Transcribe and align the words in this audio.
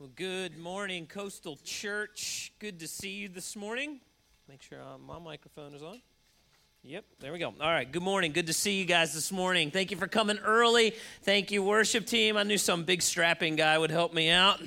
Well, 0.00 0.10
good 0.14 0.56
morning, 0.56 1.08
Coastal 1.08 1.58
Church. 1.64 2.52
Good 2.60 2.78
to 2.78 2.86
see 2.86 3.14
you 3.14 3.28
this 3.28 3.56
morning. 3.56 3.98
Make 4.48 4.62
sure 4.62 4.80
uh, 4.80 4.96
my 4.96 5.18
microphone 5.18 5.74
is 5.74 5.82
on. 5.82 6.00
Yep, 6.84 7.04
there 7.18 7.32
we 7.32 7.40
go. 7.40 7.48
All 7.48 7.68
right, 7.68 7.90
good 7.90 8.04
morning. 8.04 8.30
Good 8.30 8.46
to 8.46 8.52
see 8.52 8.78
you 8.78 8.84
guys 8.84 9.12
this 9.12 9.32
morning. 9.32 9.72
Thank 9.72 9.90
you 9.90 9.96
for 9.96 10.06
coming 10.06 10.38
early. 10.38 10.94
Thank 11.24 11.50
you, 11.50 11.64
worship 11.64 12.06
team. 12.06 12.36
I 12.36 12.44
knew 12.44 12.58
some 12.58 12.84
big 12.84 13.02
strapping 13.02 13.56
guy 13.56 13.76
would 13.76 13.90
help 13.90 14.14
me 14.14 14.30
out. 14.30 14.62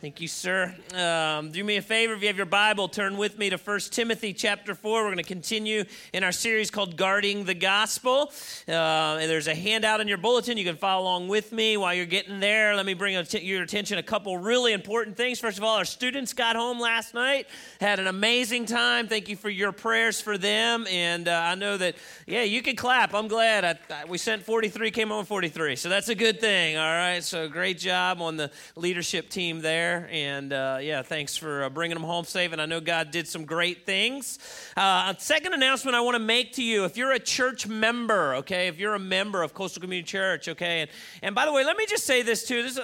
Thank 0.00 0.22
you, 0.22 0.28
sir. 0.28 0.74
Um, 0.94 1.50
do 1.50 1.62
me 1.62 1.76
a 1.76 1.82
favor 1.82 2.14
if 2.14 2.22
you 2.22 2.28
have 2.28 2.36
your 2.38 2.46
Bible, 2.46 2.88
turn 2.88 3.18
with 3.18 3.36
me 3.36 3.50
to 3.50 3.58
1 3.58 3.80
Timothy 3.90 4.32
chapter 4.32 4.74
4. 4.74 5.02
We're 5.02 5.08
going 5.08 5.18
to 5.18 5.22
continue 5.22 5.84
in 6.14 6.24
our 6.24 6.32
series 6.32 6.70
called 6.70 6.96
Guarding 6.96 7.44
the 7.44 7.52
Gospel. 7.52 8.32
Uh, 8.66 9.16
there's 9.18 9.46
a 9.46 9.54
handout 9.54 10.00
in 10.00 10.08
your 10.08 10.16
bulletin. 10.16 10.56
You 10.56 10.64
can 10.64 10.76
follow 10.76 11.02
along 11.02 11.28
with 11.28 11.52
me 11.52 11.76
while 11.76 11.92
you're 11.92 12.06
getting 12.06 12.40
there. 12.40 12.74
Let 12.74 12.86
me 12.86 12.94
bring 12.94 13.12
your 13.12 13.62
attention 13.62 13.98
a 13.98 14.02
couple 14.02 14.38
really 14.38 14.72
important 14.72 15.18
things. 15.18 15.38
First 15.38 15.58
of 15.58 15.64
all, 15.64 15.76
our 15.76 15.84
students 15.84 16.32
got 16.32 16.56
home 16.56 16.80
last 16.80 17.12
night, 17.12 17.46
had 17.78 18.00
an 18.00 18.06
amazing 18.06 18.64
time. 18.64 19.06
Thank 19.06 19.28
you 19.28 19.36
for 19.36 19.50
your 19.50 19.70
prayers 19.70 20.18
for 20.18 20.38
them. 20.38 20.86
And 20.86 21.28
uh, 21.28 21.42
I 21.44 21.56
know 21.56 21.76
that, 21.76 21.96
yeah, 22.26 22.44
you 22.44 22.62
can 22.62 22.74
clap. 22.74 23.12
I'm 23.12 23.28
glad. 23.28 23.66
I, 23.66 23.78
I, 23.94 24.04
we 24.06 24.16
sent 24.16 24.44
43, 24.44 24.92
came 24.92 25.08
home 25.08 25.26
43. 25.26 25.76
So 25.76 25.90
that's 25.90 26.08
a 26.08 26.14
good 26.14 26.40
thing, 26.40 26.78
all 26.78 26.84
right? 26.84 27.22
So 27.22 27.50
great 27.50 27.78
job 27.78 28.22
on 28.22 28.38
the 28.38 28.50
leadership 28.76 29.28
team 29.28 29.60
there 29.60 29.89
there. 29.90 30.08
And 30.10 30.52
uh, 30.52 30.78
yeah, 30.80 31.02
thanks 31.02 31.36
for 31.36 31.64
uh, 31.64 31.70
bringing 31.70 31.96
them 31.96 32.04
home 32.04 32.24
safe. 32.24 32.52
And 32.52 32.62
I 32.62 32.66
know 32.66 32.80
God 32.80 33.10
did 33.10 33.26
some 33.26 33.44
great 33.44 33.84
things. 33.86 34.38
Uh, 34.76 35.14
second 35.18 35.52
announcement 35.52 35.96
I 35.96 36.00
want 36.00 36.14
to 36.14 36.22
make 36.22 36.52
to 36.54 36.62
you 36.62 36.84
if 36.84 36.96
you're 36.96 37.12
a 37.12 37.18
church 37.18 37.66
member, 37.66 38.36
okay, 38.36 38.68
if 38.68 38.78
you're 38.78 38.94
a 38.94 39.00
member 39.00 39.42
of 39.42 39.52
Coastal 39.52 39.80
Community 39.80 40.06
Church, 40.06 40.48
okay, 40.48 40.82
and, 40.82 40.90
and 41.22 41.34
by 41.34 41.44
the 41.44 41.52
way, 41.52 41.64
let 41.64 41.76
me 41.76 41.86
just 41.86 42.04
say 42.04 42.22
this 42.22 42.46
too. 42.46 42.62
This, 42.62 42.78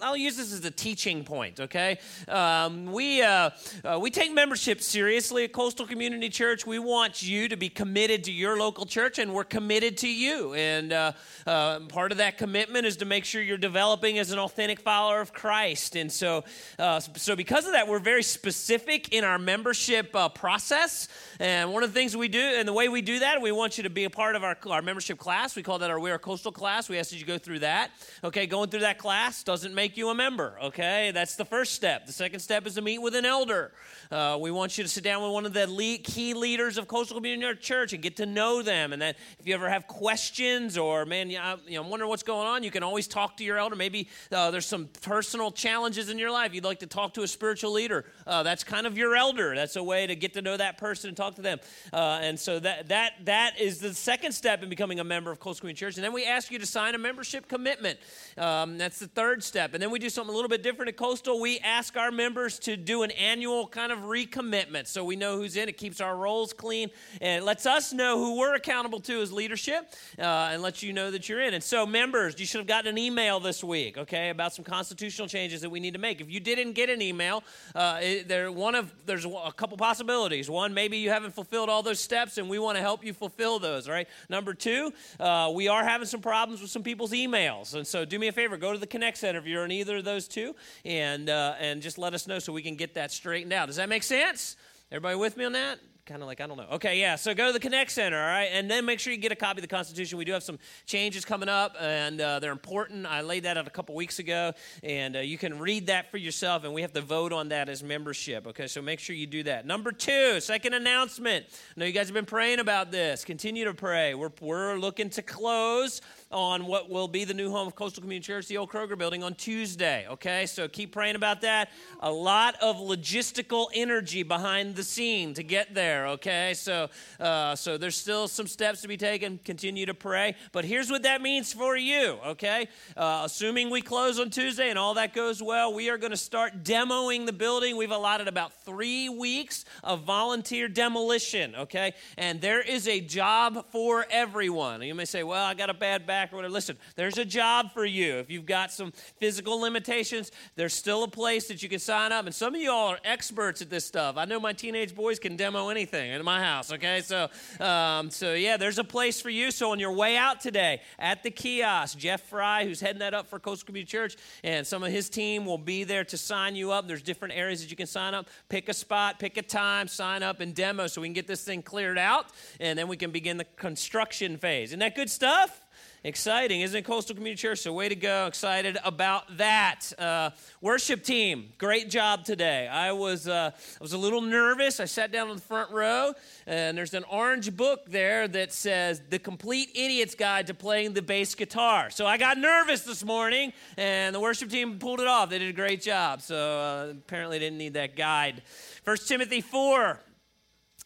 I'll 0.00 0.16
use 0.16 0.36
this 0.36 0.52
as 0.52 0.64
a 0.64 0.70
teaching 0.70 1.24
point, 1.24 1.60
okay? 1.60 1.98
Um, 2.28 2.92
we, 2.92 3.22
uh, 3.22 3.50
uh, 3.84 3.98
we 4.00 4.10
take 4.10 4.32
membership 4.32 4.80
seriously 4.80 5.44
at 5.44 5.52
Coastal 5.52 5.86
Community 5.86 6.28
Church. 6.28 6.66
We 6.66 6.78
want 6.78 7.22
you 7.22 7.48
to 7.48 7.56
be 7.56 7.68
committed 7.68 8.24
to 8.24 8.32
your 8.32 8.56
local 8.58 8.86
church, 8.86 9.18
and 9.18 9.34
we're 9.34 9.44
committed 9.44 9.96
to 9.98 10.08
you. 10.08 10.54
And 10.54 10.92
uh, 10.92 11.80
part 11.88 12.12
of 12.12 12.18
that 12.18 12.38
commitment 12.38 12.86
is 12.86 12.96
to 12.98 13.04
make 13.04 13.24
sure 13.24 13.42
you're 13.42 13.56
developing 13.56 14.18
as 14.18 14.30
an 14.30 14.38
authentic 14.38 14.80
follower 14.80 15.20
of 15.20 15.32
Christ. 15.32 15.96
And 15.96 16.10
so 16.12 16.44
uh, 16.78 17.00
so, 17.00 17.36
because 17.36 17.66
of 17.66 17.72
that, 17.72 17.88
we're 17.88 17.98
very 17.98 18.22
specific 18.22 19.12
in 19.12 19.24
our 19.24 19.38
membership 19.38 20.14
uh, 20.14 20.28
process. 20.28 21.08
And 21.38 21.72
one 21.72 21.82
of 21.82 21.92
the 21.92 21.98
things 21.98 22.16
we 22.16 22.28
do, 22.28 22.40
and 22.40 22.66
the 22.66 22.72
way 22.72 22.88
we 22.88 23.02
do 23.02 23.20
that, 23.20 23.40
we 23.40 23.52
want 23.52 23.76
you 23.76 23.84
to 23.84 23.90
be 23.90 24.04
a 24.04 24.10
part 24.10 24.36
of 24.36 24.44
our, 24.44 24.56
our 24.68 24.82
membership 24.82 25.18
class. 25.18 25.54
We 25.56 25.62
call 25.62 25.78
that 25.78 25.90
our 25.90 26.00
We 26.00 26.10
Are 26.10 26.18
Coastal 26.18 26.52
class. 26.52 26.88
We 26.88 26.98
ask 26.98 27.10
that 27.10 27.16
you 27.18 27.24
go 27.24 27.38
through 27.38 27.60
that. 27.60 27.90
Okay, 28.24 28.46
going 28.46 28.70
through 28.70 28.80
that 28.80 28.98
class 28.98 29.42
doesn't 29.42 29.74
make 29.74 29.96
you 29.96 30.08
a 30.08 30.14
member. 30.14 30.58
Okay, 30.62 31.10
that's 31.12 31.36
the 31.36 31.44
first 31.44 31.74
step. 31.74 32.06
The 32.06 32.12
second 32.12 32.40
step 32.40 32.66
is 32.66 32.74
to 32.74 32.82
meet 32.82 32.98
with 32.98 33.14
an 33.14 33.24
elder. 33.24 33.72
Uh, 34.10 34.36
we 34.40 34.50
want 34.50 34.76
you 34.76 34.84
to 34.84 34.90
sit 34.90 35.04
down 35.04 35.22
with 35.22 35.32
one 35.32 35.46
of 35.46 35.52
the 35.52 35.66
lead, 35.66 36.04
key 36.04 36.34
leaders 36.34 36.78
of 36.78 36.88
Coastal 36.88 37.16
Community 37.16 37.60
Church 37.60 37.92
and 37.92 38.02
get 38.02 38.16
to 38.16 38.26
know 38.26 38.62
them. 38.62 38.92
And 38.92 39.00
then 39.00 39.14
if 39.38 39.46
you 39.46 39.54
ever 39.54 39.68
have 39.68 39.86
questions 39.86 40.76
or, 40.76 41.06
man, 41.06 41.30
you 41.30 41.38
know, 41.38 41.82
I'm 41.82 41.88
wondering 41.88 42.08
what's 42.08 42.24
going 42.24 42.46
on, 42.46 42.64
you 42.64 42.70
can 42.70 42.82
always 42.82 43.06
talk 43.06 43.36
to 43.36 43.44
your 43.44 43.58
elder. 43.58 43.76
Maybe 43.76 44.08
uh, 44.32 44.50
there's 44.50 44.66
some 44.66 44.88
personal 45.02 45.52
challenges 45.52 46.10
in 46.10 46.18
your 46.18 46.30
life 46.30 46.41
you'd 46.50 46.64
like 46.64 46.80
to 46.80 46.86
talk 46.86 47.14
to 47.14 47.22
a 47.22 47.28
spiritual 47.28 47.72
leader, 47.72 48.04
uh, 48.26 48.42
that's 48.42 48.64
kind 48.64 48.86
of 48.86 48.96
your 48.98 49.14
elder. 49.14 49.54
That's 49.54 49.76
a 49.76 49.82
way 49.82 50.06
to 50.06 50.16
get 50.16 50.34
to 50.34 50.42
know 50.42 50.56
that 50.56 50.78
person 50.78 51.08
and 51.08 51.16
talk 51.16 51.36
to 51.36 51.42
them. 51.42 51.58
Uh, 51.92 52.20
and 52.22 52.38
so 52.38 52.58
that, 52.60 52.88
that, 52.88 53.12
that 53.24 53.60
is 53.60 53.78
the 53.78 53.94
second 53.94 54.32
step 54.32 54.62
in 54.62 54.68
becoming 54.68 55.00
a 55.00 55.04
member 55.04 55.30
of 55.30 55.40
Coastal 55.40 55.62
Community 55.62 55.80
Church. 55.80 55.96
And 55.96 56.04
then 56.04 56.12
we 56.12 56.24
ask 56.24 56.50
you 56.50 56.58
to 56.58 56.66
sign 56.66 56.94
a 56.94 56.98
membership 56.98 57.48
commitment. 57.48 57.98
Um, 58.36 58.78
that's 58.78 58.98
the 58.98 59.08
third 59.08 59.42
step. 59.42 59.74
And 59.74 59.82
then 59.82 59.90
we 59.90 59.98
do 59.98 60.08
something 60.08 60.32
a 60.32 60.36
little 60.36 60.48
bit 60.48 60.62
different 60.62 60.88
at 60.88 60.96
Coastal. 60.96 61.40
We 61.40 61.58
ask 61.60 61.96
our 61.96 62.10
members 62.10 62.58
to 62.60 62.76
do 62.76 63.02
an 63.02 63.10
annual 63.12 63.66
kind 63.66 63.92
of 63.92 64.00
recommitment 64.00 64.86
so 64.86 65.04
we 65.04 65.16
know 65.16 65.36
who's 65.36 65.56
in. 65.56 65.68
It 65.68 65.76
keeps 65.76 66.00
our 66.00 66.16
rolls 66.16 66.52
clean 66.52 66.90
and 67.20 67.44
lets 67.44 67.66
us 67.66 67.92
know 67.92 68.18
who 68.18 68.38
we're 68.38 68.54
accountable 68.54 69.00
to 69.00 69.20
as 69.20 69.32
leadership 69.32 69.92
uh, 70.18 70.50
and 70.52 70.62
lets 70.62 70.82
you 70.82 70.92
know 70.92 71.10
that 71.10 71.28
you're 71.28 71.40
in. 71.40 71.54
And 71.54 71.62
so, 71.62 71.86
members, 71.86 72.38
you 72.38 72.46
should 72.46 72.58
have 72.58 72.66
gotten 72.66 72.90
an 72.90 72.98
email 72.98 73.40
this 73.40 73.62
week, 73.62 73.98
okay, 73.98 74.30
about 74.30 74.54
some 74.54 74.64
constitutional 74.64 75.28
changes 75.28 75.60
that 75.60 75.70
we 75.70 75.80
need 75.80 75.94
to 75.94 76.00
make. 76.00 76.20
If 76.20 76.30
you 76.32 76.40
didn't 76.40 76.72
get 76.72 76.90
an 76.90 77.02
email, 77.02 77.44
uh, 77.74 78.00
there 78.26 78.50
one 78.50 78.74
of 78.74 78.92
there's 79.06 79.24
a 79.24 79.52
couple 79.56 79.76
possibilities. 79.76 80.48
One, 80.48 80.74
maybe 80.74 80.98
you 80.98 81.10
haven't 81.10 81.32
fulfilled 81.32 81.68
all 81.68 81.82
those 81.82 82.00
steps, 82.00 82.38
and 82.38 82.48
we 82.48 82.58
want 82.58 82.76
to 82.76 82.82
help 82.82 83.04
you 83.04 83.12
fulfill 83.12 83.58
those. 83.58 83.88
Right. 83.88 84.08
Number 84.28 84.54
two, 84.54 84.92
uh, 85.20 85.52
we 85.54 85.68
are 85.68 85.84
having 85.84 86.06
some 86.06 86.20
problems 86.20 86.60
with 86.60 86.70
some 86.70 86.82
people's 86.82 87.12
emails, 87.12 87.74
and 87.74 87.86
so 87.86 88.04
do 88.04 88.18
me 88.18 88.28
a 88.28 88.32
favor, 88.32 88.56
go 88.56 88.72
to 88.72 88.78
the 88.78 88.86
Connect 88.86 89.18
Center 89.18 89.38
if 89.38 89.46
you're 89.46 89.64
in 89.64 89.72
either 89.72 89.98
of 89.98 90.04
those 90.04 90.26
two, 90.28 90.54
and 90.84 91.28
uh, 91.28 91.54
and 91.60 91.82
just 91.82 91.98
let 91.98 92.14
us 92.14 92.26
know 92.26 92.38
so 92.38 92.52
we 92.52 92.62
can 92.62 92.76
get 92.76 92.94
that 92.94 93.10
straightened 93.10 93.52
out. 93.52 93.66
Does 93.66 93.76
that 93.76 93.88
make 93.88 94.02
sense? 94.02 94.56
Everybody 94.90 95.16
with 95.16 95.36
me 95.36 95.44
on 95.44 95.52
that? 95.52 95.78
Kind 96.04 96.20
of 96.20 96.26
like, 96.26 96.40
I 96.40 96.48
don't 96.48 96.56
know. 96.56 96.66
Okay, 96.72 96.98
yeah, 96.98 97.14
so 97.14 97.32
go 97.32 97.46
to 97.46 97.52
the 97.52 97.60
Connect 97.60 97.90
Center, 97.90 98.18
all 98.18 98.26
right? 98.26 98.48
And 98.52 98.68
then 98.68 98.84
make 98.84 98.98
sure 98.98 99.12
you 99.12 99.18
get 99.18 99.30
a 99.30 99.36
copy 99.36 99.60
of 99.60 99.62
the 99.62 99.68
Constitution. 99.68 100.18
We 100.18 100.24
do 100.24 100.32
have 100.32 100.42
some 100.42 100.58
changes 100.84 101.24
coming 101.24 101.48
up, 101.48 101.76
and 101.80 102.20
uh, 102.20 102.40
they're 102.40 102.50
important. 102.50 103.06
I 103.06 103.20
laid 103.20 103.44
that 103.44 103.56
out 103.56 103.68
a 103.68 103.70
couple 103.70 103.94
weeks 103.94 104.18
ago, 104.18 104.52
and 104.82 105.16
uh, 105.16 105.20
you 105.20 105.38
can 105.38 105.60
read 105.60 105.86
that 105.86 106.10
for 106.10 106.16
yourself, 106.16 106.64
and 106.64 106.74
we 106.74 106.82
have 106.82 106.92
to 106.94 107.00
vote 107.00 107.32
on 107.32 107.50
that 107.50 107.68
as 107.68 107.84
membership, 107.84 108.48
okay? 108.48 108.66
So 108.66 108.82
make 108.82 108.98
sure 108.98 109.14
you 109.14 109.28
do 109.28 109.44
that. 109.44 109.64
Number 109.64 109.92
two, 109.92 110.40
second 110.40 110.74
announcement. 110.74 111.46
I 111.48 111.80
know 111.80 111.86
you 111.86 111.92
guys 111.92 112.08
have 112.08 112.14
been 112.14 112.24
praying 112.24 112.58
about 112.58 112.90
this. 112.90 113.24
Continue 113.24 113.64
to 113.66 113.74
pray. 113.74 114.14
We're, 114.14 114.32
we're 114.40 114.78
looking 114.78 115.08
to 115.10 115.22
close 115.22 116.00
on 116.32 116.66
what 116.66 116.88
will 116.88 117.08
be 117.08 117.24
the 117.24 117.34
new 117.34 117.50
home 117.50 117.66
of 117.66 117.74
Coastal 117.74 118.00
Community 118.00 118.26
Church, 118.26 118.46
the 118.46 118.56
old 118.56 118.70
Kroger 118.70 118.96
building, 118.96 119.22
on 119.22 119.34
Tuesday. 119.34 120.06
Okay, 120.08 120.46
so 120.46 120.68
keep 120.68 120.92
praying 120.92 121.16
about 121.16 121.42
that. 121.42 121.70
A 122.00 122.10
lot 122.10 122.56
of 122.62 122.76
logistical 122.76 123.68
energy 123.74 124.22
behind 124.22 124.74
the 124.74 124.82
scene 124.82 125.34
to 125.34 125.42
get 125.42 125.74
there. 125.74 126.06
Okay, 126.08 126.54
so 126.54 126.88
uh, 127.20 127.54
so 127.54 127.76
there's 127.76 127.96
still 127.96 128.28
some 128.28 128.46
steps 128.46 128.80
to 128.82 128.88
be 128.88 128.96
taken. 128.96 129.38
Continue 129.44 129.86
to 129.86 129.94
pray. 129.94 130.34
But 130.52 130.64
here's 130.64 130.90
what 130.90 131.02
that 131.02 131.20
means 131.20 131.52
for 131.52 131.76
you. 131.76 132.18
Okay, 132.26 132.68
uh, 132.96 133.22
assuming 133.24 133.70
we 133.70 133.82
close 133.82 134.18
on 134.18 134.30
Tuesday 134.30 134.70
and 134.70 134.78
all 134.78 134.94
that 134.94 135.14
goes 135.14 135.42
well, 135.42 135.74
we 135.74 135.90
are 135.90 135.98
going 135.98 136.10
to 136.10 136.16
start 136.16 136.64
demoing 136.64 137.26
the 137.26 137.32
building. 137.32 137.76
We've 137.76 137.90
allotted 137.90 138.28
about 138.28 138.52
three 138.64 139.08
weeks 139.08 139.64
of 139.84 140.04
volunteer 140.04 140.68
demolition. 140.68 141.54
Okay, 141.54 141.92
and 142.16 142.40
there 142.40 142.60
is 142.60 142.88
a 142.88 143.00
job 143.00 143.66
for 143.70 144.06
everyone. 144.10 144.82
You 144.82 144.94
may 144.94 145.04
say, 145.04 145.22
"Well, 145.22 145.44
I 145.44 145.54
got 145.54 145.68
a 145.68 145.74
bad 145.74 146.06
back." 146.06 146.21
Back 146.22 146.32
or 146.32 146.36
whatever. 146.36 146.52
Listen, 146.52 146.76
there's 146.94 147.18
a 147.18 147.24
job 147.24 147.72
for 147.72 147.84
you. 147.84 148.16
If 148.16 148.30
you've 148.30 148.46
got 148.46 148.70
some 148.70 148.92
physical 149.18 149.58
limitations, 149.60 150.30
there's 150.54 150.72
still 150.72 151.02
a 151.02 151.08
place 151.08 151.48
that 151.48 151.62
you 151.62 151.68
can 151.68 151.78
sign 151.78 152.12
up. 152.12 152.26
And 152.26 152.34
some 152.34 152.54
of 152.54 152.60
you 152.60 152.70
all 152.70 152.88
are 152.88 152.98
experts 153.04 153.60
at 153.60 153.70
this 153.70 153.84
stuff. 153.84 154.16
I 154.16 154.24
know 154.24 154.38
my 154.38 154.52
teenage 154.52 154.94
boys 154.94 155.18
can 155.18 155.36
demo 155.36 155.68
anything 155.68 156.12
in 156.12 156.24
my 156.24 156.40
house, 156.40 156.72
okay? 156.72 157.00
So, 157.00 157.28
um, 157.58 158.10
so 158.10 158.34
yeah, 158.34 158.56
there's 158.56 158.78
a 158.78 158.84
place 158.84 159.20
for 159.20 159.30
you. 159.30 159.50
So 159.50 159.72
on 159.72 159.80
your 159.80 159.92
way 159.92 160.16
out 160.16 160.40
today 160.40 160.80
at 160.98 161.22
the 161.22 161.30
kiosk, 161.30 161.98
Jeff 161.98 162.22
Fry, 162.28 162.64
who's 162.64 162.80
heading 162.80 163.00
that 163.00 163.14
up 163.14 163.28
for 163.28 163.38
Coastal 163.38 163.66
Community 163.66 163.90
Church, 163.90 164.16
and 164.44 164.66
some 164.66 164.82
of 164.84 164.92
his 164.92 165.08
team 165.08 165.44
will 165.44 165.58
be 165.58 165.82
there 165.84 166.04
to 166.04 166.16
sign 166.16 166.54
you 166.54 166.70
up. 166.70 166.86
There's 166.86 167.02
different 167.02 167.34
areas 167.34 167.62
that 167.62 167.70
you 167.70 167.76
can 167.76 167.86
sign 167.86 168.14
up. 168.14 168.28
Pick 168.48 168.68
a 168.68 168.74
spot, 168.74 169.18
pick 169.18 169.36
a 169.36 169.42
time, 169.42 169.88
sign 169.88 170.22
up, 170.22 170.40
and 170.40 170.54
demo 170.54 170.86
so 170.86 171.00
we 171.00 171.08
can 171.08 171.14
get 171.14 171.26
this 171.26 171.42
thing 171.42 171.62
cleared 171.62 171.98
out, 171.98 172.26
and 172.60 172.78
then 172.78 172.86
we 172.86 172.96
can 172.96 173.10
begin 173.10 173.38
the 173.38 173.46
construction 173.56 174.36
phase. 174.36 174.70
Isn't 174.70 174.80
that 174.80 174.94
good 174.94 175.10
stuff? 175.10 175.61
Exciting, 176.04 176.62
isn't 176.62 176.76
it, 176.76 176.84
Coastal 176.84 177.14
Community 177.14 177.40
Church? 177.40 177.60
So, 177.60 177.72
way 177.72 177.88
to 177.88 177.94
go. 177.94 178.26
Excited 178.26 178.76
about 178.82 179.36
that. 179.36 179.92
Uh, 179.96 180.30
worship 180.60 181.04
team, 181.04 181.50
great 181.58 181.90
job 181.90 182.24
today. 182.24 182.66
I 182.66 182.90
was, 182.90 183.28
uh, 183.28 183.52
I 183.54 183.78
was 183.80 183.92
a 183.92 183.98
little 183.98 184.20
nervous. 184.20 184.80
I 184.80 184.86
sat 184.86 185.12
down 185.12 185.30
in 185.30 185.36
the 185.36 185.42
front 185.42 185.70
row, 185.70 186.12
and 186.44 186.76
there's 186.76 186.94
an 186.94 187.04
orange 187.04 187.56
book 187.56 187.86
there 187.86 188.26
that 188.26 188.52
says 188.52 189.00
The 189.10 189.20
Complete 189.20 189.68
Idiot's 189.76 190.16
Guide 190.16 190.48
to 190.48 190.54
Playing 190.54 190.94
the 190.94 191.02
Bass 191.02 191.36
Guitar. 191.36 191.88
So, 191.90 192.04
I 192.04 192.18
got 192.18 192.36
nervous 192.36 192.82
this 192.82 193.04
morning, 193.04 193.52
and 193.76 194.12
the 194.12 194.18
worship 194.18 194.50
team 194.50 194.80
pulled 194.80 194.98
it 194.98 195.06
off. 195.06 195.30
They 195.30 195.38
did 195.38 195.50
a 195.50 195.52
great 195.52 195.82
job. 195.82 196.20
So, 196.20 196.34
uh, 196.34 196.94
apparently, 196.98 197.38
didn't 197.38 197.58
need 197.58 197.74
that 197.74 197.94
guide. 197.94 198.42
First 198.82 199.06
Timothy 199.06 199.40
4. 199.40 200.00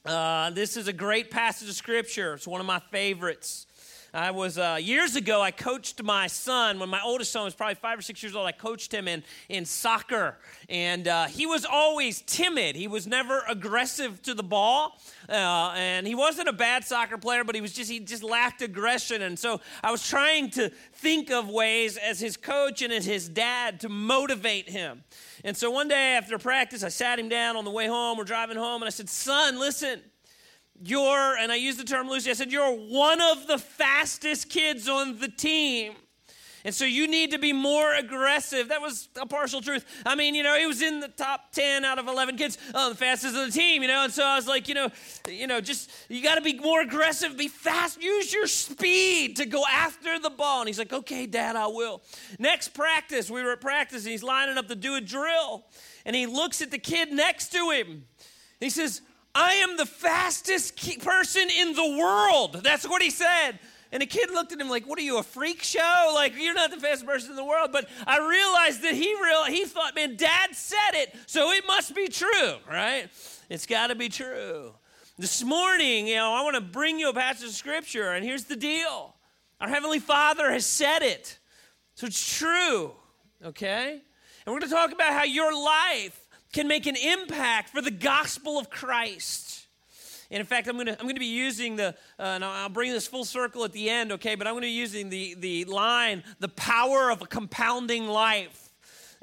Uh, 0.04 0.50
this 0.50 0.76
is 0.76 0.88
a 0.88 0.92
great 0.92 1.30
passage 1.30 1.70
of 1.70 1.74
scripture. 1.74 2.34
It's 2.34 2.46
one 2.46 2.60
of 2.60 2.66
my 2.66 2.80
favorites. 2.90 3.65
I 4.16 4.30
was 4.30 4.56
uh, 4.56 4.78
years 4.80 5.14
ago. 5.14 5.42
I 5.42 5.50
coached 5.50 6.02
my 6.02 6.26
son 6.26 6.78
when 6.78 6.88
my 6.88 7.02
oldest 7.02 7.32
son 7.32 7.44
was 7.44 7.54
probably 7.54 7.74
five 7.74 7.98
or 7.98 8.02
six 8.02 8.22
years 8.22 8.34
old. 8.34 8.46
I 8.46 8.52
coached 8.52 8.92
him 8.92 9.08
in 9.08 9.22
in 9.50 9.66
soccer, 9.66 10.38
and 10.70 11.06
uh, 11.06 11.26
he 11.26 11.44
was 11.44 11.66
always 11.66 12.22
timid. 12.22 12.76
He 12.76 12.88
was 12.88 13.06
never 13.06 13.42
aggressive 13.46 14.22
to 14.22 14.32
the 14.32 14.42
ball, 14.42 14.98
uh, 15.28 15.74
and 15.76 16.06
he 16.06 16.14
wasn't 16.14 16.48
a 16.48 16.54
bad 16.54 16.82
soccer 16.84 17.18
player, 17.18 17.44
but 17.44 17.54
he 17.54 17.60
was 17.60 17.74
just 17.74 17.90
he 17.90 18.00
just 18.00 18.22
lacked 18.22 18.62
aggression. 18.62 19.20
And 19.20 19.38
so 19.38 19.60
I 19.84 19.90
was 19.90 20.08
trying 20.08 20.48
to 20.52 20.70
think 20.94 21.30
of 21.30 21.50
ways 21.50 21.98
as 21.98 22.18
his 22.18 22.38
coach 22.38 22.80
and 22.80 22.94
as 22.94 23.04
his 23.04 23.28
dad 23.28 23.80
to 23.80 23.90
motivate 23.90 24.70
him. 24.70 25.04
And 25.44 25.54
so 25.54 25.70
one 25.70 25.88
day 25.88 26.16
after 26.16 26.38
practice, 26.38 26.82
I 26.82 26.88
sat 26.88 27.18
him 27.18 27.28
down 27.28 27.54
on 27.54 27.66
the 27.66 27.70
way 27.70 27.86
home. 27.86 28.16
We're 28.16 28.24
driving 28.24 28.56
home, 28.56 28.80
and 28.80 28.86
I 28.86 28.90
said, 28.90 29.10
"Son, 29.10 29.60
listen." 29.60 30.00
You're, 30.82 31.36
and 31.36 31.50
I 31.50 31.56
use 31.56 31.76
the 31.76 31.84
term 31.84 32.08
loosely, 32.08 32.30
I 32.30 32.34
said, 32.34 32.52
you're 32.52 32.72
one 32.72 33.20
of 33.20 33.46
the 33.46 33.58
fastest 33.58 34.48
kids 34.50 34.88
on 34.88 35.18
the 35.18 35.28
team. 35.28 35.94
And 36.66 36.74
so 36.74 36.84
you 36.84 37.06
need 37.06 37.30
to 37.30 37.38
be 37.38 37.52
more 37.52 37.94
aggressive. 37.94 38.70
That 38.70 38.82
was 38.82 39.08
a 39.20 39.24
partial 39.24 39.60
truth. 39.60 39.84
I 40.04 40.16
mean, 40.16 40.34
you 40.34 40.42
know, 40.42 40.58
he 40.58 40.66
was 40.66 40.82
in 40.82 40.98
the 40.98 41.06
top 41.06 41.52
10 41.52 41.84
out 41.84 42.00
of 42.00 42.08
11 42.08 42.36
kids, 42.36 42.58
oh, 42.74 42.88
the 42.88 42.96
fastest 42.96 43.36
on 43.36 43.46
the 43.46 43.52
team, 43.52 43.82
you 43.82 43.88
know. 43.88 44.02
And 44.02 44.12
so 44.12 44.24
I 44.24 44.34
was 44.34 44.48
like, 44.48 44.66
you 44.66 44.74
know, 44.74 44.90
you 45.28 45.46
know, 45.46 45.60
just 45.60 45.92
you 46.08 46.24
got 46.24 46.34
to 46.34 46.40
be 46.40 46.54
more 46.58 46.80
aggressive, 46.80 47.36
be 47.36 47.46
fast, 47.46 48.02
use 48.02 48.34
your 48.34 48.48
speed 48.48 49.36
to 49.36 49.46
go 49.46 49.62
after 49.70 50.18
the 50.18 50.28
ball. 50.28 50.58
And 50.58 50.68
he's 50.68 50.80
like, 50.80 50.92
okay, 50.92 51.26
dad, 51.26 51.54
I 51.54 51.68
will. 51.68 52.02
Next 52.40 52.74
practice, 52.74 53.30
we 53.30 53.44
were 53.44 53.52
at 53.52 53.60
practice 53.60 54.02
and 54.02 54.10
he's 54.10 54.24
lining 54.24 54.58
up 54.58 54.66
to 54.66 54.74
do 54.74 54.96
a 54.96 55.00
drill. 55.00 55.66
And 56.04 56.16
he 56.16 56.26
looks 56.26 56.60
at 56.62 56.72
the 56.72 56.78
kid 56.78 57.12
next 57.12 57.52
to 57.52 57.70
him. 57.70 58.06
He 58.58 58.70
says, 58.70 59.02
I 59.36 59.56
am 59.56 59.76
the 59.76 59.84
fastest 59.84 60.76
person 61.02 61.48
in 61.50 61.74
the 61.74 61.96
world. 61.98 62.60
That's 62.62 62.88
what 62.88 63.02
he 63.02 63.10
said. 63.10 63.58
And 63.92 64.00
the 64.00 64.06
kid 64.06 64.30
looked 64.30 64.52
at 64.52 64.60
him 64.60 64.70
like, 64.70 64.86
"What 64.86 64.98
are 64.98 65.02
you, 65.02 65.18
a 65.18 65.22
freak 65.22 65.62
show? 65.62 66.12
Like 66.14 66.32
you're 66.38 66.54
not 66.54 66.70
the 66.70 66.78
fastest 66.78 67.06
person 67.06 67.30
in 67.30 67.36
the 67.36 67.44
world." 67.44 67.70
But 67.70 67.86
I 68.06 68.18
realized 68.18 68.82
that 68.82 68.94
he 68.94 69.14
real 69.22 69.44
he 69.44 69.66
thought, 69.66 69.94
"Man, 69.94 70.16
Dad 70.16 70.56
said 70.56 70.94
it, 70.94 71.14
so 71.26 71.52
it 71.52 71.66
must 71.66 71.94
be 71.94 72.08
true, 72.08 72.54
right? 72.66 73.10
It's 73.50 73.66
got 73.66 73.88
to 73.88 73.94
be 73.94 74.08
true." 74.08 74.74
This 75.18 75.44
morning, 75.44 76.06
you 76.08 76.16
know, 76.16 76.32
I 76.32 76.42
want 76.42 76.54
to 76.54 76.62
bring 76.62 76.98
you 76.98 77.10
a 77.10 77.14
passage 77.14 77.48
of 77.48 77.54
scripture, 77.54 78.12
and 78.12 78.24
here's 78.24 78.44
the 78.44 78.56
deal: 78.56 79.14
Our 79.60 79.68
heavenly 79.68 80.00
Father 80.00 80.50
has 80.50 80.64
said 80.64 81.02
it, 81.02 81.38
so 81.94 82.06
it's 82.06 82.38
true. 82.38 82.92
Okay, 83.44 83.90
and 83.90 84.54
we're 84.54 84.60
going 84.60 84.70
to 84.70 84.74
talk 84.74 84.92
about 84.92 85.12
how 85.12 85.24
your 85.24 85.54
life 85.54 86.25
can 86.52 86.68
make 86.68 86.86
an 86.86 86.96
impact 86.96 87.70
for 87.70 87.82
the 87.82 87.90
gospel 87.90 88.58
of 88.58 88.70
Christ. 88.70 89.66
And 90.30 90.40
in 90.40 90.46
fact, 90.46 90.66
I'm 90.66 90.74
going 90.74 90.86
to 90.86 90.92
I'm 90.92 91.04
going 91.04 91.14
to 91.14 91.20
be 91.20 91.26
using 91.26 91.76
the, 91.76 91.88
uh, 92.18 92.22
and 92.22 92.44
I'll 92.44 92.68
bring 92.68 92.90
this 92.90 93.06
full 93.06 93.24
circle 93.24 93.64
at 93.64 93.72
the 93.72 93.88
end, 93.88 94.12
okay? 94.12 94.34
But 94.34 94.46
I'm 94.46 94.54
going 94.54 94.62
to 94.62 94.68
be 94.68 94.72
using 94.72 95.08
the, 95.08 95.36
the 95.38 95.64
line, 95.66 96.24
the 96.40 96.48
power 96.48 97.10
of 97.10 97.22
a 97.22 97.26
compounding 97.26 98.08
life. 98.08 98.65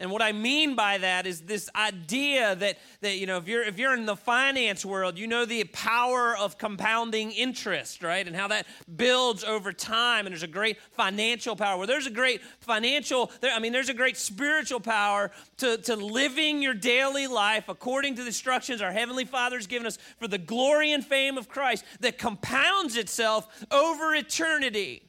And 0.04 0.12
what 0.12 0.22
I 0.22 0.34
mean 0.34 0.76
by 0.76 0.98
that 0.98 1.26
is 1.26 1.42
this 1.42 1.70
idea 1.74 2.56
that, 2.58 2.78
that 3.00 3.16
you 3.16 3.26
know, 3.26 3.38
if 3.38 3.48
you're, 3.48 3.64
if 3.64 3.80
you're 3.80 3.94
in 3.94 4.06
the 4.06 4.18
finance 4.18 4.86
world, 4.86 5.18
you 5.18 5.28
know 5.28 5.46
the 5.46 5.64
power 5.64 6.36
of 6.36 6.58
compounding 6.58 7.32
interest, 7.32 8.04
right? 8.04 8.28
And 8.28 8.36
how 8.36 8.50
that 8.50 8.68
builds 8.98 9.46
over 9.46 9.72
time. 9.72 10.26
And 10.26 10.34
there's 10.34 10.44
a 10.44 10.48
great 10.48 10.78
financial 10.92 11.56
power. 11.56 11.78
Well, 11.78 11.88
there's 11.88 12.06
a 12.06 12.12
great 12.12 12.42
financial, 12.60 13.32
I 13.42 13.60
mean, 13.60 13.72
there's 13.72 13.88
a 13.88 13.94
great 13.94 14.18
spiritual 14.18 14.82
power 14.82 15.32
to, 15.60 15.78
to 15.78 15.96
living 15.96 16.62
your 16.62 16.74
daily 16.74 17.28
life 17.28 17.70
according 17.70 18.16
to 18.16 18.24
the 18.24 18.28
instructions 18.28 18.82
our 18.82 18.92
Heavenly 18.92 19.24
Father's 19.24 19.68
given 19.68 19.88
us 19.88 19.98
for 20.20 20.28
the 20.28 20.38
glory 20.38 20.92
and 20.92 21.06
fame 21.06 21.38
of 21.38 21.48
Christ 21.48 21.86
that 22.02 22.18
compounds 22.18 22.98
itself 22.98 23.66
over 23.72 24.14
eternity. 24.14 25.04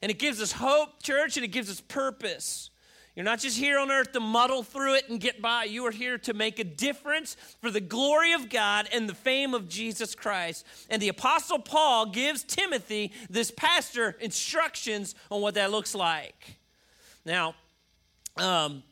And 0.00 0.12
it 0.12 0.20
gives 0.20 0.40
us 0.40 0.52
hope, 0.52 1.02
church, 1.02 1.36
and 1.36 1.42
it 1.44 1.48
gives 1.48 1.68
us 1.68 1.80
purpose. 1.80 2.70
You're 3.18 3.24
not 3.24 3.40
just 3.40 3.58
here 3.58 3.80
on 3.80 3.90
earth 3.90 4.12
to 4.12 4.20
muddle 4.20 4.62
through 4.62 4.94
it 4.94 5.08
and 5.08 5.18
get 5.18 5.42
by. 5.42 5.64
You 5.64 5.84
are 5.86 5.90
here 5.90 6.18
to 6.18 6.34
make 6.34 6.60
a 6.60 6.64
difference 6.64 7.36
for 7.60 7.68
the 7.68 7.80
glory 7.80 8.32
of 8.32 8.48
God 8.48 8.88
and 8.92 9.08
the 9.08 9.14
fame 9.14 9.54
of 9.54 9.68
Jesus 9.68 10.14
Christ. 10.14 10.64
And 10.88 11.02
the 11.02 11.08
Apostle 11.08 11.58
Paul 11.58 12.06
gives 12.06 12.44
Timothy, 12.44 13.10
this 13.28 13.50
pastor, 13.50 14.16
instructions 14.20 15.16
on 15.32 15.40
what 15.40 15.54
that 15.54 15.72
looks 15.72 15.96
like. 15.96 16.58
Now, 17.26 17.56
um, 18.36 18.84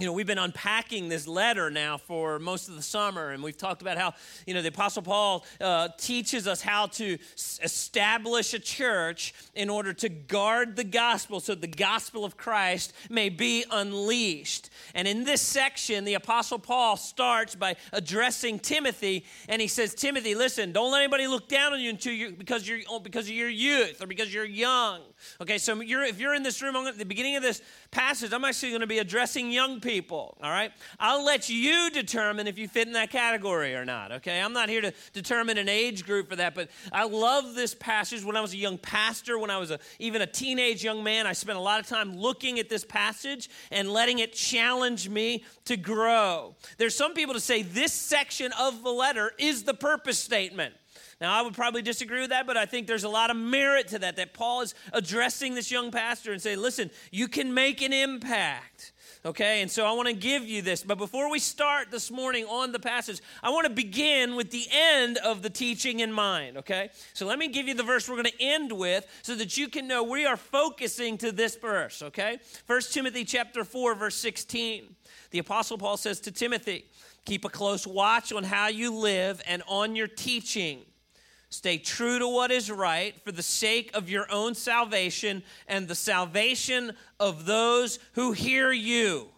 you 0.00 0.06
know, 0.06 0.14
we've 0.14 0.26
been 0.26 0.38
unpacking 0.38 1.10
this 1.10 1.28
letter 1.28 1.70
now 1.70 1.98
for 1.98 2.38
most 2.38 2.70
of 2.70 2.76
the 2.76 2.82
summer, 2.82 3.30
and 3.30 3.42
we've 3.42 3.58
talked 3.58 3.82
about 3.82 3.98
how, 3.98 4.14
you 4.46 4.54
know, 4.54 4.62
the 4.62 4.68
Apostle 4.68 5.02
Paul 5.02 5.44
uh, 5.60 5.90
teaches 5.98 6.48
us 6.48 6.62
how 6.62 6.86
to 6.86 7.18
s- 7.34 7.60
establish 7.62 8.54
a 8.54 8.58
church 8.58 9.34
in 9.54 9.68
order 9.68 9.92
to 9.92 10.08
guard 10.08 10.76
the 10.76 10.84
gospel 10.84 11.40
so 11.40 11.54
the 11.54 11.66
gospel 11.66 12.24
of 12.24 12.38
Christ 12.38 12.94
may 13.10 13.28
be 13.28 13.66
unleashed. 13.70 14.70
And 14.94 15.06
in 15.06 15.24
this 15.24 15.42
section, 15.42 16.06
the 16.06 16.14
Apostle 16.14 16.58
Paul 16.58 16.96
starts 16.96 17.54
by 17.54 17.76
addressing 17.92 18.60
Timothy, 18.60 19.26
and 19.46 19.60
he 19.60 19.68
says, 19.68 19.94
Timothy, 19.94 20.34
listen, 20.34 20.72
don't 20.72 20.90
let 20.90 21.02
anybody 21.02 21.26
look 21.26 21.48
down 21.48 21.74
on 21.74 21.80
you 21.80 21.90
until 21.90 22.14
you 22.14 22.32
because 22.32 22.66
you're 22.66 22.80
because 23.00 23.26
of 23.26 23.34
your 23.34 23.50
youth 23.50 24.02
or 24.02 24.06
because 24.06 24.32
you're 24.32 24.46
young. 24.46 25.02
Okay, 25.40 25.58
so 25.58 25.80
you're, 25.80 26.02
if 26.02 26.20
you're 26.20 26.34
in 26.34 26.42
this 26.42 26.62
room 26.62 26.76
at 26.76 26.98
the 26.98 27.04
beginning 27.04 27.36
of 27.36 27.42
this 27.42 27.62
passage, 27.90 28.32
I'm 28.32 28.44
actually 28.44 28.70
going 28.70 28.80
to 28.80 28.86
be 28.86 28.98
addressing 28.98 29.50
young 29.50 29.80
people. 29.80 30.36
All 30.42 30.50
right, 30.50 30.72
I'll 30.98 31.24
let 31.24 31.48
you 31.48 31.90
determine 31.90 32.46
if 32.46 32.58
you 32.58 32.68
fit 32.68 32.86
in 32.86 32.94
that 32.94 33.10
category 33.10 33.74
or 33.74 33.84
not. 33.84 34.12
Okay, 34.12 34.40
I'm 34.40 34.52
not 34.52 34.68
here 34.68 34.80
to 34.80 34.92
determine 35.12 35.58
an 35.58 35.68
age 35.68 36.04
group 36.04 36.28
for 36.28 36.36
that, 36.36 36.54
but 36.54 36.68
I 36.92 37.06
love 37.06 37.54
this 37.54 37.74
passage. 37.74 38.24
When 38.24 38.36
I 38.36 38.40
was 38.40 38.52
a 38.52 38.56
young 38.56 38.78
pastor, 38.78 39.38
when 39.38 39.50
I 39.50 39.58
was 39.58 39.70
a, 39.70 39.78
even 39.98 40.22
a 40.22 40.26
teenage 40.26 40.82
young 40.84 41.02
man, 41.02 41.26
I 41.26 41.32
spent 41.32 41.58
a 41.58 41.62
lot 41.62 41.80
of 41.80 41.86
time 41.86 42.16
looking 42.16 42.58
at 42.58 42.68
this 42.68 42.84
passage 42.84 43.50
and 43.70 43.90
letting 43.90 44.18
it 44.18 44.32
challenge 44.32 45.08
me 45.08 45.44
to 45.64 45.76
grow. 45.76 46.54
There's 46.78 46.96
some 46.96 47.14
people 47.14 47.34
to 47.34 47.40
say 47.40 47.62
this 47.62 47.92
section 47.92 48.52
of 48.58 48.82
the 48.82 48.90
letter 48.92 49.32
is 49.38 49.64
the 49.64 49.74
purpose 49.74 50.18
statement. 50.18 50.74
Now, 51.22 51.38
I 51.38 51.42
would 51.42 51.54
probably 51.54 51.82
disagree 51.82 52.20
with 52.20 52.30
that, 52.30 52.48
but 52.48 52.56
I 52.56 52.66
think 52.66 52.88
there's 52.88 53.04
a 53.04 53.08
lot 53.08 53.30
of 53.30 53.36
merit 53.36 53.86
to 53.88 54.00
that, 54.00 54.16
that 54.16 54.34
Paul 54.34 54.62
is 54.62 54.74
addressing 54.92 55.54
this 55.54 55.70
young 55.70 55.92
pastor 55.92 56.32
and 56.32 56.42
saying, 56.42 56.58
listen, 56.58 56.90
you 57.12 57.28
can 57.28 57.54
make 57.54 57.80
an 57.80 57.92
impact. 57.92 58.90
Okay, 59.24 59.62
and 59.62 59.70
so 59.70 59.86
I 59.86 59.92
want 59.92 60.08
to 60.08 60.14
give 60.14 60.42
you 60.42 60.62
this. 60.62 60.82
But 60.82 60.98
before 60.98 61.30
we 61.30 61.38
start 61.38 61.92
this 61.92 62.10
morning 62.10 62.44
on 62.46 62.72
the 62.72 62.80
passage, 62.80 63.20
I 63.40 63.50
want 63.50 63.68
to 63.68 63.72
begin 63.72 64.34
with 64.34 64.50
the 64.50 64.66
end 64.72 65.16
of 65.18 65.42
the 65.42 65.50
teaching 65.50 66.00
in 66.00 66.12
mind. 66.12 66.56
Okay, 66.56 66.90
so 67.14 67.24
let 67.24 67.38
me 67.38 67.46
give 67.46 67.68
you 67.68 67.74
the 67.74 67.84
verse 67.84 68.08
we're 68.08 68.16
going 68.16 68.24
to 68.24 68.42
end 68.42 68.72
with 68.72 69.06
so 69.22 69.36
that 69.36 69.56
you 69.56 69.68
can 69.68 69.86
know 69.86 70.02
we 70.02 70.26
are 70.26 70.36
focusing 70.36 71.18
to 71.18 71.30
this 71.30 71.54
verse. 71.54 72.02
Okay, 72.02 72.40
First 72.66 72.92
Timothy 72.92 73.24
chapter 73.24 73.62
4, 73.62 73.94
verse 73.94 74.16
16. 74.16 74.96
The 75.30 75.38
Apostle 75.38 75.78
Paul 75.78 75.98
says 75.98 76.18
to 76.22 76.32
Timothy, 76.32 76.86
Keep 77.24 77.44
a 77.44 77.48
close 77.48 77.86
watch 77.86 78.32
on 78.32 78.42
how 78.42 78.66
you 78.66 78.92
live 78.92 79.40
and 79.46 79.62
on 79.68 79.94
your 79.94 80.08
teaching 80.08 80.82
Stay 81.52 81.76
true 81.76 82.18
to 82.18 82.26
what 82.26 82.50
is 82.50 82.70
right 82.70 83.14
for 83.26 83.30
the 83.30 83.42
sake 83.42 83.90
of 83.92 84.08
your 84.08 84.26
own 84.32 84.54
salvation 84.54 85.42
and 85.68 85.86
the 85.86 85.94
salvation 85.94 86.96
of 87.20 87.44
those 87.44 87.98
who 88.14 88.32
hear 88.32 88.72
you. 88.72 89.28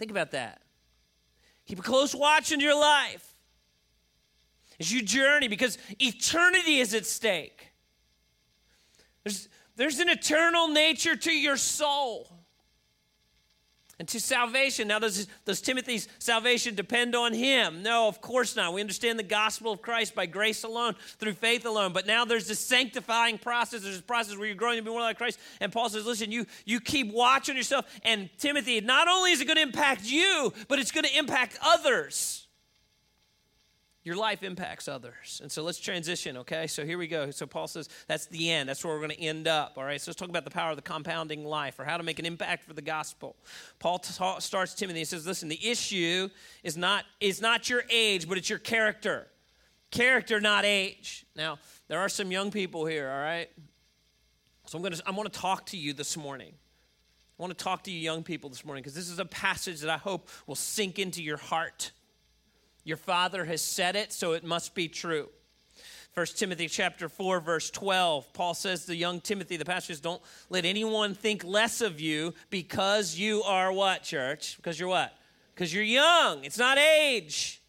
Think 0.00 0.10
about 0.10 0.32
that. 0.32 0.62
Keep 1.64 1.78
a 1.78 1.82
close 1.82 2.12
watch 2.12 2.50
in 2.50 2.58
your 2.58 2.74
life 2.74 3.36
as 4.80 4.92
you 4.92 5.00
journey 5.00 5.46
because 5.46 5.78
eternity 6.00 6.78
is 6.78 6.92
at 6.92 7.06
stake. 7.06 7.68
There's, 9.22 9.48
there's 9.76 10.00
an 10.00 10.08
eternal 10.08 10.66
nature 10.66 11.14
to 11.14 11.30
your 11.30 11.56
soul 11.56 12.28
and 13.98 14.08
to 14.08 14.20
salvation. 14.20 14.88
Now, 14.88 14.98
does, 14.98 15.26
does 15.44 15.60
Timothy's 15.60 16.08
salvation 16.18 16.74
depend 16.74 17.14
on 17.14 17.32
him? 17.32 17.82
No, 17.82 18.08
of 18.08 18.20
course 18.20 18.56
not. 18.56 18.72
We 18.72 18.80
understand 18.80 19.18
the 19.18 19.24
gospel 19.24 19.72
of 19.72 19.82
Christ 19.82 20.14
by 20.14 20.26
grace 20.26 20.64
alone, 20.64 20.96
through 21.18 21.34
faith 21.34 21.66
alone. 21.66 21.92
But 21.92 22.06
now 22.06 22.24
there's 22.24 22.48
this 22.48 22.58
sanctifying 22.58 23.38
process. 23.38 23.82
There's 23.82 23.96
this 23.96 24.02
process 24.02 24.36
where 24.36 24.46
you're 24.46 24.56
growing 24.56 24.78
to 24.78 24.82
be 24.82 24.90
more 24.90 25.00
like 25.00 25.18
Christ. 25.18 25.38
And 25.60 25.72
Paul 25.72 25.88
says, 25.88 26.06
listen, 26.06 26.32
you, 26.32 26.46
you 26.64 26.80
keep 26.80 27.12
watching 27.12 27.56
yourself. 27.56 27.86
And 28.04 28.28
Timothy, 28.38 28.80
not 28.80 29.08
only 29.08 29.32
is 29.32 29.40
it 29.40 29.44
going 29.44 29.56
to 29.56 29.62
impact 29.62 30.04
you, 30.04 30.52
but 30.68 30.78
it's 30.78 30.90
going 30.90 31.04
to 31.04 31.18
impact 31.18 31.58
others 31.62 32.41
your 34.04 34.16
life 34.16 34.42
impacts 34.42 34.88
others. 34.88 35.40
And 35.42 35.50
so 35.50 35.62
let's 35.62 35.78
transition, 35.78 36.36
okay? 36.38 36.66
So 36.66 36.84
here 36.84 36.98
we 36.98 37.06
go. 37.06 37.30
So 37.30 37.46
Paul 37.46 37.68
says 37.68 37.88
that's 38.08 38.26
the 38.26 38.50
end. 38.50 38.68
That's 38.68 38.84
where 38.84 38.92
we're 38.92 39.00
going 39.00 39.16
to 39.16 39.20
end 39.20 39.46
up, 39.46 39.74
all 39.76 39.84
right? 39.84 40.00
So 40.00 40.10
let's 40.10 40.18
talk 40.18 40.28
about 40.28 40.44
the 40.44 40.50
power 40.50 40.70
of 40.70 40.76
the 40.76 40.82
compounding 40.82 41.44
life 41.44 41.78
or 41.78 41.84
how 41.84 41.96
to 41.96 42.02
make 42.02 42.18
an 42.18 42.26
impact 42.26 42.64
for 42.64 42.72
the 42.72 42.82
gospel. 42.82 43.36
Paul 43.78 44.00
ta- 44.00 44.40
starts 44.40 44.74
Timothy 44.74 45.00
and 45.00 45.08
says, 45.08 45.24
listen, 45.24 45.48
the 45.48 45.68
issue 45.68 46.28
is 46.64 46.76
not, 46.76 47.04
is 47.20 47.40
not 47.40 47.70
your 47.70 47.84
age, 47.90 48.28
but 48.28 48.38
it's 48.38 48.50
your 48.50 48.58
character. 48.58 49.28
Character, 49.92 50.40
not 50.40 50.64
age. 50.64 51.24
Now, 51.36 51.58
there 51.86 52.00
are 52.00 52.08
some 52.08 52.32
young 52.32 52.50
people 52.50 52.86
here, 52.86 53.08
all 53.08 53.20
right? 53.20 53.50
So 54.66 54.78
I'm 54.78 54.82
going 54.82 54.94
to, 54.94 55.02
I 55.06 55.12
want 55.12 55.32
to 55.32 55.38
talk 55.38 55.66
to 55.66 55.76
you 55.76 55.92
this 55.92 56.16
morning. 56.16 56.54
I 57.38 57.42
want 57.42 57.56
to 57.56 57.64
talk 57.64 57.84
to 57.84 57.90
you 57.92 58.00
young 58.00 58.24
people 58.24 58.50
this 58.50 58.64
morning 58.64 58.82
because 58.82 58.94
this 58.94 59.08
is 59.08 59.20
a 59.20 59.24
passage 59.24 59.80
that 59.80 59.90
I 59.90 59.98
hope 59.98 60.28
will 60.46 60.54
sink 60.56 60.98
into 60.98 61.22
your 61.22 61.36
heart 61.36 61.92
your 62.84 62.96
father 62.96 63.44
has 63.44 63.62
said 63.62 63.96
it, 63.96 64.12
so 64.12 64.32
it 64.32 64.44
must 64.44 64.74
be 64.74 64.88
true. 64.88 65.28
1 66.14 66.26
Timothy 66.36 66.68
chapter 66.68 67.08
4 67.08 67.40
verse 67.40 67.70
12 67.70 68.34
Paul 68.34 68.52
says 68.52 68.84
to 68.84 68.94
young 68.94 69.18
Timothy 69.18 69.56
the 69.56 69.64
pastor 69.64 69.94
says 69.94 70.00
don't 70.00 70.20
let 70.50 70.66
anyone 70.66 71.14
think 71.14 71.42
less 71.42 71.80
of 71.80 72.00
you 72.00 72.34
because 72.50 73.16
you 73.16 73.42
are 73.44 73.72
what 73.72 74.02
church? 74.02 74.58
Because 74.58 74.78
you're 74.78 74.90
what? 74.90 75.16
Because 75.54 75.72
you're 75.72 75.82
young. 75.82 76.44
It's 76.44 76.58
not 76.58 76.76
age. 76.76 77.62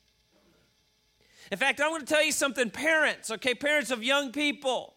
In 1.54 1.58
fact 1.58 1.80
I'm 1.80 1.92
going 1.92 2.02
to 2.02 2.06
tell 2.06 2.24
you 2.24 2.34
something 2.34 2.70
parents 2.70 3.32
okay? 3.32 3.56
Parents 3.56 3.92
of 3.92 4.04
young 4.04 4.34
people 4.34 4.94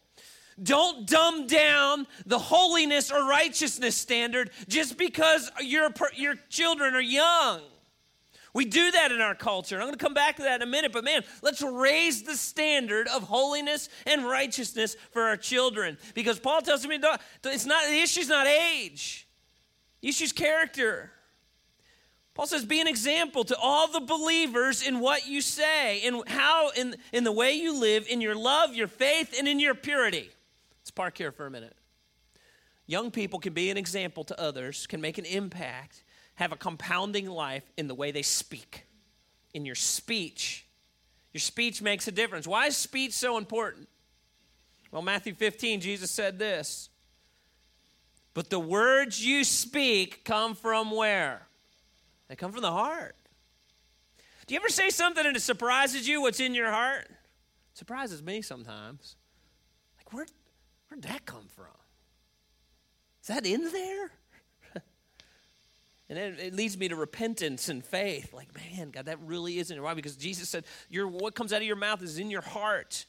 don't 0.61 1.07
dumb 1.07 1.47
down 1.47 2.09
the 2.25 2.39
holiness 2.41 3.13
or 3.13 3.29
righteousness 3.29 3.95
standard 3.95 4.51
just 4.67 4.99
because 4.99 5.53
your 5.61 5.91
your 6.17 6.35
children 6.49 6.97
are 6.97 7.01
young 7.01 7.61
We 8.57 8.65
do 8.65 8.91
that 8.91 9.13
in 9.13 9.21
our 9.21 9.35
culture. 9.35 9.77
I'm 9.77 9.83
going 9.83 9.99
to 9.99 10.03
come 10.03 10.15
back 10.15 10.37
to 10.37 10.43
that 10.45 10.63
in 10.63 10.67
a 10.67 10.71
minute, 10.71 10.91
but 10.91 11.05
man, 11.05 11.25
let's 11.43 11.61
raise 11.61 12.23
the 12.23 12.39
standard 12.39 13.07
of 13.09 13.25
holiness 13.25 13.91
and 14.07 14.25
righteousness 14.25 14.97
for 15.11 15.25
our 15.25 15.37
children. 15.37 15.99
Because 16.15 16.39
Paul 16.39 16.63
tells 16.63 16.87
me 16.87 16.99
it's 17.45 17.67
not 17.67 17.85
the 17.85 17.99
issue's 17.99 18.31
not 18.31 18.47
age. 18.47 19.29
The 20.01 20.09
issue's 20.09 20.33
character. 20.33 21.13
Paul 22.33 22.47
says, 22.47 22.65
be 22.65 22.81
an 22.81 22.89
example 22.89 23.45
to 23.45 23.57
all 23.59 23.89
the 23.89 24.01
believers 24.01 24.83
in 24.83 25.01
what 25.01 25.29
you 25.29 25.43
say, 25.43 25.99
in 25.99 26.23
how, 26.27 26.71
in, 26.71 26.97
in 27.13 27.25
the 27.25 27.33
way 27.33 27.53
you 27.53 27.79
live, 27.79 28.07
in 28.09 28.23
your 28.23 28.35
love, 28.35 28.75
your 28.75 28.89
faith, 28.89 29.35
and 29.39 29.47
in 29.47 29.61
your 29.61 29.75
purity. 29.75 30.31
Let's 30.81 30.91
park 30.91 31.19
here 31.19 31.31
for 31.31 31.45
a 31.45 31.51
minute. 31.51 31.77
Young 32.87 33.11
people 33.11 33.39
can 33.39 33.53
be 33.53 33.69
an 33.69 33.77
example 33.77 34.25
to 34.25 34.41
others, 34.41 34.87
can 34.87 35.03
make 35.03 35.19
an 35.19 35.27
impact, 35.27 36.05
have 36.37 36.53
a 36.53 36.57
compounding 36.57 37.27
life 37.27 37.65
in 37.77 37.89
the 37.89 37.95
way 37.95 38.13
they 38.13 38.23
speak, 38.23 38.87
in 39.53 39.65
your 39.65 39.75
speech. 39.75 40.67
Your 41.33 41.41
speech 41.41 41.83
makes 41.83 42.07
a 42.09 42.13
difference. 42.13 42.47
Why 42.47 42.67
is 42.67 42.77
speech 42.77 43.13
so 43.13 43.37
important? 43.37 43.89
Well, 44.91 45.03
Matthew 45.03 45.35
15, 45.35 45.81
Jesus 45.81 46.11
said 46.11 46.39
this. 46.39 46.89
But 48.33 48.51
the 48.51 48.61
words 48.61 49.25
you 49.25 49.45
speak 49.45 50.25
come 50.25 50.55
from 50.55 50.91
where? 50.91 51.47
They 52.29 52.37
come 52.37 52.53
from 52.53 52.63
the 52.63 52.73
heart. 52.73 53.17
Do 54.47 54.55
you 54.55 54.61
ever 54.61 54.69
say 54.69 54.91
something 54.91 55.25
and 55.27 55.37
it 55.37 55.43
surprises 55.43 56.07
you 56.07 56.21
what's 56.21 56.39
in 56.39 56.55
your 56.55 56.71
heart? 56.71 57.07
It 57.09 57.79
surprises 57.79 58.23
me 58.23 58.43
sometimes. 58.43 59.17
Like, 59.97 60.13
where, 60.13 60.27
where'd 60.89 61.03
that 61.03 61.25
come 61.25 61.47
from? 61.49 61.67
Is 63.23 63.29
that 63.29 63.47
in 63.47 63.73
there? 63.73 64.13
And 66.09 66.19
it, 66.19 66.39
it, 66.39 66.55
leads 66.55 66.79
me 66.79 66.89
to 66.89 66.97
repentance 66.97 67.69
and 67.69 67.85
faith. 67.85 68.33
Like, 68.33 68.49
man, 68.55 68.91
God, 68.91 69.07
that 69.07 69.19
really 69.21 69.59
isn't. 69.59 69.83
Why? 69.83 69.95
Because 69.95 70.17
Jesus 70.17 70.49
said, 70.49 70.65
your, 70.89 71.09
what 71.09 71.35
comes 71.35 71.53
out 71.53 71.61
of 71.61 71.67
your 71.67 71.77
mouth 71.77 72.03
is 72.03 72.19
in 72.19 72.31
your 72.31 72.43
heart. 72.43 73.07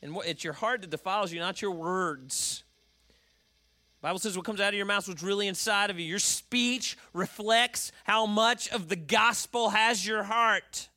And 0.00 0.14
what, 0.14 0.26
it's 0.26 0.44
your 0.44 0.52
heart 0.52 0.82
that 0.82 0.90
defiles 0.90 1.32
you, 1.32 1.40
not 1.40 1.60
your 1.60 1.72
words. 1.72 2.62
Bible 4.00 4.18
says 4.18 4.34
what 4.36 4.46
comes 4.46 4.60
out 4.60 4.68
of 4.68 4.74
your 4.74 4.86
mouth 4.86 5.02
is 5.02 5.08
what's 5.08 5.22
really 5.22 5.46
inside 5.46 5.90
of 5.90 5.98
you. 5.98 6.06
Your 6.06 6.18
speech 6.18 6.96
reflects 7.12 7.92
how 8.04 8.24
much 8.24 8.70
of 8.70 8.88
the 8.88 8.96
gospel 8.96 9.70
has 9.70 10.06
your 10.06 10.22
heart. 10.22 10.88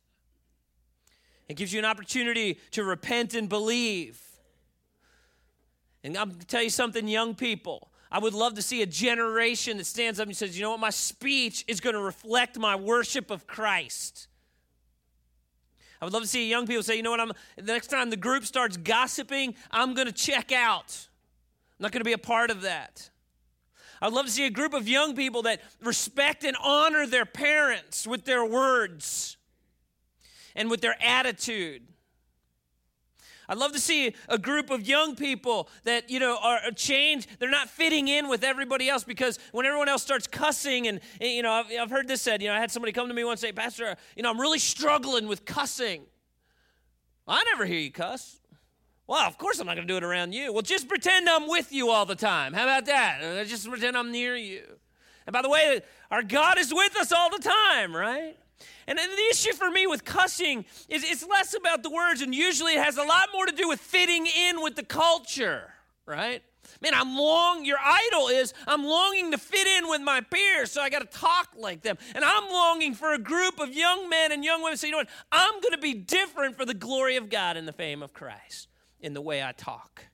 It 1.48 1.56
gives 1.56 1.72
you 1.72 1.78
an 1.78 1.84
opportunity 1.84 2.58
to 2.70 2.84
repent 2.84 3.34
and 3.34 3.48
believe. 3.48 4.22
And 6.02 6.16
I'm 6.16 6.28
going 6.28 6.40
to 6.40 6.46
tell 6.46 6.62
you 6.62 6.70
something, 6.70 7.06
young 7.06 7.34
people. 7.34 7.90
I 8.14 8.18
would 8.18 8.32
love 8.32 8.54
to 8.54 8.62
see 8.62 8.80
a 8.80 8.86
generation 8.86 9.78
that 9.78 9.86
stands 9.86 10.20
up 10.20 10.28
and 10.28 10.36
says, 10.36 10.56
you 10.56 10.62
know 10.62 10.70
what, 10.70 10.78
my 10.78 10.90
speech 10.90 11.64
is 11.66 11.80
going 11.80 11.94
to 11.94 12.00
reflect 12.00 12.56
my 12.56 12.76
worship 12.76 13.28
of 13.28 13.48
Christ. 13.48 14.28
I 16.00 16.04
would 16.04 16.14
love 16.14 16.22
to 16.22 16.28
see 16.28 16.48
young 16.48 16.64
people 16.64 16.84
say, 16.84 16.94
you 16.96 17.02
know 17.02 17.10
what, 17.10 17.18
I'm, 17.18 17.32
the 17.56 17.72
next 17.72 17.88
time 17.88 18.10
the 18.10 18.16
group 18.16 18.44
starts 18.44 18.76
gossiping, 18.76 19.56
I'm 19.72 19.94
going 19.94 20.06
to 20.06 20.12
check 20.12 20.52
out. 20.52 21.08
I'm 21.72 21.82
not 21.82 21.90
going 21.90 22.02
to 22.02 22.04
be 22.04 22.12
a 22.12 22.18
part 22.18 22.52
of 22.52 22.62
that. 22.62 23.10
I'd 24.00 24.12
love 24.12 24.26
to 24.26 24.30
see 24.30 24.46
a 24.46 24.50
group 24.50 24.74
of 24.74 24.86
young 24.86 25.16
people 25.16 25.42
that 25.42 25.60
respect 25.82 26.44
and 26.44 26.56
honor 26.62 27.08
their 27.08 27.26
parents 27.26 28.06
with 28.06 28.26
their 28.26 28.44
words 28.44 29.36
and 30.54 30.70
with 30.70 30.82
their 30.82 30.94
attitude. 31.02 31.82
I'd 33.48 33.58
love 33.58 33.72
to 33.72 33.80
see 33.80 34.14
a 34.28 34.38
group 34.38 34.70
of 34.70 34.86
young 34.86 35.16
people 35.16 35.68
that, 35.84 36.10
you 36.10 36.18
know, 36.18 36.38
are 36.42 36.70
changed. 36.74 37.28
They're 37.38 37.50
not 37.50 37.68
fitting 37.68 38.08
in 38.08 38.28
with 38.28 38.44
everybody 38.44 38.88
else 38.88 39.04
because 39.04 39.38
when 39.52 39.66
everyone 39.66 39.88
else 39.88 40.02
starts 40.02 40.26
cussing, 40.26 40.88
and, 40.88 41.00
you 41.20 41.42
know, 41.42 41.52
I've, 41.52 41.66
I've 41.80 41.90
heard 41.90 42.08
this 42.08 42.22
said, 42.22 42.42
you 42.42 42.48
know, 42.48 42.54
I 42.54 42.58
had 42.60 42.70
somebody 42.70 42.92
come 42.92 43.08
to 43.08 43.14
me 43.14 43.24
once 43.24 43.42
and 43.42 43.48
say, 43.48 43.52
Pastor, 43.52 43.96
you 44.16 44.22
know, 44.22 44.30
I'm 44.30 44.40
really 44.40 44.58
struggling 44.58 45.28
with 45.28 45.44
cussing. 45.44 46.02
Well, 47.26 47.36
I 47.36 47.44
never 47.44 47.64
hear 47.64 47.78
you 47.78 47.90
cuss. 47.90 48.40
Well, 49.06 49.26
of 49.26 49.36
course 49.36 49.60
I'm 49.60 49.66
not 49.66 49.76
going 49.76 49.86
to 49.86 49.92
do 49.92 49.98
it 49.98 50.04
around 50.04 50.32
you. 50.32 50.52
Well, 50.52 50.62
just 50.62 50.88
pretend 50.88 51.28
I'm 51.28 51.48
with 51.48 51.72
you 51.72 51.90
all 51.90 52.06
the 52.06 52.14
time. 52.14 52.54
How 52.54 52.64
about 52.64 52.86
that? 52.86 53.22
Uh, 53.22 53.44
just 53.44 53.68
pretend 53.68 53.96
I'm 53.96 54.10
near 54.10 54.34
you. 54.36 54.62
And 55.26 55.32
by 55.32 55.42
the 55.42 55.48
way, 55.48 55.82
our 56.10 56.22
God 56.22 56.58
is 56.58 56.72
with 56.72 56.96
us 56.96 57.12
all 57.12 57.30
the 57.30 57.42
time, 57.42 57.94
right? 57.94 58.36
And 58.86 58.98
the 58.98 59.28
issue 59.30 59.52
for 59.52 59.70
me 59.70 59.86
with 59.86 60.04
cussing 60.04 60.64
is 60.88 61.04
it's 61.04 61.26
less 61.26 61.54
about 61.54 61.82
the 61.82 61.90
words, 61.90 62.20
and 62.20 62.34
usually 62.34 62.74
it 62.74 62.82
has 62.82 62.98
a 62.98 63.02
lot 63.02 63.28
more 63.32 63.46
to 63.46 63.52
do 63.52 63.68
with 63.68 63.80
fitting 63.80 64.26
in 64.26 64.62
with 64.62 64.76
the 64.76 64.82
culture, 64.82 65.72
right? 66.06 66.42
Man, 66.80 66.92
I'm 66.94 67.16
long, 67.16 67.64
your 67.64 67.78
idol 67.82 68.28
is, 68.28 68.52
I'm 68.66 68.84
longing 68.84 69.30
to 69.30 69.38
fit 69.38 69.66
in 69.66 69.88
with 69.88 70.00
my 70.00 70.20
peers, 70.20 70.70
so 70.70 70.82
I 70.82 70.90
got 70.90 70.98
to 70.98 71.18
talk 71.18 71.54
like 71.56 71.82
them. 71.82 71.96
And 72.14 72.24
I'm 72.24 72.50
longing 72.50 72.94
for 72.94 73.14
a 73.14 73.18
group 73.18 73.58
of 73.58 73.74
young 73.74 74.08
men 74.08 74.32
and 74.32 74.44
young 74.44 74.62
women 74.62 74.76
So, 74.76 74.86
you 74.86 74.92
know 74.92 74.98
what, 74.98 75.08
I'm 75.32 75.60
going 75.60 75.72
to 75.72 75.78
be 75.78 75.94
different 75.94 76.56
for 76.56 76.64
the 76.64 76.74
glory 76.74 77.16
of 77.16 77.30
God 77.30 77.56
and 77.56 77.66
the 77.66 77.72
fame 77.72 78.02
of 78.02 78.12
Christ 78.12 78.68
in 79.00 79.14
the 79.14 79.20
way 79.20 79.42
I 79.42 79.52
talk. 79.52 80.06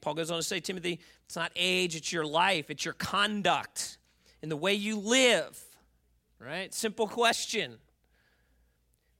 Paul 0.00 0.14
goes 0.14 0.30
on 0.30 0.38
to 0.38 0.42
say, 0.42 0.60
Timothy, 0.60 1.00
it's 1.26 1.36
not 1.36 1.52
age, 1.56 1.94
it's 1.94 2.12
your 2.12 2.26
life, 2.26 2.70
it's 2.70 2.84
your 2.84 2.94
conduct, 2.94 3.98
in 4.42 4.48
the 4.48 4.56
way 4.56 4.74
you 4.74 4.98
live. 4.98 5.62
Right? 6.40 6.72
Simple 6.72 7.06
question. 7.06 7.76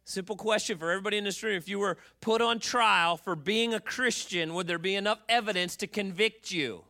Simple 0.05 0.37
question 0.37 0.79
for 0.79 0.91
everybody 0.91 1.19
in 1.19 1.25
this 1.25 1.43
room. 1.43 1.55
If 1.55 1.69
you 1.69 1.79
were 1.79 1.99
put 2.21 2.41
on 2.41 2.59
trial 2.59 3.17
for 3.17 3.37
being 3.37 3.75
a 3.75 3.81
Christian, 3.81 4.55
would 4.55 4.67
there 4.67 4.79
be 4.79 4.97
enough 4.97 5.21
evidence 5.29 5.77
to 5.77 5.87
convict 5.87 6.51
you? 6.51 6.83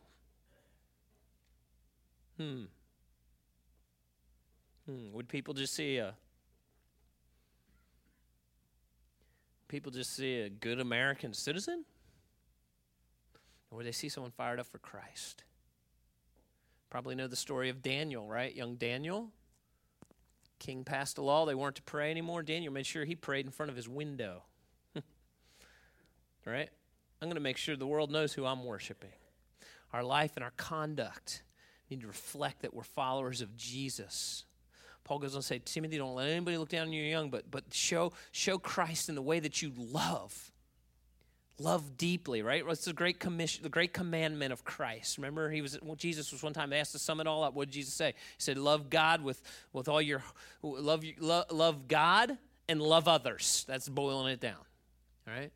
Hmm. 2.37 2.63
Hmm. 4.87 5.11
Would 5.11 5.27
people 5.27 5.53
just 5.53 5.75
see 5.75 5.97
a 5.97 6.15
people 9.67 9.91
just 9.91 10.15
see 10.15 10.39
a 10.39 10.49
good 10.49 10.79
American 10.79 11.33
citizen? 11.33 11.85
Or 13.69 13.77
would 13.77 13.85
they 13.85 13.91
see 13.91 14.09
someone 14.09 14.31
fired 14.31 14.59
up 14.59 14.67
for 14.67 14.79
Christ? 14.79 15.43
Probably 16.89 17.15
know 17.15 17.27
the 17.27 17.35
story 17.35 17.69
of 17.69 17.81
Daniel, 17.81 18.27
right? 18.27 18.53
Young 18.53 18.75
Daniel. 18.75 19.29
King 20.61 20.83
passed 20.83 21.17
a 21.17 21.23
law, 21.23 21.47
they 21.47 21.55
weren't 21.55 21.77
to 21.77 21.81
pray 21.81 22.11
anymore. 22.11 22.43
Daniel 22.43 22.71
made 22.71 22.85
sure 22.85 23.03
he 23.03 23.15
prayed 23.15 23.47
in 23.47 23.51
front 23.51 23.71
of 23.71 23.75
his 23.75 23.89
window. 23.89 24.43
right? 26.45 26.69
I'm 27.19 27.27
going 27.27 27.33
to 27.33 27.41
make 27.41 27.57
sure 27.57 27.75
the 27.75 27.87
world 27.87 28.11
knows 28.11 28.31
who 28.33 28.45
I'm 28.45 28.63
worshiping. 28.63 29.09
Our 29.91 30.03
life 30.03 30.33
and 30.35 30.43
our 30.43 30.53
conduct 30.57 31.41
need 31.89 32.01
to 32.01 32.07
reflect 32.07 32.61
that 32.61 32.75
we're 32.75 32.83
followers 32.83 33.41
of 33.41 33.57
Jesus. 33.57 34.45
Paul 35.03 35.17
goes 35.17 35.33
on 35.33 35.41
to 35.41 35.47
say, 35.47 35.59
Timothy, 35.65 35.97
don't 35.97 36.13
let 36.13 36.29
anybody 36.29 36.59
look 36.59 36.69
down 36.69 36.87
on 36.87 36.93
you 36.93 37.01
young, 37.01 37.31
but, 37.31 37.49
but 37.49 37.63
show, 37.73 38.13
show 38.31 38.59
Christ 38.59 39.09
in 39.09 39.15
the 39.15 39.21
way 39.23 39.39
that 39.39 39.63
you 39.63 39.71
love. 39.75 40.50
Love 41.61 41.95
deeply, 41.97 42.41
right? 42.41 42.65
What's 42.65 42.85
the 42.85 42.93
great 42.93 43.19
commission, 43.19 43.61
the 43.61 43.69
great 43.69 43.93
commandment 43.93 44.51
of 44.51 44.63
Christ? 44.63 45.17
Remember, 45.17 45.51
he 45.51 45.61
was 45.61 45.77
well, 45.81 45.95
Jesus 45.95 46.31
was 46.31 46.41
one 46.41 46.53
time 46.53 46.73
asked 46.73 46.93
to 46.93 46.99
sum 46.99 47.19
it 47.19 47.27
all 47.27 47.43
up. 47.43 47.53
What 47.53 47.67
did 47.67 47.73
Jesus 47.73 47.93
say? 47.93 48.07
He 48.07 48.39
said, 48.39 48.57
"Love 48.57 48.89
God 48.89 49.21
with 49.21 49.41
with 49.71 49.87
all 49.87 50.01
your 50.01 50.23
love, 50.63 51.03
love, 51.19 51.51
love 51.51 51.87
God 51.87 52.37
and 52.67 52.81
love 52.81 53.07
others." 53.07 53.63
That's 53.67 53.87
boiling 53.87 54.33
it 54.33 54.39
down. 54.39 54.57
All 55.27 55.33
right. 55.33 55.51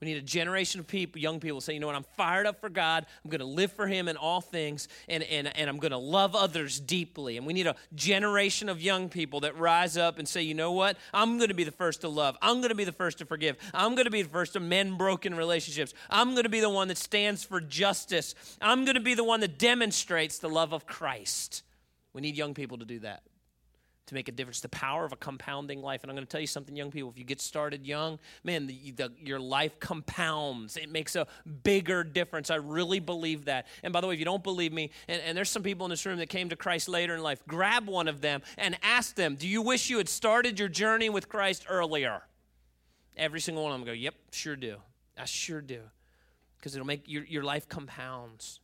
We 0.00 0.08
need 0.08 0.18
a 0.18 0.22
generation 0.22 0.78
of 0.78 0.86
people, 0.86 1.22
young 1.22 1.40
people, 1.40 1.62
say, 1.62 1.72
you 1.72 1.80
know 1.80 1.86
what, 1.86 1.96
I'm 1.96 2.04
fired 2.18 2.46
up 2.46 2.60
for 2.60 2.68
God. 2.68 3.06
I'm 3.24 3.30
going 3.30 3.40
to 3.40 3.46
live 3.46 3.72
for 3.72 3.86
Him 3.86 4.08
in 4.08 4.18
all 4.18 4.42
things, 4.42 4.88
and, 5.08 5.22
and, 5.22 5.56
and 5.56 5.70
I'm 5.70 5.78
going 5.78 5.92
to 5.92 5.96
love 5.96 6.34
others 6.34 6.78
deeply. 6.78 7.38
And 7.38 7.46
we 7.46 7.54
need 7.54 7.66
a 7.66 7.76
generation 7.94 8.68
of 8.68 8.82
young 8.82 9.08
people 9.08 9.40
that 9.40 9.56
rise 9.56 9.96
up 9.96 10.18
and 10.18 10.28
say, 10.28 10.42
you 10.42 10.52
know 10.52 10.72
what, 10.72 10.98
I'm 11.14 11.38
going 11.38 11.48
to 11.48 11.54
be 11.54 11.64
the 11.64 11.72
first 11.72 12.02
to 12.02 12.08
love. 12.08 12.36
I'm 12.42 12.58
going 12.58 12.68
to 12.68 12.74
be 12.74 12.84
the 12.84 12.92
first 12.92 13.18
to 13.18 13.24
forgive. 13.24 13.56
I'm 13.72 13.94
going 13.94 14.04
to 14.04 14.10
be 14.10 14.20
the 14.20 14.28
first 14.28 14.52
to 14.52 14.60
mend 14.60 14.98
broken 14.98 15.34
relationships. 15.34 15.94
I'm 16.10 16.32
going 16.32 16.42
to 16.42 16.50
be 16.50 16.60
the 16.60 16.68
one 16.68 16.88
that 16.88 16.98
stands 16.98 17.42
for 17.42 17.58
justice. 17.58 18.34
I'm 18.60 18.84
going 18.84 18.96
to 18.96 19.00
be 19.00 19.14
the 19.14 19.24
one 19.24 19.40
that 19.40 19.58
demonstrates 19.58 20.38
the 20.38 20.50
love 20.50 20.74
of 20.74 20.86
Christ. 20.86 21.62
We 22.12 22.20
need 22.20 22.36
young 22.36 22.52
people 22.52 22.76
to 22.78 22.84
do 22.84 22.98
that 22.98 23.22
to 24.06 24.14
make 24.14 24.28
a 24.28 24.32
difference. 24.32 24.60
The 24.60 24.68
power 24.68 25.04
of 25.04 25.12
a 25.12 25.16
compounding 25.16 25.82
life. 25.82 26.02
And 26.02 26.10
I'm 26.10 26.16
going 26.16 26.26
to 26.26 26.30
tell 26.30 26.40
you 26.40 26.46
something, 26.46 26.76
young 26.76 26.90
people. 26.90 27.10
If 27.10 27.18
you 27.18 27.24
get 27.24 27.40
started 27.40 27.86
young, 27.86 28.18
man, 28.44 28.66
the, 28.66 28.92
the, 28.92 29.12
your 29.18 29.40
life 29.40 29.78
compounds. 29.80 30.76
It 30.76 30.90
makes 30.90 31.16
a 31.16 31.26
bigger 31.64 32.04
difference. 32.04 32.50
I 32.50 32.56
really 32.56 33.00
believe 33.00 33.46
that. 33.46 33.66
And 33.82 33.92
by 33.92 34.00
the 34.00 34.06
way, 34.06 34.14
if 34.14 34.20
you 34.20 34.24
don't 34.24 34.44
believe 34.44 34.72
me, 34.72 34.90
and, 35.08 35.20
and 35.22 35.36
there's 35.36 35.50
some 35.50 35.62
people 35.62 35.86
in 35.86 35.90
this 35.90 36.06
room 36.06 36.18
that 36.18 36.28
came 36.28 36.48
to 36.50 36.56
Christ 36.56 36.88
later 36.88 37.14
in 37.16 37.22
life, 37.22 37.42
grab 37.48 37.88
one 37.88 38.06
of 38.06 38.20
them 38.20 38.42
and 38.56 38.78
ask 38.82 39.16
them, 39.16 39.34
Do 39.34 39.48
you 39.48 39.60
wish 39.60 39.90
you 39.90 39.98
had 39.98 40.08
started 40.08 40.58
your 40.58 40.68
journey 40.68 41.10
with 41.10 41.28
Christ 41.28 41.66
earlier? 41.68 42.22
Every 43.16 43.40
single 43.40 43.64
one 43.64 43.72
of 43.72 43.80
them 43.80 43.86
go, 43.86 43.92
Yep, 43.92 44.14
sure 44.30 44.56
do. 44.56 44.76
I 45.18 45.24
sure 45.24 45.60
do. 45.60 45.80
Because 46.58 46.74
it'll 46.74 46.86
make 46.86 47.08
your, 47.08 47.24
your 47.24 47.42
life 47.42 47.68
compounds. 47.68 48.60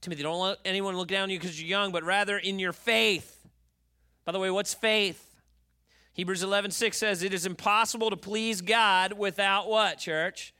Timothy, 0.00 0.22
don't 0.22 0.38
let 0.38 0.58
anyone 0.64 0.96
look 0.96 1.08
down 1.08 1.24
on 1.24 1.30
you 1.30 1.38
because 1.38 1.60
you're 1.60 1.68
young, 1.68 1.90
but 1.90 2.04
rather 2.04 2.36
in 2.36 2.58
your 2.58 2.74
faith 2.74 3.43
by 4.24 4.32
the 4.32 4.38
way, 4.38 4.50
what's 4.50 4.74
faith? 4.74 5.20
Hebrews 6.12 6.42
11, 6.42 6.70
6 6.70 6.96
says, 6.96 7.22
It 7.22 7.34
is 7.34 7.46
impossible 7.46 8.10
to 8.10 8.16
please 8.16 8.60
God 8.60 9.12
without 9.14 9.68
what, 9.68 9.98
church? 9.98 10.54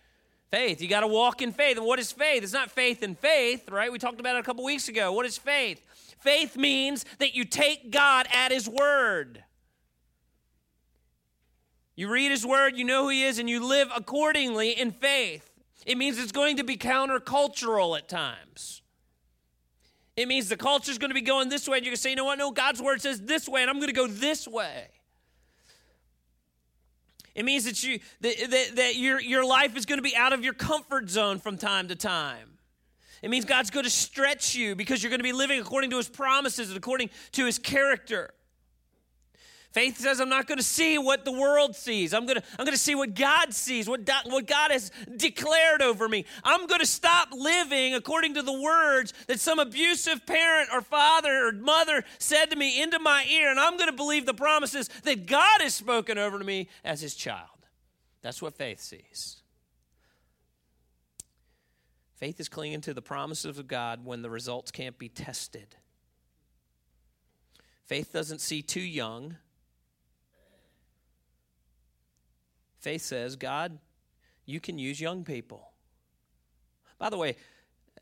Faith. 0.50 0.80
You 0.80 0.88
got 0.88 1.00
to 1.00 1.08
walk 1.08 1.42
in 1.42 1.52
faith. 1.52 1.76
And 1.76 1.86
what 1.86 1.98
is 1.98 2.12
faith? 2.12 2.42
It's 2.42 2.52
not 2.52 2.70
faith 2.70 3.02
in 3.02 3.14
faith, 3.14 3.68
right? 3.70 3.90
We 3.90 3.98
talked 3.98 4.20
about 4.20 4.36
it 4.36 4.40
a 4.40 4.42
couple 4.42 4.64
weeks 4.64 4.88
ago. 4.88 5.12
What 5.12 5.26
is 5.26 5.38
faith? 5.38 5.84
Faith 6.20 6.56
means 6.56 7.04
that 7.18 7.34
you 7.34 7.44
take 7.44 7.90
God 7.90 8.26
at 8.32 8.52
His 8.52 8.68
word. 8.68 9.44
You 11.96 12.08
read 12.08 12.32
his 12.32 12.44
word, 12.44 12.76
you 12.76 12.84
know 12.84 13.04
who 13.04 13.10
he 13.10 13.22
is, 13.22 13.38
and 13.38 13.48
you 13.48 13.64
live 13.64 13.88
accordingly 13.94 14.70
in 14.70 14.90
faith. 14.90 15.48
It 15.86 15.96
means 15.96 16.18
it's 16.18 16.32
going 16.32 16.56
to 16.56 16.64
be 16.64 16.76
countercultural 16.76 17.96
at 17.96 18.08
times. 18.08 18.82
It 20.16 20.28
means 20.28 20.48
the 20.48 20.56
culture 20.56 20.90
is 20.90 20.98
going 20.98 21.10
to 21.10 21.14
be 21.14 21.20
going 21.20 21.48
this 21.48 21.68
way, 21.68 21.78
and 21.78 21.84
you're 21.84 21.90
going 21.90 21.96
to 21.96 22.02
say, 22.02 22.10
you 22.10 22.16
know 22.16 22.24
what? 22.24 22.38
No, 22.38 22.52
God's 22.52 22.80
word 22.80 23.02
says 23.02 23.20
this 23.20 23.48
way, 23.48 23.62
and 23.62 23.70
I'm 23.70 23.78
going 23.78 23.88
to 23.88 23.94
go 23.94 24.06
this 24.06 24.46
way. 24.46 24.88
It 27.34 27.44
means 27.44 27.64
that 27.64 27.82
you 27.82 27.98
that, 28.20 28.36
that, 28.50 28.76
that 28.76 28.96
your, 28.96 29.20
your 29.20 29.44
life 29.44 29.76
is 29.76 29.86
going 29.86 29.98
to 29.98 30.02
be 30.02 30.14
out 30.14 30.32
of 30.32 30.44
your 30.44 30.54
comfort 30.54 31.10
zone 31.10 31.40
from 31.40 31.56
time 31.58 31.88
to 31.88 31.96
time. 31.96 32.58
It 33.22 33.30
means 33.30 33.44
God's 33.44 33.70
going 33.70 33.84
to 33.84 33.90
stretch 33.90 34.54
you 34.54 34.76
because 34.76 35.02
you're 35.02 35.10
going 35.10 35.18
to 35.18 35.24
be 35.24 35.32
living 35.32 35.58
according 35.58 35.90
to 35.90 35.96
his 35.96 36.08
promises 36.08 36.68
and 36.68 36.76
according 36.76 37.10
to 37.32 37.46
his 37.46 37.58
character. 37.58 38.34
Faith 39.74 39.98
says, 39.98 40.20
I'm 40.20 40.28
not 40.28 40.46
going 40.46 40.58
to 40.58 40.64
see 40.64 40.98
what 40.98 41.24
the 41.24 41.32
world 41.32 41.74
sees. 41.74 42.14
I'm 42.14 42.26
going 42.26 42.40
to, 42.40 42.44
I'm 42.56 42.64
going 42.64 42.76
to 42.76 42.80
see 42.80 42.94
what 42.94 43.12
God 43.12 43.52
sees, 43.52 43.88
what, 43.88 44.08
what 44.26 44.46
God 44.46 44.70
has 44.70 44.92
declared 45.16 45.82
over 45.82 46.08
me. 46.08 46.26
I'm 46.44 46.68
going 46.68 46.78
to 46.78 46.86
stop 46.86 47.30
living 47.32 47.92
according 47.92 48.34
to 48.34 48.42
the 48.42 48.52
words 48.52 49.12
that 49.26 49.40
some 49.40 49.58
abusive 49.58 50.26
parent 50.26 50.68
or 50.72 50.80
father 50.80 51.48
or 51.48 51.52
mother 51.52 52.04
said 52.20 52.46
to 52.50 52.56
me 52.56 52.80
into 52.80 53.00
my 53.00 53.26
ear, 53.28 53.50
and 53.50 53.58
I'm 53.58 53.76
going 53.76 53.90
to 53.90 53.96
believe 53.96 54.26
the 54.26 54.32
promises 54.32 54.88
that 55.02 55.26
God 55.26 55.60
has 55.60 55.74
spoken 55.74 56.18
over 56.18 56.38
to 56.38 56.44
me 56.44 56.68
as 56.84 57.00
his 57.00 57.16
child. 57.16 57.48
That's 58.22 58.40
what 58.40 58.54
faith 58.54 58.80
sees. 58.80 59.42
Faith 62.14 62.38
is 62.38 62.48
clinging 62.48 62.82
to 62.82 62.94
the 62.94 63.02
promises 63.02 63.58
of 63.58 63.66
God 63.66 64.04
when 64.04 64.22
the 64.22 64.30
results 64.30 64.70
can't 64.70 64.96
be 65.00 65.08
tested. 65.08 65.74
Faith 67.86 68.12
doesn't 68.12 68.40
see 68.40 68.62
too 68.62 68.80
young 68.80 69.36
Faith 72.84 73.00
says, 73.00 73.36
God, 73.36 73.78
you 74.44 74.60
can 74.60 74.78
use 74.78 75.00
young 75.00 75.24
people. 75.24 75.72
By 76.98 77.08
the 77.08 77.16
way, 77.16 77.36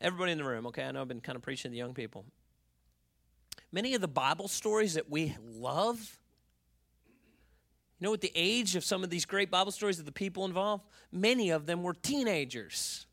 everybody 0.01 0.33
in 0.33 0.37
the 0.37 0.43
room, 0.43 0.67
okay, 0.67 0.83
I 0.83 0.91
know 0.91 0.99
I've 0.99 1.07
been 1.07 1.21
kind 1.21 1.37
of 1.37 1.41
preaching 1.41 1.71
to 1.71 1.77
young 1.77 1.93
people. 1.93 2.25
Many 3.71 3.93
of 3.95 4.01
the 4.01 4.09
Bible 4.09 4.49
stories 4.49 4.95
that 4.95 5.09
we 5.09 5.37
love, 5.41 6.19
you 7.97 8.03
know 8.03 8.11
what 8.11 8.19
the 8.19 8.33
age 8.35 8.75
of 8.75 8.83
some 8.83 9.05
of 9.05 9.09
these 9.09 9.23
great 9.23 9.49
Bible 9.49 9.71
stories 9.71 9.99
of 9.99 10.05
the 10.05 10.11
people 10.11 10.43
involved? 10.43 10.83
Many 11.13 11.51
of 11.51 11.65
them 11.65 11.81
were 11.81 11.93
teenagers. 11.93 13.05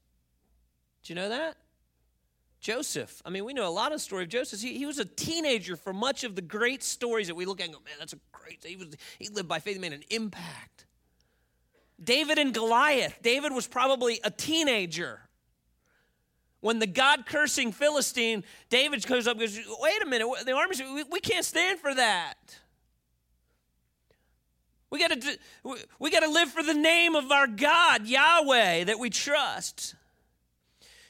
Do 1.04 1.12
you 1.12 1.14
know 1.14 1.28
that? 1.28 1.56
Joseph. 2.60 3.22
I 3.24 3.30
mean, 3.30 3.44
we 3.44 3.54
know 3.54 3.68
a 3.68 3.70
lot 3.70 3.92
of 3.92 4.00
story 4.00 4.24
of 4.24 4.28
Joseph. 4.28 4.60
He, 4.60 4.76
he 4.76 4.86
was 4.86 4.98
a 4.98 5.04
teenager 5.04 5.76
for 5.76 5.92
much 5.92 6.24
of 6.24 6.34
the 6.34 6.42
great 6.42 6.82
stories 6.82 7.28
that 7.28 7.36
we 7.36 7.46
look 7.46 7.60
at 7.60 7.66
and 7.66 7.74
go, 7.74 7.80
man, 7.84 7.94
that's 8.00 8.12
a 8.12 8.18
great, 8.32 8.58
he, 8.64 8.74
was, 8.74 8.88
he 9.20 9.28
lived 9.28 9.46
by 9.46 9.60
faith, 9.60 9.74
he 9.74 9.80
made 9.80 9.92
an 9.92 10.02
impact. 10.10 10.86
David 12.02 12.38
and 12.38 12.54
Goliath. 12.54 13.18
David 13.22 13.52
was 13.52 13.66
probably 13.66 14.20
a 14.24 14.30
teenager. 14.30 15.20
When 16.60 16.78
the 16.78 16.86
God 16.86 17.24
cursing 17.26 17.72
Philistine, 17.72 18.44
David 18.68 19.06
goes 19.06 19.26
up 19.26 19.38
goes, 19.38 19.58
Wait 19.80 20.02
a 20.02 20.06
minute, 20.06 20.26
the 20.44 20.52
army, 20.52 20.76
we, 20.94 21.04
we 21.04 21.20
can't 21.20 21.44
stand 21.44 21.78
for 21.78 21.94
that. 21.94 22.36
We 24.90 24.98
got 24.98 25.20
to 25.20 25.38
we 26.00 26.10
got 26.10 26.20
to 26.20 26.30
live 26.30 26.50
for 26.50 26.62
the 26.62 26.74
name 26.74 27.14
of 27.14 27.30
our 27.30 27.46
God, 27.46 28.06
Yahweh, 28.06 28.84
that 28.84 28.98
we 28.98 29.08
trust. 29.08 29.94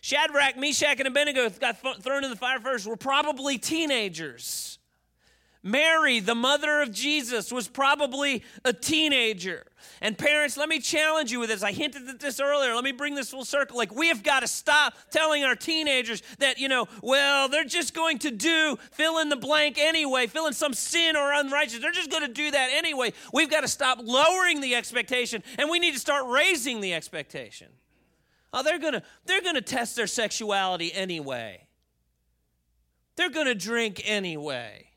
Shadrach, 0.03 0.59
Meshach, 0.59 0.99
and 0.99 1.09
Abednego 1.09 1.49
got 1.51 1.79
thrown 2.03 2.25
in 2.25 2.31
the 2.31 2.37
fire 2.37 2.61
first. 2.61 2.87
Were 2.87 2.97
probably 2.97 3.59
teenagers. 3.59 4.79
Mary, 5.63 6.21
the 6.21 6.35
mother 6.35 6.81
of 6.81 6.91
Jesus, 6.91 7.53
was 7.53 7.69
probably 7.69 8.43
a 8.65 8.73
teenager. 8.73 9.67
And 10.01 10.17
parents, 10.17 10.57
let 10.57 10.71
me 10.71 10.81
challenge 10.81 11.31
you 11.31 11.39
with 11.39 11.51
this. 11.51 11.63
I 11.63 11.73
hinted 11.73 12.09
at 12.09 12.19
this 12.19 12.41
earlier. 12.41 12.75
Let 12.75 12.85
me 12.85 12.93
bring 12.93 13.15
this 13.15 13.31
full 13.31 13.45
circle. 13.45 13.77
Like, 13.77 13.95
we 13.95 14.09
have 14.09 14.23
got 14.23 14.41
to 14.41 14.49
stop 14.49 14.95
telling 15.11 15.45
our 15.45 15.55
teenagers 15.55 16.23
that, 16.39 16.59
you 16.59 16.69
know, 16.69 16.87
well, 17.03 17.49
they're 17.49 17.65
just 17.65 17.95
going 17.95 18.19
to 18.21 18.31
do 18.31 18.79
fill 18.93 19.19
in 19.19 19.29
the 19.29 19.37
blank 19.37 19.79
anyway, 19.79 20.27
fill 20.27 20.47
in 20.47 20.55
some 20.55 20.73
sin 20.73 21.15
or 21.17 21.33
unrighteous. 21.33 21.81
They're 21.81 21.93
just 21.93 22.11
going 22.11 22.27
to 22.27 22.33
do 22.33 22.51
that 22.51 22.71
anyway. 22.73 23.13
We've 23.33 23.51
got 23.51 23.61
to 23.61 23.69
stop 23.69 23.99
lowering 24.03 24.63
the 24.63 24.75
expectation 24.75 25.43
and 25.59 25.69
we 25.69 25.79
need 25.79 25.93
to 25.93 26.01
start 26.01 26.27
raising 26.27 26.81
the 26.81 26.95
expectation. 26.95 27.69
Oh, 28.53 28.63
they're 28.63 28.79
going 28.79 28.95
to 28.95 29.03
they're 29.27 29.43
going 29.43 29.55
to 29.55 29.61
test 29.61 29.95
their 29.95 30.07
sexuality 30.07 30.93
anyway. 30.93 31.67
They're 33.17 33.31
going 33.31 33.47
to 33.47 33.55
drink 33.55 34.03
anyway. 34.05 34.90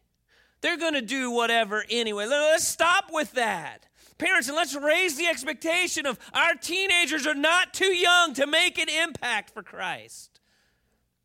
They're 0.63 0.77
going 0.77 0.93
to 0.93 1.01
do 1.01 1.29
whatever 1.29 1.83
anyway. 1.89 2.25
Let's 2.25 2.65
stop 2.65 3.11
with 3.11 3.33
that. 3.33 3.85
Parents, 4.17 4.47
and 4.47 4.55
let's 4.55 4.73
raise 4.73 5.17
the 5.17 5.27
expectation 5.27 6.05
of 6.05 6.17
our 6.33 6.55
teenagers 6.55 7.27
are 7.27 7.35
not 7.35 7.73
too 7.73 7.93
young 7.93 8.33
to 8.35 8.47
make 8.47 8.79
an 8.79 8.87
impact 8.87 9.49
for 9.53 9.61
Christ. 9.61 10.39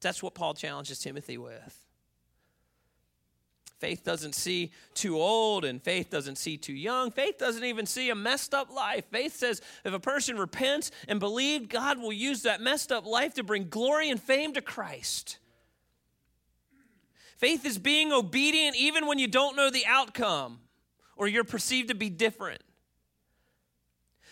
That's 0.00 0.24
what 0.24 0.34
Paul 0.34 0.54
challenges 0.54 0.98
Timothy 0.98 1.38
with. 1.38 1.86
Faith 3.78 4.02
doesn't 4.02 4.34
see 4.34 4.72
too 4.94 5.16
old, 5.16 5.64
and 5.64 5.80
faith 5.80 6.10
doesn't 6.10 6.36
see 6.36 6.56
too 6.56 6.72
young. 6.72 7.12
Faith 7.12 7.38
doesn't 7.38 7.62
even 7.62 7.86
see 7.86 8.10
a 8.10 8.16
messed 8.16 8.52
up 8.52 8.74
life. 8.74 9.04
Faith 9.12 9.36
says 9.36 9.62
if 9.84 9.94
a 9.94 10.00
person 10.00 10.36
repents 10.36 10.90
and 11.06 11.20
believes, 11.20 11.68
God 11.68 12.00
will 12.00 12.12
use 12.12 12.42
that 12.42 12.60
messed 12.60 12.90
up 12.90 13.06
life 13.06 13.34
to 13.34 13.44
bring 13.44 13.68
glory 13.68 14.10
and 14.10 14.20
fame 14.20 14.52
to 14.54 14.60
Christ. 14.60 15.38
Faith 17.38 17.64
is 17.64 17.78
being 17.78 18.12
obedient 18.12 18.76
even 18.76 19.06
when 19.06 19.18
you 19.18 19.28
don't 19.28 19.56
know 19.56 19.70
the 19.70 19.86
outcome 19.86 20.58
or 21.16 21.28
you're 21.28 21.44
perceived 21.44 21.88
to 21.88 21.94
be 21.94 22.10
different. 22.10 22.60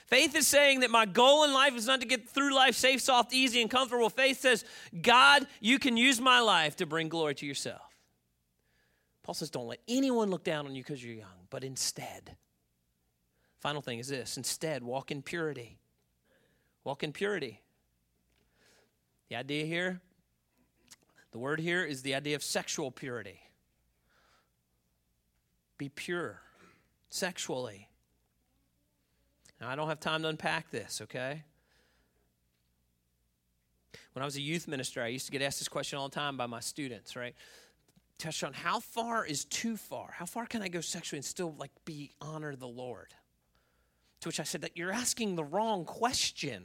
Faith 0.09 0.35
is 0.35 0.47
saying 0.47 0.81
that 0.81 0.91
my 0.91 1.07
goal 1.07 1.45
in 1.45 1.53
life 1.53 1.77
is 1.77 1.87
not 1.87 2.01
to 2.01 2.07
get 2.07 2.29
through 2.29 2.53
life 2.53 2.75
safe, 2.75 3.01
soft, 3.01 3.33
easy, 3.33 3.63
and 3.63 3.71
comfortable. 3.71 4.11
Faith 4.11 4.41
says, 4.41 4.65
God, 5.03 5.47
you 5.61 5.79
can 5.79 5.97
use 5.97 6.21
my 6.21 6.41
life 6.41 6.77
to 6.77 6.87
bring 6.87 7.09
glory 7.09 7.37
to 7.37 7.47
yourself. 7.47 7.81
Paul 9.23 9.35
says, 9.35 9.51
don't 9.51 9.69
let 9.69 9.81
anyone 9.89 10.31
look 10.31 10.45
down 10.45 10.67
on 10.67 10.75
you 10.75 10.83
because 10.83 11.05
you're 11.05 11.15
young, 11.15 11.47
but 11.51 11.63
instead, 11.65 12.37
final 13.61 13.83
thing 13.83 14.01
is 14.01 14.09
this 14.09 14.37
instead, 14.37 14.83
walk 14.83 15.13
in 15.13 15.23
purity. 15.23 15.79
Walk 16.83 17.03
in 17.03 17.13
purity. 17.13 17.61
The 19.29 19.37
idea 19.37 19.65
here 19.65 20.01
the 21.37 21.41
word 21.41 21.61
here 21.61 21.85
is 21.85 22.01
the 22.01 22.15
idea 22.15 22.35
of 22.35 22.43
sexual 22.43 22.91
purity. 22.91 23.39
Be 25.77 25.91
pure 25.91 26.41
sexually. 27.11 27.91
Now, 29.61 29.69
I 29.69 29.77
don't 29.77 29.89
have 29.89 30.01
time 30.01 30.23
to 30.23 30.29
unpack 30.29 30.71
this, 30.71 31.03
okay? 31.03 31.43
When 34.15 34.23
I 34.23 34.25
was 34.25 34.37
a 34.37 34.41
youth 34.41 34.67
minister, 34.67 35.03
I 35.03 35.09
used 35.09 35.27
to 35.27 35.33
get 35.33 35.43
asked 35.43 35.59
this 35.59 35.69
question 35.69 35.99
all 35.99 36.09
the 36.09 36.15
time 36.15 36.39
by 36.39 36.47
my 36.47 36.61
students, 36.61 37.15
right? 37.17 37.35
Touch 38.17 38.43
on 38.43 38.55
how 38.55 38.81
far 38.81 39.27
is 39.27 39.45
too 39.45 39.77
far? 39.77 40.13
How 40.13 40.25
far 40.25 40.47
can 40.47 40.63
I 40.63 40.69
go 40.69 40.81
sexually 40.81 41.19
and 41.19 41.25
still 41.27 41.55
like 41.59 41.73
be 41.85 42.13
honor 42.19 42.57
the 42.57 42.67
Lord? 42.67 43.13
To 44.23 44.31
which 44.31 44.41
I 44.41 44.45
said 44.45 44.63
that 44.63 44.79
you're 44.79 44.91
asking 44.91 45.37
the 45.37 45.45
wrong 45.45 45.85
question. 45.85 46.65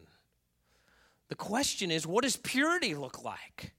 The 1.27 1.35
question 1.35 1.91
is, 1.91 2.07
what 2.07 2.23
does 2.23 2.37
purity 2.37 2.95
look 2.95 3.25
like? 3.25 3.73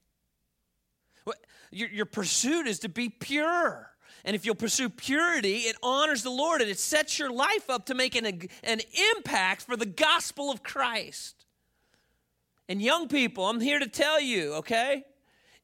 Your, 1.71 1.89
your 1.89 2.05
pursuit 2.05 2.67
is 2.67 2.79
to 2.79 2.89
be 2.89 3.09
pure. 3.09 3.89
And 4.25 4.35
if 4.35 4.45
you'll 4.45 4.55
pursue 4.55 4.89
purity, 4.89 5.57
it 5.61 5.75
honors 5.83 6.23
the 6.23 6.29
Lord 6.29 6.61
and 6.61 6.69
it 6.69 6.79
sets 6.79 7.19
your 7.19 7.31
life 7.31 7.69
up 7.69 7.87
to 7.87 7.95
make 7.95 8.15
an, 8.15 8.25
an 8.63 8.81
impact 9.15 9.63
for 9.63 9.75
the 9.75 9.85
gospel 9.85 10.49
of 10.49 10.63
Christ. 10.63 11.45
And 12.69 12.81
young 12.81 13.07
people, 13.07 13.47
I'm 13.49 13.59
here 13.59 13.79
to 13.79 13.87
tell 13.87 14.21
you, 14.21 14.53
okay? 14.55 15.03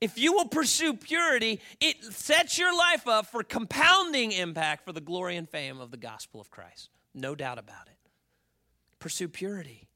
If 0.02 0.18
you 0.18 0.34
will 0.34 0.48
pursue 0.48 0.94
purity, 0.94 1.62
it 1.80 2.04
sets 2.04 2.58
your 2.58 2.76
life 2.76 3.08
up 3.08 3.28
for 3.28 3.44
compounding 3.44 4.32
impact 4.32 4.86
for 4.86 4.92
the 4.92 5.02
glory 5.02 5.38
and 5.38 5.48
fame 5.48 5.80
of 5.80 5.92
the 5.92 5.98
gospel 5.98 6.42
of 6.42 6.50
Christ. 6.50 6.90
No 7.14 7.36
doubt 7.36 7.58
about 7.60 7.88
it. 7.88 7.98
Pursue 9.00 9.30
purity. 9.30 9.88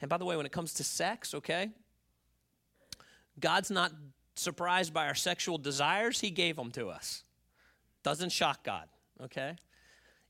And 0.00 0.08
by 0.08 0.16
the 0.16 0.24
way, 0.24 0.36
when 0.36 0.46
it 0.46 0.52
comes 0.52 0.74
to 0.74 0.84
sex, 0.84 1.34
okay? 1.34 1.70
God's 3.40 3.70
not 3.70 3.92
surprised 4.36 4.92
by 4.94 5.06
our 5.06 5.14
sexual 5.14 5.58
desires, 5.58 6.20
He 6.20 6.30
gave 6.30 6.56
them 6.56 6.70
to 6.72 6.88
us. 6.88 7.24
Doesn't 8.02 8.30
shock 8.30 8.62
God, 8.62 8.88
okay? 9.22 9.56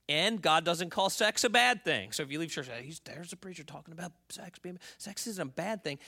And 0.09 0.41
God 0.41 0.65
doesn't 0.65 0.91
call 0.91 1.11
sex 1.11 1.43
a 1.43 1.51
bad 1.51 1.85
thing. 1.85 2.13
So 2.13 2.23
if 2.23 2.31
you 2.31 2.39
leave 2.39 2.51
church, 2.51 2.69
there's 3.05 3.33
a 3.33 3.37
preacher 3.37 3.65
talking 3.65 3.93
about 3.93 4.13
sex 4.29 4.57
being 4.61 4.79
sex 4.99 5.27
isn't 5.27 5.43
a 5.43 5.51
bad 5.51 5.83
thing. 5.83 5.99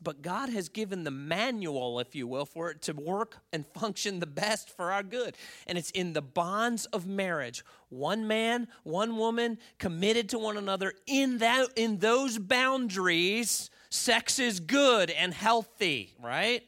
But 0.00 0.22
God 0.22 0.50
has 0.50 0.68
given 0.68 1.02
the 1.02 1.10
manual, 1.10 1.98
if 1.98 2.14
you 2.14 2.28
will, 2.28 2.46
for 2.46 2.70
it 2.70 2.80
to 2.82 2.92
work 2.92 3.38
and 3.52 3.66
function 3.74 4.20
the 4.20 4.26
best 4.26 4.70
for 4.70 4.92
our 4.92 5.02
good. 5.02 5.36
And 5.66 5.76
it's 5.76 5.90
in 5.90 6.12
the 6.12 6.22
bonds 6.22 6.86
of 6.86 7.08
marriage. 7.08 7.64
One 7.88 8.28
man, 8.28 8.68
one 8.84 9.16
woman, 9.16 9.58
committed 9.78 10.28
to 10.28 10.38
one 10.38 10.56
another 10.56 10.92
in 11.08 11.38
that 11.38 11.70
in 11.74 11.98
those 11.98 12.38
boundaries, 12.38 13.68
sex 13.90 14.38
is 14.38 14.60
good 14.60 15.10
and 15.10 15.34
healthy, 15.34 16.14
right? 16.22 16.62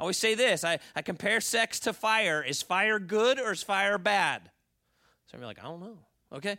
I 0.00 0.02
always 0.02 0.16
say 0.16 0.34
this 0.34 0.64
I, 0.64 0.78
I 0.96 1.02
compare 1.02 1.42
sex 1.42 1.78
to 1.80 1.92
fire. 1.92 2.42
Is 2.42 2.62
fire 2.62 2.98
good 2.98 3.38
or 3.38 3.52
is 3.52 3.62
fire 3.62 3.98
bad? 3.98 4.50
So 5.26 5.36
you're 5.36 5.46
like, 5.46 5.58
I 5.58 5.64
don't 5.64 5.80
know. 5.80 5.98
Okay? 6.32 6.56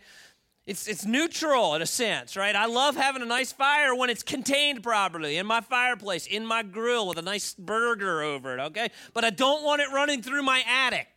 It's, 0.68 0.88
it's 0.88 1.06
neutral 1.06 1.74
in 1.74 1.82
a 1.82 1.88
sense, 1.88 2.38
right? 2.38 2.56
I 2.56 2.68
love 2.68 2.96
having 2.96 3.24
a 3.24 3.26
nice 3.26 3.52
fire 3.52 3.96
when 3.96 4.12
it's 4.12 4.22
contained 4.22 4.84
properly 4.84 5.38
in 5.38 5.48
my 5.48 5.60
fireplace, 5.60 6.28
in 6.28 6.46
my 6.46 6.62
grill 6.62 7.08
with 7.08 7.18
a 7.18 7.24
nice 7.24 7.56
burger 7.56 8.22
over 8.22 8.60
it, 8.60 8.62
okay? 8.62 8.90
But 9.16 9.26
I 9.26 9.32
don't 9.32 9.64
want 9.64 9.82
it 9.82 9.90
running 9.92 10.22
through 10.22 10.44
my 10.44 10.64
attic. 10.70 11.08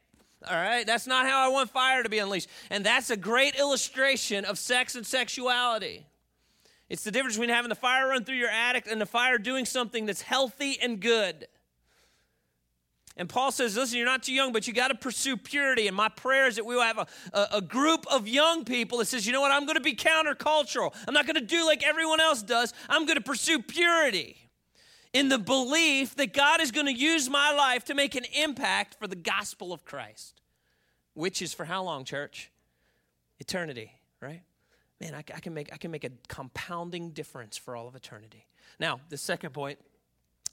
All 0.48 0.56
right, 0.56 0.86
that's 0.86 1.06
not 1.06 1.26
how 1.26 1.44
I 1.44 1.48
want 1.48 1.68
fire 1.68 2.02
to 2.02 2.08
be 2.08 2.20
unleashed. 2.20 2.48
And 2.70 2.86
that's 2.86 3.10
a 3.10 3.18
great 3.18 3.54
illustration 3.56 4.46
of 4.46 4.58
sex 4.58 4.94
and 4.94 5.06
sexuality. 5.06 6.06
It's 6.88 7.04
the 7.04 7.10
difference 7.10 7.36
between 7.36 7.50
having 7.50 7.68
the 7.68 7.74
fire 7.74 8.08
run 8.08 8.24
through 8.24 8.36
your 8.36 8.48
attic 8.48 8.86
and 8.90 8.98
the 8.98 9.06
fire 9.06 9.36
doing 9.36 9.66
something 9.66 10.06
that's 10.06 10.22
healthy 10.22 10.78
and 10.80 11.00
good. 11.00 11.48
And 13.16 13.28
Paul 13.28 13.52
says, 13.52 13.76
listen, 13.76 13.96
you're 13.96 14.06
not 14.06 14.24
too 14.24 14.32
young, 14.32 14.52
but 14.52 14.66
you 14.66 14.72
got 14.72 14.88
to 14.88 14.96
pursue 14.96 15.36
purity. 15.36 15.86
And 15.86 15.96
my 15.96 16.08
prayer 16.08 16.48
is 16.48 16.56
that 16.56 16.66
we 16.66 16.74
will 16.74 16.82
have 16.82 16.98
a, 16.98 17.06
a, 17.32 17.48
a, 17.54 17.60
group 17.60 18.04
of 18.10 18.26
young 18.26 18.64
people 18.64 18.98
that 18.98 19.04
says, 19.04 19.24
you 19.24 19.32
know 19.32 19.40
what, 19.40 19.52
I'm 19.52 19.66
going 19.66 19.76
to 19.76 19.80
be 19.80 19.94
countercultural. 19.94 20.92
I'm 21.06 21.14
not 21.14 21.24
going 21.24 21.36
to 21.36 21.40
do 21.40 21.64
like 21.64 21.84
everyone 21.84 22.20
else 22.20 22.42
does. 22.42 22.72
I'm 22.88 23.06
going 23.06 23.16
to 23.16 23.22
pursue 23.22 23.62
purity 23.62 24.36
in 25.12 25.28
the 25.28 25.38
belief 25.38 26.16
that 26.16 26.34
God 26.34 26.60
is 26.60 26.72
going 26.72 26.86
to 26.86 26.92
use 26.92 27.30
my 27.30 27.52
life 27.52 27.84
to 27.84 27.94
make 27.94 28.16
an 28.16 28.24
impact 28.34 28.96
for 28.98 29.06
the 29.06 29.16
gospel 29.16 29.72
of 29.72 29.84
Christ, 29.84 30.42
which 31.14 31.40
is 31.40 31.54
for 31.54 31.64
how 31.64 31.84
long, 31.84 32.04
church? 32.04 32.50
Eternity, 33.38 33.92
right? 34.20 34.42
Man, 35.00 35.14
I, 35.14 35.18
I 35.18 35.40
can 35.40 35.54
make 35.54 35.72
I 35.72 35.76
can 35.76 35.90
make 35.90 36.04
a 36.04 36.10
compounding 36.28 37.10
difference 37.10 37.56
for 37.56 37.76
all 37.76 37.86
of 37.86 37.94
eternity. 37.94 38.46
Now, 38.80 39.00
the 39.08 39.16
second 39.16 39.52
point 39.52 39.78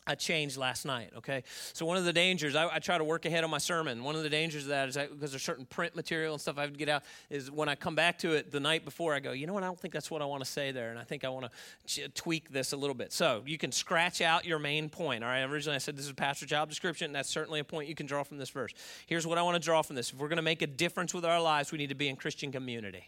I 0.08 0.16
changed 0.16 0.58
last 0.58 0.84
night, 0.84 1.12
okay? 1.18 1.44
So, 1.74 1.86
one 1.86 1.96
of 1.96 2.06
the 2.06 2.14
dangers, 2.14 2.56
I, 2.56 2.68
I, 2.76 2.80
try 2.80 2.98
to 2.98 3.04
work 3.04 3.26
ahead 3.26 3.44
on 3.44 3.52
my 3.52 3.60
sermon. 3.60 4.04
One 4.04 4.16
of 4.16 4.24
the 4.24 4.30
dangers 4.30 4.64
of 4.64 4.70
that 4.70 4.90
is 4.90 4.96
that, 4.96 5.12
because 5.12 5.30
there's 5.32 5.44
certain 5.44 5.66
print 5.66 5.96
material 5.96 6.34
and 6.34 6.42
stuff 6.42 6.58
I 6.58 6.62
have 6.62 6.72
to 6.72 6.78
get 6.78 6.90
out, 6.90 7.04
is 7.30 7.52
when 7.52 7.70
I 7.70 7.76
come 7.76 7.94
back 7.94 8.18
to 8.20 8.34
it 8.34 8.52
the 8.52 8.60
night 8.60 8.84
before, 8.84 9.14
I 9.14 9.20
go, 9.20 9.32
you 9.32 9.46
know 9.46 9.54
what, 9.54 9.62
I 9.62 9.68
don't 9.68 9.80
think 9.80 9.94
that's 9.94 10.10
what 10.10 10.24
I 10.24 10.26
want 10.26 10.44
to 10.44 10.50
say 10.50 10.72
there, 10.72 10.90
and 10.90 10.98
I 10.98 11.04
think 11.04 11.24
I 11.24 11.30
want 11.30 11.46
to 11.46 11.52
ch- 11.86 12.14
tweak 12.16 12.50
this 12.52 12.74
a 12.74 12.78
little 12.78 12.96
bit. 12.96 13.14
So, 13.14 13.44
you 13.46 13.60
can 13.60 13.72
scratch 13.72 14.22
out 14.22 14.44
your 14.44 14.58
main 14.58 14.90
point, 14.90 15.24
all 15.24 15.30
right? 15.30 15.44
Originally, 15.44 15.76
I 15.76 15.80
said 15.80 15.96
this 15.96 16.06
is 16.06 16.12
a 16.12 16.16
pastor 16.16 16.48
job 16.48 16.68
description, 16.68 17.06
and 17.06 17.16
that's 17.16 17.30
certainly 17.30 17.60
a 17.60 17.64
point 17.64 17.88
you 17.88 17.96
can 17.96 18.08
draw 18.08 18.24
from 18.24 18.40
this 18.40 18.50
verse. 18.50 18.74
Here's 19.06 19.28
what 19.28 19.38
I 19.38 19.44
want 19.44 19.56
to 19.56 19.64
draw 19.64 19.84
from 19.84 19.96
this. 19.96 20.12
If 20.12 20.18
we're 20.18 20.30
going 20.30 20.38
to 20.38 20.42
make 20.42 20.64
a 20.64 20.68
difference 20.68 21.14
with 21.14 21.26
our 21.26 21.40
lives, 21.40 21.72
we 21.72 21.78
need 21.78 21.90
to 21.90 21.96
be 21.96 22.10
in 22.10 22.16
Christian 22.16 22.52
community. 22.52 23.04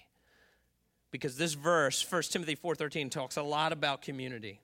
Because 1.09 1.37
this 1.37 1.53
verse, 1.53 2.05
1 2.07 2.21
Timothy 2.23 2.55
4.13, 2.55 3.09
talks 3.09 3.37
a 3.37 3.43
lot 3.43 3.71
about 3.71 4.03
community. 4.03 4.59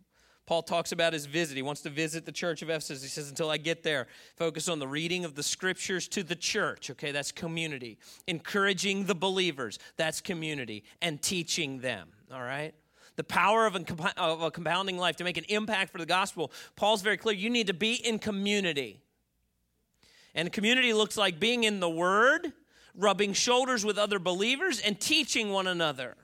Paul 0.50 0.64
talks 0.64 0.92
about 0.92 1.14
his 1.14 1.28
visit. 1.28 1.56
He 1.56 1.62
wants 1.62 1.82
to 1.82 1.92
visit 1.92 2.26
the 2.26 2.32
church 2.32 2.64
of 2.64 2.72
Ephesus. 2.72 3.04
He 3.04 3.08
says, 3.08 3.30
Until 3.30 3.52
I 3.52 3.58
get 3.58 3.84
there, 3.84 4.08
focus 4.36 4.68
on 4.68 4.80
the 4.80 4.88
reading 4.88 5.24
of 5.24 5.36
the 5.36 5.44
scriptures 5.44 6.08
to 6.08 6.24
the 6.24 6.36
church. 6.36 6.90
Okay, 6.90 7.12
that's 7.12 7.32
community. 7.32 8.00
Encouraging 8.26 9.06
the 9.06 9.14
believers, 9.14 9.78
that's 9.96 10.22
community. 10.22 10.86
And 11.04 11.22
teaching 11.22 11.82
them. 11.82 12.10
All 12.34 12.42
right? 12.42 12.74
The 13.16 13.24
power 13.24 13.68
of 13.68 13.76
a, 13.76 14.50
compounding 14.50 14.98
life 14.98 15.18
to 15.18 15.24
make 15.24 15.38
an 15.38 15.46
impact 15.50 15.92
for 15.92 16.00
the 16.00 16.08
gospel. 16.08 16.52
Paul's 16.76 17.04
very 17.04 17.18
clear. 17.18 17.36
You 17.36 17.52
need 17.52 17.68
to 17.68 17.76
be 17.76 17.94
in 17.94 18.18
community. 18.18 19.04
And 20.34 20.52
community 20.52 20.94
looks 20.94 21.16
like 21.16 21.40
being 21.40 21.64
in 21.64 21.80
the 21.80 21.92
Word, 21.92 22.54
rubbing 22.96 23.34
shoulders 23.34 23.86
with 23.86 24.00
other 24.00 24.18
believers, 24.18 24.80
and 24.80 25.00
teaching 25.00 25.52
one 25.52 25.68
another. 25.68 26.18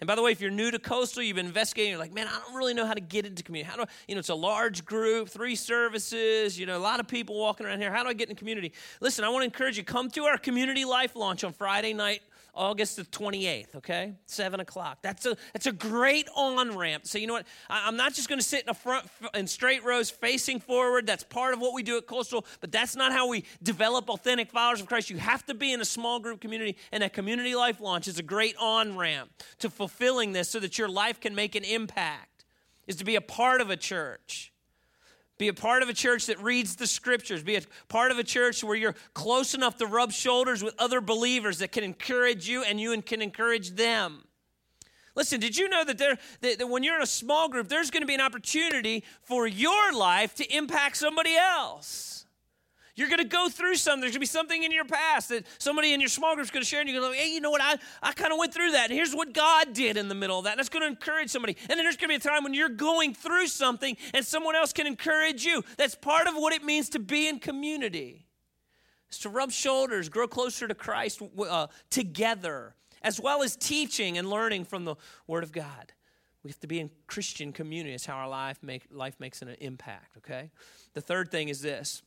And 0.00 0.06
by 0.06 0.14
the 0.14 0.22
way, 0.22 0.30
if 0.30 0.40
you're 0.40 0.50
new 0.50 0.70
to 0.70 0.78
Coastal, 0.78 1.22
you've 1.22 1.36
been 1.36 1.46
investigating, 1.46 1.90
you're 1.90 1.98
like, 1.98 2.12
man, 2.12 2.26
I 2.28 2.38
don't 2.38 2.54
really 2.54 2.74
know 2.74 2.84
how 2.84 2.94
to 2.94 3.00
get 3.00 3.24
into 3.24 3.42
community. 3.42 3.70
How 3.70 3.76
do 3.76 3.82
I, 3.82 3.86
you 4.06 4.14
know, 4.14 4.18
it's 4.18 4.28
a 4.28 4.34
large 4.34 4.84
group, 4.84 5.28
three 5.28 5.54
services, 5.54 6.58
you 6.58 6.66
know, 6.66 6.76
a 6.76 6.78
lot 6.78 7.00
of 7.00 7.08
people 7.08 7.38
walking 7.38 7.66
around 7.66 7.80
here. 7.80 7.90
How 7.90 8.02
do 8.02 8.08
I 8.08 8.12
get 8.12 8.28
in 8.28 8.36
community? 8.36 8.72
Listen, 9.00 9.24
I 9.24 9.28
want 9.30 9.42
to 9.42 9.46
encourage 9.46 9.78
you, 9.78 9.84
come 9.84 10.10
to 10.10 10.24
our 10.24 10.36
community 10.36 10.84
life 10.84 11.16
launch 11.16 11.44
on 11.44 11.52
Friday 11.52 11.94
night 11.94 12.22
August 12.56 12.96
the 12.96 13.04
28th, 13.04 13.76
okay? 13.76 14.14
7 14.26 14.60
o'clock. 14.60 14.98
That's 15.02 15.26
a, 15.26 15.36
that's 15.52 15.66
a 15.66 15.72
great 15.72 16.28
on 16.34 16.76
ramp. 16.76 17.06
So, 17.06 17.18
you 17.18 17.26
know 17.26 17.34
what? 17.34 17.46
I, 17.68 17.86
am 17.88 17.96
not 17.96 18.14
just 18.14 18.28
going 18.28 18.38
to 18.38 18.44
sit 18.44 18.62
in 18.62 18.68
a 18.68 18.74
front 18.74 19.06
in 19.34 19.46
straight 19.46 19.84
rows 19.84 20.10
facing 20.10 20.60
forward. 20.60 21.06
That's 21.06 21.24
part 21.24 21.54
of 21.54 21.60
what 21.60 21.74
we 21.74 21.82
do 21.82 21.96
at 21.98 22.06
Coastal, 22.06 22.46
but 22.60 22.72
that's 22.72 22.96
not 22.96 23.12
how 23.12 23.28
we 23.28 23.44
develop 23.62 24.08
authentic 24.08 24.50
followers 24.50 24.80
of 24.80 24.86
Christ. 24.86 25.10
You 25.10 25.18
have 25.18 25.44
to 25.46 25.54
be 25.54 25.72
in 25.72 25.80
a 25.80 25.84
small 25.84 26.18
group 26.18 26.40
community, 26.40 26.76
and 26.92 27.02
a 27.02 27.08
community 27.08 27.54
life 27.54 27.80
launch 27.80 28.08
is 28.08 28.18
a 28.18 28.22
great 28.22 28.56
on 28.58 28.96
ramp 28.96 29.30
to 29.58 29.70
fulfilling 29.70 30.32
this 30.32 30.48
so 30.48 30.58
that 30.60 30.78
your 30.78 30.88
life 30.88 31.20
can 31.20 31.34
make 31.34 31.54
an 31.54 31.64
impact, 31.64 32.44
is 32.86 32.96
to 32.96 33.04
be 33.04 33.16
a 33.16 33.20
part 33.20 33.60
of 33.60 33.70
a 33.70 33.76
church. 33.76 34.52
Be 35.38 35.48
a 35.48 35.54
part 35.54 35.82
of 35.82 35.88
a 35.88 35.92
church 35.92 36.26
that 36.26 36.40
reads 36.42 36.76
the 36.76 36.86
scriptures. 36.86 37.42
Be 37.42 37.56
a 37.56 37.62
part 37.88 38.10
of 38.10 38.18
a 38.18 38.24
church 38.24 38.64
where 38.64 38.76
you're 38.76 38.94
close 39.12 39.54
enough 39.54 39.76
to 39.78 39.86
rub 39.86 40.12
shoulders 40.12 40.62
with 40.62 40.74
other 40.78 41.00
believers 41.00 41.58
that 41.58 41.72
can 41.72 41.84
encourage 41.84 42.48
you 42.48 42.62
and 42.62 42.80
you 42.80 43.00
can 43.02 43.20
encourage 43.20 43.72
them. 43.72 44.24
Listen, 45.14 45.40
did 45.40 45.56
you 45.56 45.68
know 45.68 45.82
that, 45.84 45.96
there, 45.96 46.18
that, 46.42 46.58
that 46.58 46.68
when 46.68 46.82
you're 46.82 46.96
in 46.96 47.02
a 47.02 47.06
small 47.06 47.48
group, 47.48 47.68
there's 47.68 47.90
going 47.90 48.02
to 48.02 48.06
be 48.06 48.14
an 48.14 48.20
opportunity 48.20 49.02
for 49.22 49.46
your 49.46 49.92
life 49.92 50.34
to 50.34 50.54
impact 50.54 50.98
somebody 50.98 51.34
else? 51.34 52.25
You're 52.96 53.08
going 53.08 53.18
to 53.18 53.24
go 53.24 53.50
through 53.50 53.74
something. 53.74 54.00
There's 54.00 54.12
going 54.12 54.14
to 54.14 54.20
be 54.20 54.26
something 54.26 54.62
in 54.62 54.72
your 54.72 54.86
past 54.86 55.28
that 55.28 55.46
somebody 55.58 55.92
in 55.92 56.00
your 56.00 56.08
small 56.08 56.34
group 56.34 56.46
is 56.46 56.50
going 56.50 56.62
to 56.62 56.68
share, 56.68 56.80
and 56.80 56.88
you're 56.88 56.98
going 56.98 57.12
to 57.12 57.18
go, 57.18 57.22
hey, 57.22 57.30
you 57.30 57.42
know 57.42 57.50
what? 57.50 57.60
I, 57.62 57.76
I 58.02 58.12
kind 58.12 58.32
of 58.32 58.38
went 58.38 58.54
through 58.54 58.72
that, 58.72 58.86
and 58.90 58.94
here's 58.94 59.14
what 59.14 59.34
God 59.34 59.74
did 59.74 59.98
in 59.98 60.08
the 60.08 60.14
middle 60.14 60.38
of 60.38 60.44
that. 60.44 60.52
And 60.52 60.58
that's 60.58 60.70
going 60.70 60.82
to 60.82 60.88
encourage 60.88 61.28
somebody. 61.28 61.58
And 61.68 61.70
then 61.70 61.84
there's 61.84 61.98
going 61.98 62.08
to 62.08 62.18
be 62.18 62.26
a 62.26 62.30
time 62.30 62.42
when 62.42 62.54
you're 62.54 62.70
going 62.70 63.12
through 63.12 63.48
something, 63.48 63.98
and 64.14 64.24
someone 64.24 64.56
else 64.56 64.72
can 64.72 64.86
encourage 64.86 65.44
you. 65.44 65.62
That's 65.76 65.94
part 65.94 66.26
of 66.26 66.34
what 66.34 66.54
it 66.54 66.64
means 66.64 66.88
to 66.90 66.98
be 66.98 67.28
in 67.28 67.38
community. 67.38 68.26
It's 69.08 69.18
to 69.20 69.28
rub 69.28 69.52
shoulders, 69.52 70.08
grow 70.08 70.26
closer 70.26 70.66
to 70.66 70.74
Christ 70.74 71.20
uh, 71.38 71.66
together, 71.90 72.74
as 73.02 73.20
well 73.20 73.42
as 73.42 73.56
teaching 73.56 74.16
and 74.16 74.30
learning 74.30 74.64
from 74.64 74.86
the 74.86 74.96
Word 75.26 75.44
of 75.44 75.52
God. 75.52 75.92
We 76.42 76.50
have 76.50 76.60
to 76.60 76.66
be 76.66 76.80
in 76.80 76.90
Christian 77.08 77.52
community. 77.52 77.94
It's 77.94 78.06
how 78.06 78.16
our 78.16 78.28
life, 78.28 78.62
make, 78.62 78.84
life 78.90 79.16
makes 79.18 79.42
an 79.42 79.48
impact, 79.60 80.16
okay? 80.18 80.50
The 80.94 81.00
third 81.00 81.30
thing 81.30 81.50
is 81.50 81.60
this 81.60 82.02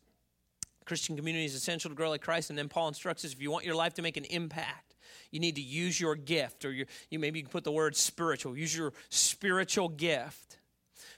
Christian 0.89 1.15
community 1.15 1.45
is 1.45 1.54
essential 1.54 1.89
to 1.89 1.95
grow 1.95 2.10
like 2.10 2.21
Christ. 2.21 2.49
And 2.49 2.58
then 2.58 2.67
Paul 2.67 2.88
instructs 2.88 3.23
us 3.23 3.32
if 3.32 3.39
you 3.39 3.52
want 3.52 3.63
your 3.63 3.75
life 3.75 3.93
to 3.93 4.02
make 4.02 4.17
an 4.17 4.25
impact, 4.25 4.95
you 5.30 5.39
need 5.39 5.54
to 5.56 5.62
use 5.62 6.02
your 6.02 6.15
gift, 6.15 6.65
or 6.65 6.71
your, 6.71 6.88
you 7.12 7.19
maybe 7.19 7.38
you 7.38 7.45
can 7.45 7.52
put 7.52 7.63
the 7.63 7.71
word 7.71 7.95
spiritual. 7.95 8.58
Use 8.58 8.75
your 8.75 8.93
spiritual 9.10 9.88
gift. 9.88 10.58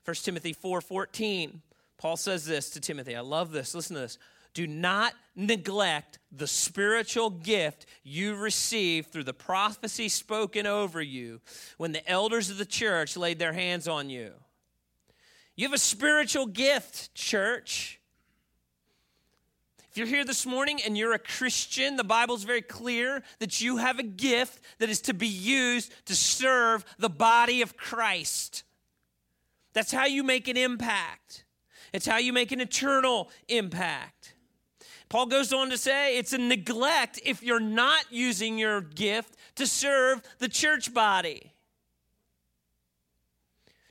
1 0.03 0.15
Timothy 0.15 0.51
4 0.51 0.81
14, 0.81 1.61
Paul 1.97 2.17
says 2.17 2.45
this 2.45 2.69
to 2.71 2.81
Timothy. 2.81 3.15
I 3.15 3.21
love 3.21 3.53
this. 3.53 3.73
Listen 3.73 3.95
to 3.95 4.01
this. 4.01 4.17
Do 4.53 4.67
not 4.67 5.13
neglect 5.37 6.19
the 6.33 6.47
spiritual 6.47 7.29
gift 7.29 7.85
you 8.03 8.35
received 8.35 9.13
through 9.13 9.23
the 9.23 9.33
prophecy 9.33 10.09
spoken 10.09 10.67
over 10.67 11.01
you 11.01 11.39
when 11.77 11.93
the 11.93 12.05
elders 12.09 12.49
of 12.49 12.57
the 12.57 12.65
church 12.65 13.15
laid 13.15 13.39
their 13.39 13.53
hands 13.53 13.87
on 13.87 14.09
you. 14.09 14.33
You 15.55 15.65
have 15.65 15.73
a 15.73 15.77
spiritual 15.77 16.47
gift, 16.47 17.15
church. 17.15 18.00
If 19.91 19.97
you're 19.97 20.07
here 20.07 20.23
this 20.23 20.45
morning 20.45 20.79
and 20.85 20.97
you're 20.97 21.11
a 21.11 21.19
Christian, 21.19 21.97
the 21.97 22.05
Bible's 22.05 22.45
very 22.45 22.61
clear 22.61 23.23
that 23.39 23.59
you 23.59 23.75
have 23.75 23.99
a 23.99 24.03
gift 24.03 24.63
that 24.79 24.89
is 24.89 25.01
to 25.01 25.13
be 25.13 25.27
used 25.27 25.91
to 26.05 26.15
serve 26.15 26.85
the 26.97 27.09
body 27.09 27.61
of 27.61 27.75
Christ. 27.75 28.63
That's 29.73 29.91
how 29.91 30.05
you 30.05 30.23
make 30.23 30.47
an 30.47 30.55
impact. 30.55 31.43
It's 31.91 32.05
how 32.05 32.19
you 32.19 32.31
make 32.31 32.53
an 32.53 32.61
eternal 32.61 33.29
impact. 33.49 34.33
Paul 35.09 35.25
goes 35.25 35.51
on 35.51 35.69
to 35.71 35.77
say 35.77 36.17
it's 36.17 36.31
a 36.31 36.37
neglect 36.37 37.19
if 37.25 37.43
you're 37.43 37.59
not 37.59 38.05
using 38.09 38.57
your 38.57 38.79
gift 38.79 39.35
to 39.55 39.67
serve 39.67 40.21
the 40.39 40.47
church 40.47 40.93
body. 40.93 41.50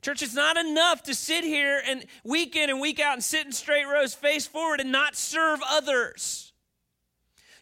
Church, 0.01 0.23
it's 0.23 0.33
not 0.33 0.57
enough 0.57 1.03
to 1.03 1.13
sit 1.13 1.43
here 1.43 1.81
and 1.85 2.05
week 2.23 2.55
in 2.55 2.69
and 2.69 2.81
week 2.81 2.99
out 2.99 3.13
and 3.13 3.23
sit 3.23 3.45
in 3.45 3.51
straight 3.51 3.85
rows, 3.85 4.15
face 4.15 4.47
forward, 4.47 4.79
and 4.79 4.91
not 4.91 5.15
serve 5.15 5.59
others. 5.69 6.53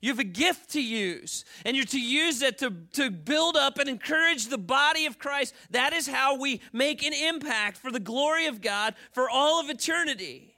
You 0.02 0.12
have 0.12 0.20
a 0.20 0.24
gift 0.24 0.72
to 0.72 0.82
use, 0.82 1.44
and 1.66 1.76
you're 1.76 1.86
to 1.88 2.00
use 2.00 2.42
it 2.42 2.60
to, 2.60 2.74
to 2.94 3.12
build 3.12 3.58
up 3.58 3.78
and 3.78 3.90
encourage 3.90 4.48
the 4.48 4.58
body 4.58 5.06
of 5.06 5.20
Christ. 5.20 5.54
That 5.72 5.92
is 5.92 6.08
how 6.08 6.38
we 6.38 6.62
make 6.72 7.04
an 7.04 7.12
impact 7.12 7.78
for 7.78 7.92
the 7.92 8.00
glory 8.00 8.46
of 8.46 8.62
God 8.62 8.96
for 9.12 9.30
all 9.30 9.60
of 9.60 9.70
eternity. 9.70 10.56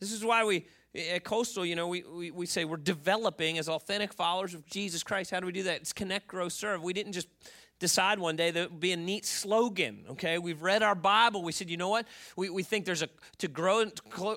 This 0.00 0.10
is 0.10 0.24
why 0.24 0.44
we, 0.44 0.66
at 1.12 1.22
Coastal, 1.22 1.64
you 1.64 1.76
know, 1.76 1.86
we, 1.86 2.02
we, 2.02 2.30
we 2.32 2.46
say 2.46 2.64
we're 2.64 2.76
developing 2.76 3.58
as 3.58 3.68
authentic 3.68 4.12
followers 4.12 4.54
of 4.54 4.66
Jesus 4.66 5.04
Christ. 5.04 5.30
How 5.30 5.38
do 5.38 5.46
we 5.46 5.52
do 5.52 5.62
that? 5.62 5.76
It's 5.76 5.92
connect, 5.92 6.26
grow, 6.26 6.48
serve. 6.48 6.82
We 6.82 6.92
didn't 6.92 7.12
just 7.12 7.28
decide 7.78 8.18
one 8.18 8.36
day 8.36 8.50
that 8.50 8.70
would 8.70 8.80
be 8.80 8.92
a 8.92 8.96
neat 8.96 9.24
slogan 9.24 10.04
okay? 10.10 10.38
We've 10.38 10.62
read 10.62 10.82
our 10.82 10.94
bible. 10.94 11.42
We 11.42 11.52
said 11.52 11.70
you 11.70 11.76
know 11.76 11.88
what? 11.88 12.06
We, 12.36 12.50
we 12.50 12.62
think 12.62 12.84
there's 12.84 13.02
a 13.02 13.08
to 13.38 13.48
grow 13.48 13.84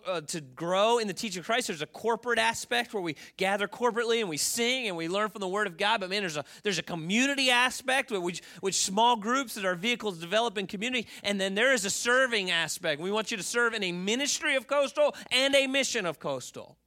uh, 0.07 0.21
to 0.21 0.41
grow 0.41 0.99
in 0.99 1.07
the 1.07 1.13
teaching 1.13 1.39
of 1.39 1.45
christ 1.45 1.67
there's 1.67 1.81
a 1.81 1.87
corporate 1.87 2.39
aspect 2.39 2.93
where 2.93 3.03
we 3.03 3.15
gather 3.37 3.67
corporately 3.67 4.19
and 4.19 4.29
we 4.29 4.37
sing 4.37 4.87
and 4.87 4.97
we 4.97 5.07
learn 5.07 5.29
from 5.29 5.41
the 5.41 5.47
word 5.47 5.67
of 5.67 5.77
god. 5.77 6.01
But 6.01 6.09
man 6.09 6.21
there's 6.21 6.37
a 6.37 6.45
there's 6.63 6.79
a 6.79 6.83
community 6.83 7.49
aspect 7.49 8.11
which 8.11 8.41
which 8.61 8.75
small 8.75 9.15
groups 9.15 9.55
that 9.55 9.65
our 9.65 9.75
vehicles 9.75 10.17
develop 10.19 10.57
in 10.57 10.67
community. 10.67 11.07
And 11.23 11.39
then 11.39 11.55
there 11.55 11.73
is 11.73 11.85
a 11.85 11.89
serving 11.89 12.51
aspect. 12.51 13.01
We 13.01 13.11
want 13.11 13.31
you 13.31 13.37
to 13.37 13.43
serve 13.43 13.73
in 13.73 13.83
a 13.83 13.91
ministry 13.91 14.55
of 14.55 14.67
coastal 14.67 15.15
and 15.31 15.55
a 15.55 15.67
mission 15.67 16.05
of 16.05 16.19
coastal 16.19 16.77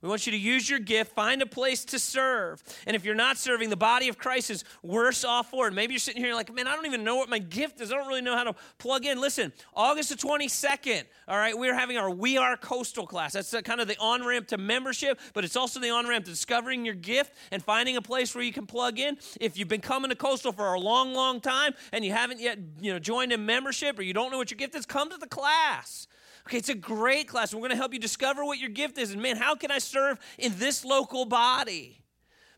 We 0.00 0.08
want 0.08 0.26
you 0.26 0.32
to 0.32 0.38
use 0.38 0.70
your 0.70 0.78
gift, 0.78 1.12
find 1.12 1.42
a 1.42 1.46
place 1.46 1.84
to 1.86 1.98
serve. 1.98 2.62
And 2.86 2.94
if 2.94 3.04
you're 3.04 3.16
not 3.16 3.36
serving, 3.36 3.68
the 3.68 3.76
body 3.76 4.08
of 4.08 4.16
Christ 4.16 4.48
is 4.50 4.64
worse 4.82 5.24
off 5.24 5.50
for 5.50 5.66
it. 5.66 5.74
Maybe 5.74 5.94
you're 5.94 5.98
sitting 5.98 6.22
here 6.22 6.34
like, 6.34 6.54
man, 6.54 6.68
I 6.68 6.76
don't 6.76 6.86
even 6.86 7.02
know 7.02 7.16
what 7.16 7.28
my 7.28 7.40
gift 7.40 7.80
is. 7.80 7.92
I 7.92 7.96
don't 7.96 8.06
really 8.06 8.20
know 8.20 8.36
how 8.36 8.44
to 8.44 8.54
plug 8.78 9.06
in. 9.06 9.20
Listen, 9.20 9.52
August 9.74 10.10
the 10.10 10.14
22nd, 10.16 11.02
all 11.26 11.36
right, 11.36 11.56
we're 11.56 11.74
having 11.74 11.98
our 11.98 12.10
We 12.10 12.38
Are 12.38 12.56
Coastal 12.56 13.06
class. 13.06 13.32
That's 13.32 13.52
uh, 13.52 13.60
kind 13.62 13.80
of 13.80 13.88
the 13.88 13.98
on 13.98 14.24
ramp 14.24 14.48
to 14.48 14.58
membership, 14.58 15.20
but 15.34 15.44
it's 15.44 15.56
also 15.56 15.80
the 15.80 15.90
on 15.90 16.06
ramp 16.06 16.24
to 16.26 16.30
discovering 16.30 16.84
your 16.84 16.94
gift 16.94 17.34
and 17.50 17.62
finding 17.62 17.96
a 17.96 18.02
place 18.02 18.34
where 18.34 18.44
you 18.44 18.52
can 18.52 18.66
plug 18.66 18.98
in. 18.98 19.18
If 19.40 19.58
you've 19.58 19.68
been 19.68 19.80
coming 19.80 20.10
to 20.10 20.16
Coastal 20.16 20.52
for 20.52 20.74
a 20.74 20.80
long, 20.80 21.12
long 21.12 21.40
time 21.40 21.74
and 21.92 22.04
you 22.04 22.12
haven't 22.12 22.40
yet 22.40 22.58
you 22.80 22.92
know, 22.92 22.98
joined 22.98 23.32
in 23.32 23.44
membership 23.44 23.98
or 23.98 24.02
you 24.02 24.14
don't 24.14 24.30
know 24.30 24.38
what 24.38 24.50
your 24.50 24.58
gift 24.58 24.74
is, 24.74 24.86
come 24.86 25.10
to 25.10 25.16
the 25.16 25.26
class. 25.26 26.07
Okay, 26.48 26.56
it's 26.56 26.70
a 26.70 26.74
great 26.74 27.28
class. 27.28 27.52
We're 27.52 27.60
going 27.60 27.72
to 27.72 27.76
help 27.76 27.92
you 27.92 28.00
discover 28.00 28.42
what 28.42 28.58
your 28.58 28.70
gift 28.70 28.96
is. 28.96 29.10
And 29.10 29.20
man, 29.20 29.36
how 29.36 29.54
can 29.54 29.70
I 29.70 29.76
serve 29.76 30.18
in 30.38 30.58
this 30.58 30.82
local 30.82 31.26
body? 31.26 32.02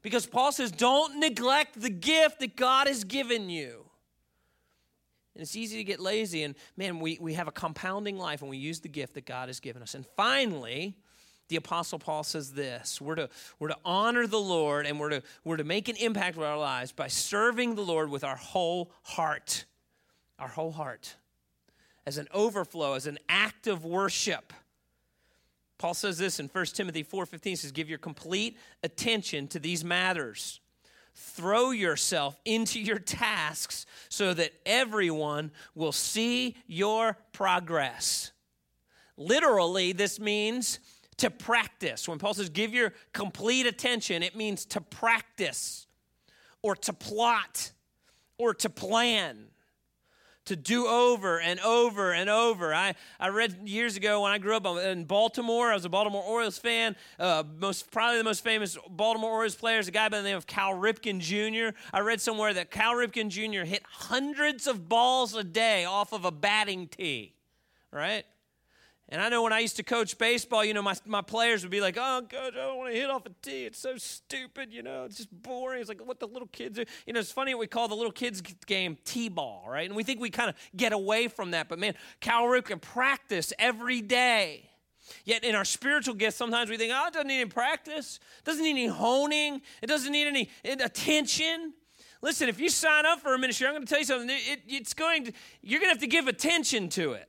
Because 0.00 0.26
Paul 0.26 0.52
says, 0.52 0.70
don't 0.70 1.18
neglect 1.18 1.80
the 1.80 1.90
gift 1.90 2.38
that 2.38 2.54
God 2.54 2.86
has 2.86 3.02
given 3.02 3.50
you. 3.50 3.84
And 5.34 5.42
it's 5.42 5.56
easy 5.56 5.78
to 5.78 5.82
get 5.82 5.98
lazy. 5.98 6.44
And 6.44 6.54
man, 6.76 7.00
we, 7.00 7.18
we 7.20 7.34
have 7.34 7.48
a 7.48 7.50
compounding 7.50 8.16
life 8.16 8.42
and 8.42 8.50
we 8.50 8.58
use 8.58 8.78
the 8.78 8.88
gift 8.88 9.14
that 9.14 9.26
God 9.26 9.48
has 9.48 9.58
given 9.58 9.82
us. 9.82 9.96
And 9.96 10.06
finally, 10.16 10.94
the 11.48 11.56
apostle 11.56 11.98
paul 11.98 12.22
says 12.22 12.52
this 12.52 13.00
we're 13.00 13.16
to, 13.16 13.28
we're 13.58 13.66
to 13.66 13.76
honor 13.84 14.28
the 14.28 14.38
lord 14.38 14.86
and 14.86 15.00
we're 15.00 15.08
to, 15.08 15.22
we're 15.42 15.56
to 15.56 15.64
make 15.64 15.88
an 15.88 15.96
impact 15.96 16.36
with 16.36 16.46
our 16.46 16.56
lives 16.56 16.92
by 16.92 17.08
serving 17.08 17.74
the 17.74 17.82
lord 17.82 18.08
with 18.08 18.22
our 18.22 18.36
whole 18.36 18.92
heart 19.02 19.64
our 20.38 20.46
whole 20.46 20.70
heart 20.70 21.16
as 22.06 22.18
an 22.18 22.28
overflow, 22.32 22.94
as 22.94 23.06
an 23.06 23.18
act 23.28 23.66
of 23.66 23.84
worship. 23.84 24.52
Paul 25.78 25.94
says 25.94 26.18
this 26.18 26.38
in 26.38 26.48
1 26.48 26.66
Timothy 26.74 27.02
4:15 27.02 27.56
says 27.56 27.72
give 27.72 27.88
your 27.88 27.98
complete 27.98 28.58
attention 28.82 29.48
to 29.48 29.58
these 29.58 29.82
matters. 29.82 30.60
Throw 31.14 31.70
yourself 31.70 32.38
into 32.44 32.78
your 32.78 32.98
tasks 32.98 33.86
so 34.08 34.34
that 34.34 34.52
everyone 34.64 35.50
will 35.74 35.92
see 35.92 36.56
your 36.66 37.16
progress. 37.32 38.32
Literally 39.16 39.92
this 39.92 40.20
means 40.20 40.80
to 41.16 41.30
practice. 41.30 42.08
When 42.08 42.18
Paul 42.18 42.34
says 42.34 42.48
give 42.48 42.74
your 42.74 42.92
complete 43.12 43.66
attention, 43.66 44.22
it 44.22 44.36
means 44.36 44.66
to 44.66 44.80
practice 44.80 45.86
or 46.62 46.76
to 46.76 46.92
plot 46.92 47.72
or 48.38 48.54
to 48.54 48.68
plan 48.68 49.49
to 50.46 50.56
do 50.56 50.86
over 50.86 51.40
and 51.40 51.60
over 51.60 52.12
and 52.12 52.28
over. 52.30 52.74
I, 52.74 52.94
I 53.18 53.28
read 53.28 53.68
years 53.68 53.96
ago 53.96 54.22
when 54.22 54.32
I 54.32 54.38
grew 54.38 54.56
up 54.56 54.66
in 54.66 55.04
Baltimore, 55.04 55.70
I 55.70 55.74
was 55.74 55.84
a 55.84 55.88
Baltimore 55.88 56.22
Orioles 56.22 56.58
fan. 56.58 56.96
Uh, 57.18 57.44
most 57.58 57.90
Probably 57.90 58.18
the 58.18 58.24
most 58.24 58.42
famous 58.42 58.76
Baltimore 58.88 59.30
Orioles 59.30 59.54
player 59.54 59.78
is 59.78 59.88
a 59.88 59.92
guy 59.92 60.08
by 60.08 60.18
the 60.18 60.24
name 60.24 60.36
of 60.36 60.46
Cal 60.46 60.72
Ripken 60.72 61.20
Jr. 61.20 61.76
I 61.92 62.00
read 62.00 62.20
somewhere 62.20 62.54
that 62.54 62.70
Cal 62.70 62.94
Ripken 62.94 63.28
Jr. 63.28 63.64
hit 63.64 63.82
hundreds 63.84 64.66
of 64.66 64.88
balls 64.88 65.34
a 65.34 65.44
day 65.44 65.84
off 65.84 66.12
of 66.12 66.24
a 66.24 66.30
batting 66.30 66.88
tee, 66.88 67.34
right? 67.92 68.24
And 69.12 69.20
I 69.20 69.28
know 69.28 69.42
when 69.42 69.52
I 69.52 69.58
used 69.58 69.74
to 69.76 69.82
coach 69.82 70.16
baseball, 70.18 70.64
you 70.64 70.72
know, 70.72 70.82
my, 70.82 70.94
my 71.04 71.20
players 71.20 71.62
would 71.62 71.70
be 71.72 71.80
like, 71.80 71.96
oh, 71.98 72.22
coach, 72.30 72.54
I 72.54 72.58
don't 72.58 72.78
want 72.78 72.92
to 72.92 72.96
hit 72.96 73.10
off 73.10 73.26
a 73.26 73.30
tee. 73.42 73.64
It's 73.64 73.78
so 73.78 73.96
stupid, 73.96 74.72
you 74.72 74.84
know, 74.84 75.04
it's 75.04 75.16
just 75.16 75.32
boring. 75.32 75.80
It's 75.80 75.88
like 75.88 76.00
what 76.06 76.20
the 76.20 76.28
little 76.28 76.46
kids 76.46 76.78
are. 76.78 76.84
You 77.06 77.14
know, 77.14 77.20
it's 77.20 77.32
funny 77.32 77.52
we 77.54 77.66
call 77.66 77.88
the 77.88 77.96
little 77.96 78.12
kids 78.12 78.40
game 78.66 78.96
T-ball, 79.04 79.66
right? 79.68 79.86
And 79.86 79.96
we 79.96 80.04
think 80.04 80.20
we 80.20 80.30
kind 80.30 80.48
of 80.48 80.54
get 80.76 80.92
away 80.92 81.26
from 81.26 81.50
that. 81.50 81.68
But 81.68 81.80
man, 81.80 81.94
Cal 82.20 82.44
Ripken 82.44 82.80
practice 82.80 83.52
every 83.58 84.00
day. 84.00 84.70
Yet 85.24 85.42
in 85.42 85.56
our 85.56 85.64
spiritual 85.64 86.14
gifts, 86.14 86.36
sometimes 86.36 86.70
we 86.70 86.76
think, 86.76 86.92
oh, 86.94 87.08
it 87.08 87.12
doesn't 87.12 87.26
need 87.26 87.40
any 87.40 87.50
practice. 87.50 88.20
It 88.38 88.44
doesn't 88.44 88.62
need 88.62 88.70
any 88.70 88.86
honing. 88.86 89.60
It 89.82 89.88
doesn't 89.88 90.12
need 90.12 90.28
any 90.28 90.50
eh, 90.64 90.76
attention. 90.80 91.74
Listen, 92.22 92.48
if 92.48 92.60
you 92.60 92.68
sign 92.68 93.06
up 93.06 93.20
for 93.20 93.34
a 93.34 93.38
ministry, 93.38 93.66
I'm 93.66 93.72
going 93.72 93.84
to 93.84 93.90
tell 93.90 93.98
you 93.98 94.04
something. 94.04 94.30
It, 94.30 94.60
it's 94.68 94.94
going 94.94 95.24
to, 95.24 95.32
you're 95.62 95.80
going 95.80 95.88
to 95.88 95.94
have 95.94 96.02
to 96.02 96.06
give 96.06 96.28
attention 96.28 96.88
to 96.90 97.14
it. 97.14 97.28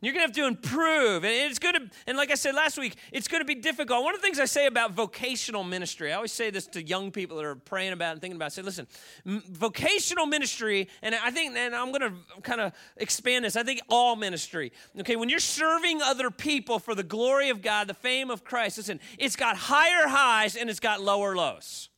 You're 0.00 0.12
going 0.12 0.20
to 0.20 0.28
have 0.28 0.36
to 0.36 0.46
improve. 0.46 1.24
And 1.24 1.50
it's 1.50 1.58
going 1.58 1.74
to, 1.74 1.90
and 2.06 2.16
like 2.16 2.30
I 2.30 2.34
said 2.34 2.54
last 2.54 2.76
week, 2.76 2.96
it's 3.10 3.26
going 3.26 3.40
to 3.40 3.46
be 3.46 3.54
difficult. 3.54 4.04
One 4.04 4.14
of 4.14 4.20
the 4.20 4.26
things 4.26 4.38
I 4.38 4.44
say 4.44 4.66
about 4.66 4.92
vocational 4.92 5.64
ministry, 5.64 6.12
I 6.12 6.16
always 6.16 6.32
say 6.32 6.50
this 6.50 6.66
to 6.68 6.82
young 6.82 7.10
people 7.10 7.38
that 7.38 7.44
are 7.46 7.54
praying 7.54 7.92
about 7.92 8.12
and 8.12 8.20
thinking 8.20 8.36
about 8.36 8.46
it. 8.46 8.46
I 8.46 8.56
say, 8.56 8.62
listen, 8.62 8.86
vocational 9.24 10.26
ministry, 10.26 10.88
and 11.02 11.14
I 11.14 11.30
think, 11.30 11.56
and 11.56 11.74
I'm 11.74 11.90
going 11.90 12.02
to 12.02 12.40
kind 12.42 12.60
of 12.60 12.72
expand 12.98 13.44
this, 13.44 13.56
I 13.56 13.62
think 13.62 13.80
all 13.88 14.14
ministry, 14.16 14.72
okay, 15.00 15.16
when 15.16 15.28
you're 15.28 15.38
serving 15.38 16.02
other 16.02 16.30
people 16.30 16.78
for 16.78 16.94
the 16.94 17.02
glory 17.02 17.48
of 17.48 17.62
God, 17.62 17.86
the 17.86 17.94
fame 17.94 18.30
of 18.30 18.44
Christ, 18.44 18.76
listen, 18.76 19.00
it's 19.18 19.36
got 19.36 19.56
higher 19.56 20.06
highs 20.06 20.54
and 20.56 20.68
it's 20.68 20.80
got 20.80 21.00
lower 21.00 21.34
lows 21.34 21.88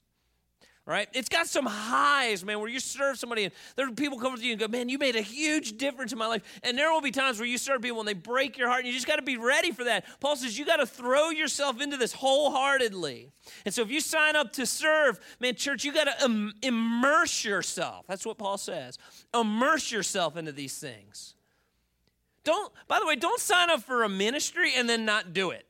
right? 0.86 1.08
It's 1.12 1.28
got 1.28 1.48
some 1.48 1.66
highs, 1.66 2.44
man, 2.44 2.60
where 2.60 2.68
you 2.68 2.78
serve 2.78 3.18
somebody 3.18 3.44
and 3.44 3.52
there 3.74 3.88
are 3.88 3.92
people 3.92 4.20
come 4.20 4.36
to 4.36 4.42
you 4.42 4.52
and 4.52 4.60
go, 4.60 4.68
man, 4.68 4.88
you 4.88 4.98
made 4.98 5.16
a 5.16 5.20
huge 5.20 5.76
difference 5.78 6.12
in 6.12 6.18
my 6.18 6.28
life. 6.28 6.42
And 6.62 6.78
there 6.78 6.92
will 6.92 7.00
be 7.00 7.10
times 7.10 7.40
where 7.40 7.48
you 7.48 7.58
serve 7.58 7.82
people 7.82 7.98
and 7.98 8.06
they 8.06 8.14
break 8.14 8.56
your 8.56 8.68
heart 8.68 8.80
and 8.80 8.86
you 8.86 8.94
just 8.94 9.06
got 9.06 9.16
to 9.16 9.22
be 9.22 9.36
ready 9.36 9.72
for 9.72 9.82
that. 9.84 10.04
Paul 10.20 10.36
says 10.36 10.56
you 10.56 10.64
got 10.64 10.76
to 10.76 10.86
throw 10.86 11.30
yourself 11.30 11.80
into 11.80 11.96
this 11.96 12.12
wholeheartedly. 12.12 13.32
And 13.64 13.74
so 13.74 13.82
if 13.82 13.90
you 13.90 14.00
sign 14.00 14.36
up 14.36 14.52
to 14.54 14.64
serve, 14.64 15.18
man, 15.40 15.56
church, 15.56 15.84
you 15.84 15.92
got 15.92 16.04
to 16.04 16.24
Im- 16.24 16.54
immerse 16.62 17.44
yourself. 17.44 18.06
That's 18.06 18.24
what 18.24 18.38
Paul 18.38 18.56
says. 18.56 18.96
Immerse 19.34 19.90
yourself 19.90 20.36
into 20.36 20.52
these 20.52 20.78
things. 20.78 21.34
Don't, 22.44 22.72
by 22.86 23.00
the 23.00 23.06
way, 23.06 23.16
don't 23.16 23.40
sign 23.40 23.70
up 23.70 23.82
for 23.82 24.04
a 24.04 24.08
ministry 24.08 24.72
and 24.76 24.88
then 24.88 25.04
not 25.04 25.32
do 25.32 25.50
it. 25.50 25.66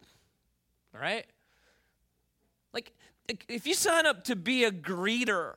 All 0.95 1.01
right? 1.01 1.25
If 3.49 3.67
you 3.67 3.75
sign 3.75 4.07
up 4.07 4.25
to 4.25 4.37
be 4.37 4.65
a 4.65 4.71
greeter, 4.71 5.55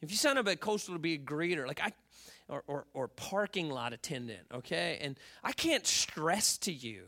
if 0.00 0.10
you 0.10 0.16
sign 0.16 0.38
up 0.38 0.48
at 0.48 0.60
Coastal 0.60 0.94
to 0.94 1.00
be 1.00 1.14
a 1.14 1.18
greeter, 1.18 1.66
like 1.66 1.80
I, 1.80 1.92
or, 2.48 2.64
or, 2.66 2.86
or 2.94 3.08
parking 3.08 3.70
lot 3.70 3.92
attendant, 3.92 4.46
okay? 4.52 4.98
And 5.00 5.18
I 5.44 5.52
can't 5.52 5.86
stress 5.86 6.58
to 6.58 6.72
you 6.72 7.04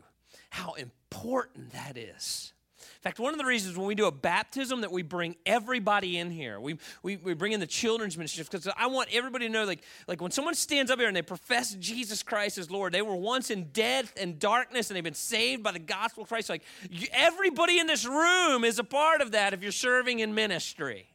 how 0.49 0.73
important 0.73 1.71
that 1.73 1.97
is. 1.97 2.53
In 3.03 3.09
fact, 3.09 3.19
one 3.19 3.33
of 3.33 3.37
the 3.37 3.43
reasons 3.43 3.75
when 3.75 3.85
we 3.85 3.95
do 3.95 4.05
a 4.05 4.11
baptism 4.13 4.79
that 4.79 4.91
we 4.93 5.01
bring 5.01 5.35
everybody 5.45 6.19
in 6.19 6.31
here, 6.31 6.57
we, 6.57 6.77
we, 7.01 7.17
we 7.17 7.33
bring 7.33 7.51
in 7.51 7.59
the 7.59 7.67
children's 7.67 8.17
ministry 8.17 8.45
because 8.49 8.65
I 8.77 8.87
want 8.87 9.09
everybody 9.11 9.45
to 9.45 9.51
know 9.51 9.65
like, 9.65 9.83
like 10.07 10.21
when 10.21 10.31
someone 10.31 10.55
stands 10.55 10.89
up 10.89 10.99
here 10.99 11.09
and 11.09 11.17
they 11.17 11.21
profess 11.21 11.75
Jesus 11.75 12.23
Christ 12.23 12.57
as 12.57 12.71
Lord, 12.71 12.93
they 12.93 13.01
were 13.01 13.17
once 13.17 13.51
in 13.51 13.65
death 13.73 14.13
and 14.15 14.39
darkness 14.39 14.89
and 14.89 14.95
they've 14.95 15.03
been 15.03 15.13
saved 15.13 15.61
by 15.61 15.73
the 15.73 15.79
gospel 15.79 16.23
of 16.23 16.29
Christ. 16.29 16.47
Like 16.47 16.63
you, 16.89 17.09
everybody 17.11 17.77
in 17.77 17.87
this 17.87 18.05
room 18.05 18.63
is 18.63 18.79
a 18.79 18.85
part 18.85 19.19
of 19.19 19.31
that 19.31 19.53
if 19.53 19.61
you're 19.61 19.73
serving 19.73 20.19
in 20.19 20.33
ministry. 20.33 21.12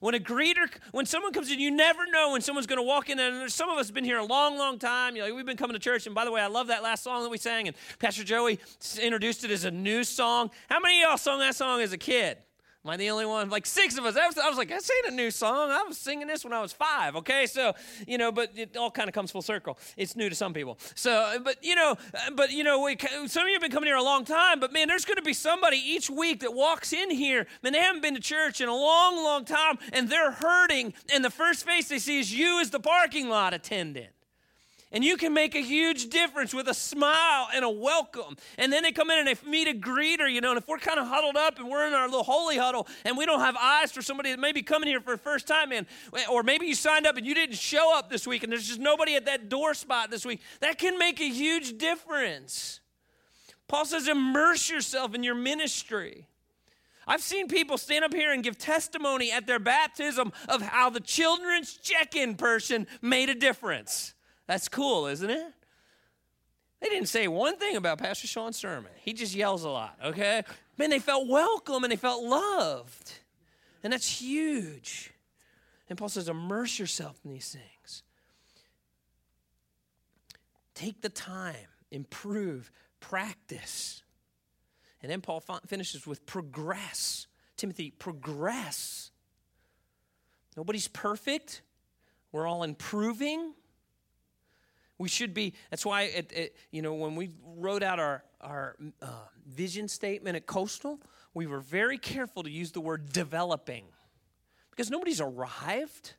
When 0.00 0.14
a 0.14 0.18
greeter, 0.18 0.68
when 0.92 1.06
someone 1.06 1.32
comes 1.32 1.50
in, 1.50 1.58
you 1.58 1.70
never 1.70 2.06
know 2.10 2.32
when 2.32 2.40
someone's 2.40 2.66
going 2.66 2.78
to 2.78 2.82
walk 2.82 3.08
in. 3.08 3.18
And 3.18 3.50
some 3.50 3.70
of 3.70 3.78
us 3.78 3.86
have 3.86 3.94
been 3.94 4.04
here 4.04 4.18
a 4.18 4.24
long, 4.24 4.58
long 4.58 4.78
time. 4.78 5.16
You 5.16 5.26
know, 5.26 5.34
we've 5.34 5.46
been 5.46 5.56
coming 5.56 5.74
to 5.74 5.80
church. 5.80 6.06
And 6.06 6.14
by 6.14 6.24
the 6.24 6.30
way, 6.30 6.40
I 6.40 6.46
love 6.46 6.68
that 6.68 6.82
last 6.82 7.02
song 7.02 7.22
that 7.22 7.28
we 7.28 7.38
sang. 7.38 7.68
And 7.68 7.76
Pastor 7.98 8.24
Joey 8.24 8.58
introduced 9.00 9.44
it 9.44 9.50
as 9.50 9.64
a 9.64 9.70
new 9.70 10.04
song. 10.04 10.50
How 10.68 10.80
many 10.80 11.02
of 11.02 11.08
y'all 11.08 11.18
sung 11.18 11.40
that 11.40 11.54
song 11.54 11.80
as 11.80 11.92
a 11.92 11.98
kid? 11.98 12.38
Am 12.86 12.90
I 12.90 12.96
the 12.96 13.10
only 13.10 13.26
one? 13.26 13.50
Like 13.50 13.66
six 13.66 13.98
of 13.98 14.04
us. 14.04 14.16
I 14.16 14.28
was, 14.28 14.36
like 14.36 14.46
I 14.46 14.48
was 14.48 14.58
like, 14.58 14.68
this 14.68 14.88
ain't 14.88 15.12
a 15.12 15.16
new 15.16 15.32
song. 15.32 15.72
I 15.72 15.82
was 15.82 15.98
singing 15.98 16.28
this 16.28 16.44
when 16.44 16.52
I 16.52 16.62
was 16.62 16.72
five. 16.72 17.16
Okay, 17.16 17.46
so 17.46 17.74
you 18.06 18.16
know, 18.16 18.30
but 18.30 18.52
it 18.54 18.76
all 18.76 18.92
kind 18.92 19.08
of 19.08 19.12
comes 19.12 19.32
full 19.32 19.42
circle. 19.42 19.76
It's 19.96 20.14
new 20.14 20.28
to 20.28 20.36
some 20.36 20.54
people. 20.54 20.78
So, 20.94 21.36
but 21.42 21.64
you 21.64 21.74
know, 21.74 21.96
but 22.36 22.52
you 22.52 22.62
know, 22.62 22.80
we, 22.82 22.96
some 23.26 23.42
of 23.42 23.48
you 23.48 23.54
have 23.54 23.60
been 23.60 23.72
coming 23.72 23.88
here 23.88 23.96
a 23.96 24.02
long 24.04 24.24
time. 24.24 24.60
But 24.60 24.72
man, 24.72 24.86
there's 24.86 25.04
going 25.04 25.16
to 25.16 25.22
be 25.22 25.32
somebody 25.32 25.78
each 25.78 26.08
week 26.08 26.38
that 26.40 26.54
walks 26.54 26.92
in 26.92 27.10
here. 27.10 27.48
Man, 27.64 27.72
they 27.72 27.80
haven't 27.80 28.02
been 28.02 28.14
to 28.14 28.20
church 28.20 28.60
in 28.60 28.68
a 28.68 28.76
long, 28.76 29.16
long 29.16 29.44
time, 29.44 29.78
and 29.92 30.08
they're 30.08 30.30
hurting. 30.30 30.94
And 31.12 31.24
the 31.24 31.30
first 31.30 31.66
face 31.66 31.88
they 31.88 31.98
see 31.98 32.20
is 32.20 32.32
you 32.32 32.60
as 32.60 32.70
the 32.70 32.78
parking 32.78 33.28
lot 33.28 33.52
attendant. 33.52 34.10
And 34.92 35.04
you 35.04 35.16
can 35.16 35.34
make 35.34 35.56
a 35.56 35.60
huge 35.60 36.10
difference 36.10 36.54
with 36.54 36.68
a 36.68 36.74
smile 36.74 37.48
and 37.52 37.64
a 37.64 37.68
welcome. 37.68 38.36
And 38.56 38.72
then 38.72 38.84
they 38.84 38.92
come 38.92 39.10
in 39.10 39.18
and 39.18 39.26
they 39.26 39.34
meet 39.48 39.66
a 39.66 39.74
greeter, 39.74 40.32
you 40.32 40.40
know. 40.40 40.50
And 40.50 40.58
if 40.58 40.68
we're 40.68 40.78
kind 40.78 41.00
of 41.00 41.08
huddled 41.08 41.36
up 41.36 41.58
and 41.58 41.68
we're 41.68 41.88
in 41.88 41.92
our 41.92 42.06
little 42.06 42.22
holy 42.22 42.56
huddle 42.56 42.86
and 43.04 43.18
we 43.18 43.26
don't 43.26 43.40
have 43.40 43.56
eyes 43.56 43.90
for 43.90 44.00
somebody 44.00 44.30
that 44.30 44.38
may 44.38 44.52
be 44.52 44.62
coming 44.62 44.88
here 44.88 45.00
for 45.00 45.10
the 45.16 45.22
first 45.22 45.48
time, 45.48 45.72
and 45.72 45.86
or 46.30 46.44
maybe 46.44 46.66
you 46.66 46.74
signed 46.74 47.04
up 47.04 47.16
and 47.16 47.26
you 47.26 47.34
didn't 47.34 47.56
show 47.56 47.96
up 47.96 48.08
this 48.08 48.28
week 48.28 48.44
and 48.44 48.52
there's 48.52 48.68
just 48.68 48.78
nobody 48.78 49.16
at 49.16 49.26
that 49.26 49.48
door 49.48 49.74
spot 49.74 50.10
this 50.10 50.24
week, 50.24 50.40
that 50.60 50.78
can 50.78 50.98
make 50.98 51.20
a 51.20 51.28
huge 51.28 51.78
difference. 51.78 52.80
Paul 53.68 53.84
says, 53.84 54.06
immerse 54.06 54.70
yourself 54.70 55.16
in 55.16 55.24
your 55.24 55.34
ministry. 55.34 56.28
I've 57.08 57.22
seen 57.22 57.48
people 57.48 57.76
stand 57.78 58.04
up 58.04 58.14
here 58.14 58.32
and 58.32 58.42
give 58.42 58.56
testimony 58.56 59.32
at 59.32 59.46
their 59.46 59.58
baptism 59.58 60.32
of 60.48 60.62
how 60.62 60.90
the 60.90 61.00
children's 61.00 61.76
check 61.76 62.14
in 62.14 62.36
person 62.36 62.86
made 63.02 63.28
a 63.28 63.34
difference. 63.34 64.14
That's 64.46 64.68
cool, 64.68 65.06
isn't 65.06 65.30
it? 65.30 65.52
They 66.80 66.88
didn't 66.88 67.08
say 67.08 67.26
one 67.26 67.56
thing 67.56 67.76
about 67.76 67.98
Pastor 67.98 68.26
Sean's 68.26 68.56
sermon. 68.56 68.92
He 68.96 69.12
just 69.12 69.34
yells 69.34 69.64
a 69.64 69.70
lot, 69.70 69.98
okay? 70.04 70.42
Man, 70.76 70.90
they 70.90 70.98
felt 70.98 71.26
welcome 71.26 71.84
and 71.84 71.90
they 71.90 71.96
felt 71.96 72.22
loved. 72.22 73.12
And 73.82 73.92
that's 73.92 74.20
huge. 74.20 75.10
And 75.88 75.98
Paul 75.98 76.08
says, 76.08 76.28
immerse 76.28 76.78
yourself 76.78 77.18
in 77.24 77.30
these 77.30 77.48
things. 77.50 78.02
Take 80.74 81.00
the 81.00 81.08
time, 81.08 81.56
improve, 81.90 82.70
practice. 83.00 84.02
And 85.02 85.10
then 85.10 85.20
Paul 85.22 85.42
finishes 85.66 86.06
with 86.06 86.26
progress. 86.26 87.26
Timothy, 87.56 87.90
progress. 87.90 89.10
Nobody's 90.56 90.88
perfect. 90.88 91.62
We're 92.32 92.46
all 92.46 92.62
improving. 92.62 93.54
We 94.98 95.08
should 95.08 95.34
be. 95.34 95.52
That's 95.70 95.84
why, 95.84 96.02
it, 96.02 96.32
it, 96.32 96.56
you 96.70 96.80
know, 96.80 96.94
when 96.94 97.16
we 97.16 97.30
wrote 97.44 97.82
out 97.82 98.00
our 98.00 98.24
our 98.40 98.76
uh, 99.02 99.06
vision 99.46 99.88
statement 99.88 100.36
at 100.36 100.46
Coastal, 100.46 101.00
we 101.34 101.46
were 101.46 101.60
very 101.60 101.98
careful 101.98 102.42
to 102.42 102.50
use 102.50 102.72
the 102.72 102.80
word 102.80 103.12
developing, 103.12 103.84
because 104.70 104.90
nobody's 104.90 105.20
arrived. 105.20 106.14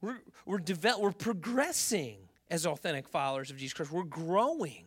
We're 0.00 0.20
we're 0.46 0.58
develop, 0.58 1.00
We're 1.00 1.12
progressing 1.12 2.18
as 2.50 2.66
authentic 2.66 3.08
followers 3.08 3.50
of 3.50 3.56
Jesus 3.56 3.72
Christ. 3.72 3.90
We're 3.90 4.04
growing, 4.04 4.84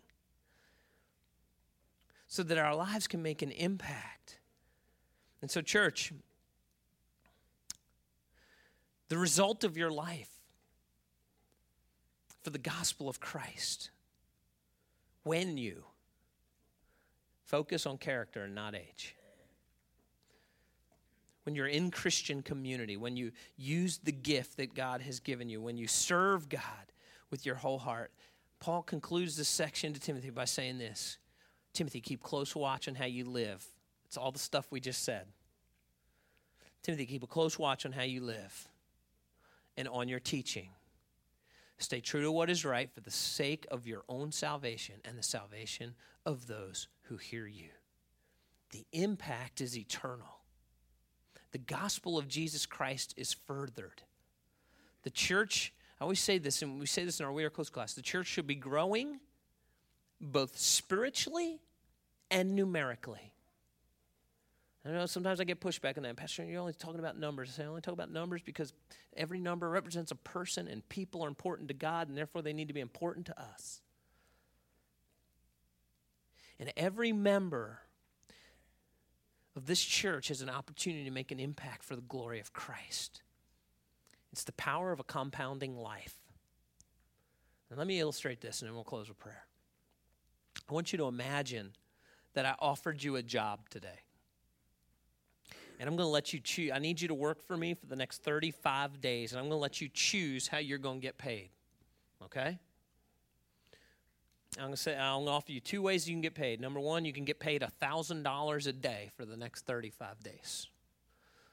so 2.28 2.44
that 2.44 2.58
our 2.58 2.76
lives 2.76 3.08
can 3.08 3.22
make 3.22 3.42
an 3.42 3.52
impact. 3.52 4.40
And 5.42 5.52
so, 5.52 5.62
church, 5.62 6.14
the 9.10 9.18
result 9.18 9.64
of 9.64 9.76
your 9.76 9.92
life 9.92 10.37
for 12.48 12.52
the 12.52 12.58
gospel 12.60 13.10
of 13.10 13.20
Christ 13.20 13.90
when 15.24 15.58
you 15.58 15.84
focus 17.44 17.86
on 17.86 17.98
character 17.98 18.44
and 18.46 18.56
not 18.56 18.74
age. 18.74 19.18
When 21.44 21.56
you're 21.56 21.68
in 21.68 21.92
Christian 21.92 22.42
community, 22.42 22.96
when 22.96 23.18
you 23.18 23.34
use 23.58 23.98
the 24.02 24.14
gift 24.14 24.56
that 24.56 24.74
God 24.74 25.02
has 25.02 25.20
given 25.20 25.50
you, 25.50 25.60
when 25.60 25.78
you 25.78 25.88
serve 25.90 26.48
God 26.48 26.62
with 27.32 27.46
your 27.46 27.56
whole 27.56 27.80
heart. 27.80 28.12
Paul 28.62 28.82
concludes 28.82 29.36
this 29.36 29.50
section 29.50 29.92
to 29.92 30.00
Timothy 30.00 30.30
by 30.30 30.46
saying 30.46 30.78
this 30.78 31.18
Timothy, 31.74 32.00
keep 32.00 32.24
close 32.24 32.56
watch 32.56 32.88
on 32.88 32.96
how 32.96 33.04
you 33.04 33.26
live. 33.26 33.66
It's 34.06 34.16
all 34.16 34.32
the 34.32 34.40
stuff 34.40 34.68
we 34.72 34.80
just 34.80 35.04
said. 35.04 35.26
Timothy, 36.82 37.08
keep 37.08 37.24
a 37.24 37.28
close 37.28 37.60
watch 37.60 37.86
on 37.86 37.92
how 37.92 38.04
you 38.04 38.22
live 38.22 38.70
and 39.76 39.90
on 39.90 40.08
your 40.08 40.22
teaching. 40.22 40.70
Stay 41.80 42.02
true 42.02 42.22
to 42.22 42.32
what 42.32 42.50
is 42.50 42.66
right 42.66 42.92
for 42.92 43.02
the 43.02 43.12
sake 43.12 43.68
of 43.70 43.86
your 43.86 44.04
own 44.10 44.32
salvation 44.32 44.96
and 45.06 45.18
the 45.18 45.24
salvation 45.24 45.94
of 46.26 46.48
those 46.48 46.88
who 47.04 47.18
hear 47.18 47.46
you. 47.46 47.70
The 48.72 48.86
impact 48.92 49.62
is 49.62 49.78
eternal. 49.78 50.40
The 51.52 51.60
gospel 51.60 52.18
of 52.18 52.28
Jesus 52.28 52.66
Christ 52.66 53.14
is 53.16 53.34
furthered. 53.34 54.02
The 55.04 55.10
church, 55.10 55.74
I 56.00 56.04
always 56.04 56.20
say 56.20 56.38
this, 56.38 56.62
and 56.62 56.80
we 56.80 56.86
say 56.86 57.06
this 57.06 57.20
in 57.20 57.26
our 57.26 57.32
We 57.32 57.44
Are 57.44 57.50
Close 57.50 57.70
class 57.70 57.94
the 57.94 58.02
church 58.02 58.28
should 58.28 58.48
be 58.48 58.56
growing 58.56 59.20
both 60.20 60.58
spiritually 60.58 61.60
and 62.32 62.56
numerically. 62.56 63.32
I 64.88 64.92
know 64.92 65.06
sometimes 65.06 65.42
I 65.42 65.44
get 65.44 65.60
pushback 65.60 65.98
on 65.98 66.04
that. 66.04 66.16
Pastor, 66.16 66.46
you're 66.46 66.62
only 66.62 66.72
talking 66.72 67.00
about 67.00 67.20
numbers. 67.20 67.50
I 67.50 67.58
say, 67.58 67.64
I 67.64 67.68
only 67.68 67.82
talk 67.82 67.94
about 67.94 68.10
numbers 68.10 68.42
because 68.42 68.72
every 69.18 69.38
number 69.38 69.70
represents 69.70 70.12
a 70.12 70.16
person, 70.16 70.70
and 70.70 70.88
people 70.88 71.26
are 71.26 71.28
important 71.28 71.68
to 71.68 71.74
God, 71.74 72.08
and 72.08 72.18
therefore 72.18 72.42
they 72.42 72.54
need 72.54 72.70
to 72.70 72.74
be 72.74 72.80
important 72.80 73.26
to 73.26 73.38
us. 73.38 73.82
And 76.58 76.72
every 76.78 77.12
member 77.12 77.82
of 79.58 79.66
this 79.66 79.84
church 79.84 80.30
has 80.30 80.42
an 80.42 80.50
opportunity 80.50 81.04
to 81.04 81.12
make 81.12 81.32
an 81.32 81.40
impact 81.40 81.84
for 81.84 81.98
the 81.98 82.02
glory 82.02 82.40
of 82.40 82.54
Christ. 82.54 83.24
It's 84.32 84.46
the 84.46 84.54
power 84.54 84.94
of 84.94 85.02
a 85.02 85.04
compounding 85.04 85.76
life. 85.76 86.16
And 87.70 87.78
let 87.78 87.88
me 87.88 88.00
illustrate 88.00 88.40
this, 88.40 88.62
and 88.62 88.70
then 88.70 88.76
we'll 88.76 88.86
close 88.86 89.10
with 89.10 89.20
prayer. 89.20 89.44
I 90.70 90.74
want 90.74 90.94
you 90.94 90.98
to 91.00 91.08
imagine 91.08 91.74
that 92.36 92.46
I 92.46 92.56
offered 92.60 93.04
you 93.04 93.18
a 93.18 93.24
job 93.24 93.68
today 93.70 94.07
and 95.80 95.88
I'm 95.88 95.96
going 95.96 96.08
to 96.08 96.12
let 96.12 96.34
you 96.34 96.40
choose. 96.40 96.72
I 96.74 96.80
need 96.80 97.00
you 97.00 97.08
to 97.10 97.14
work 97.14 97.46
for 97.46 97.56
me 97.56 97.74
for 97.74 97.86
the 97.86 97.96
next 97.96 98.24
35 98.24 99.00
days, 99.00 99.32
and 99.32 99.40
I'm 99.40 99.46
going 99.46 99.60
to 99.60 99.62
let 99.62 99.80
you 99.80 99.90
choose 99.94 100.48
how 100.48 100.58
you're 100.58 100.78
going 100.78 101.00
to 101.00 101.02
get 101.02 101.18
paid. 101.18 101.50
Okay? 102.24 102.58
I'm 104.58 104.64
going 104.64 104.72
to 104.72 104.78
say 104.78 104.98
I'm 104.98 105.18
going 105.18 105.26
to 105.28 105.32
offer 105.32 105.52
you 105.52 105.60
two 105.60 105.84
ways 105.84 106.08
you 106.08 106.16
can 106.16 106.22
get 106.22 106.34
paid. 106.34 106.60
Number 106.60 106.80
one, 106.80 107.06
you 107.06 107.14
can 107.14 107.26
get 107.26 107.40
paid 107.40 107.62
$1,000 107.62 108.68
a 108.68 108.72
day 108.74 109.12
for 109.16 109.26
the 109.26 109.38
next 109.38 109.66
35 109.66 110.24
days. 110.24 110.68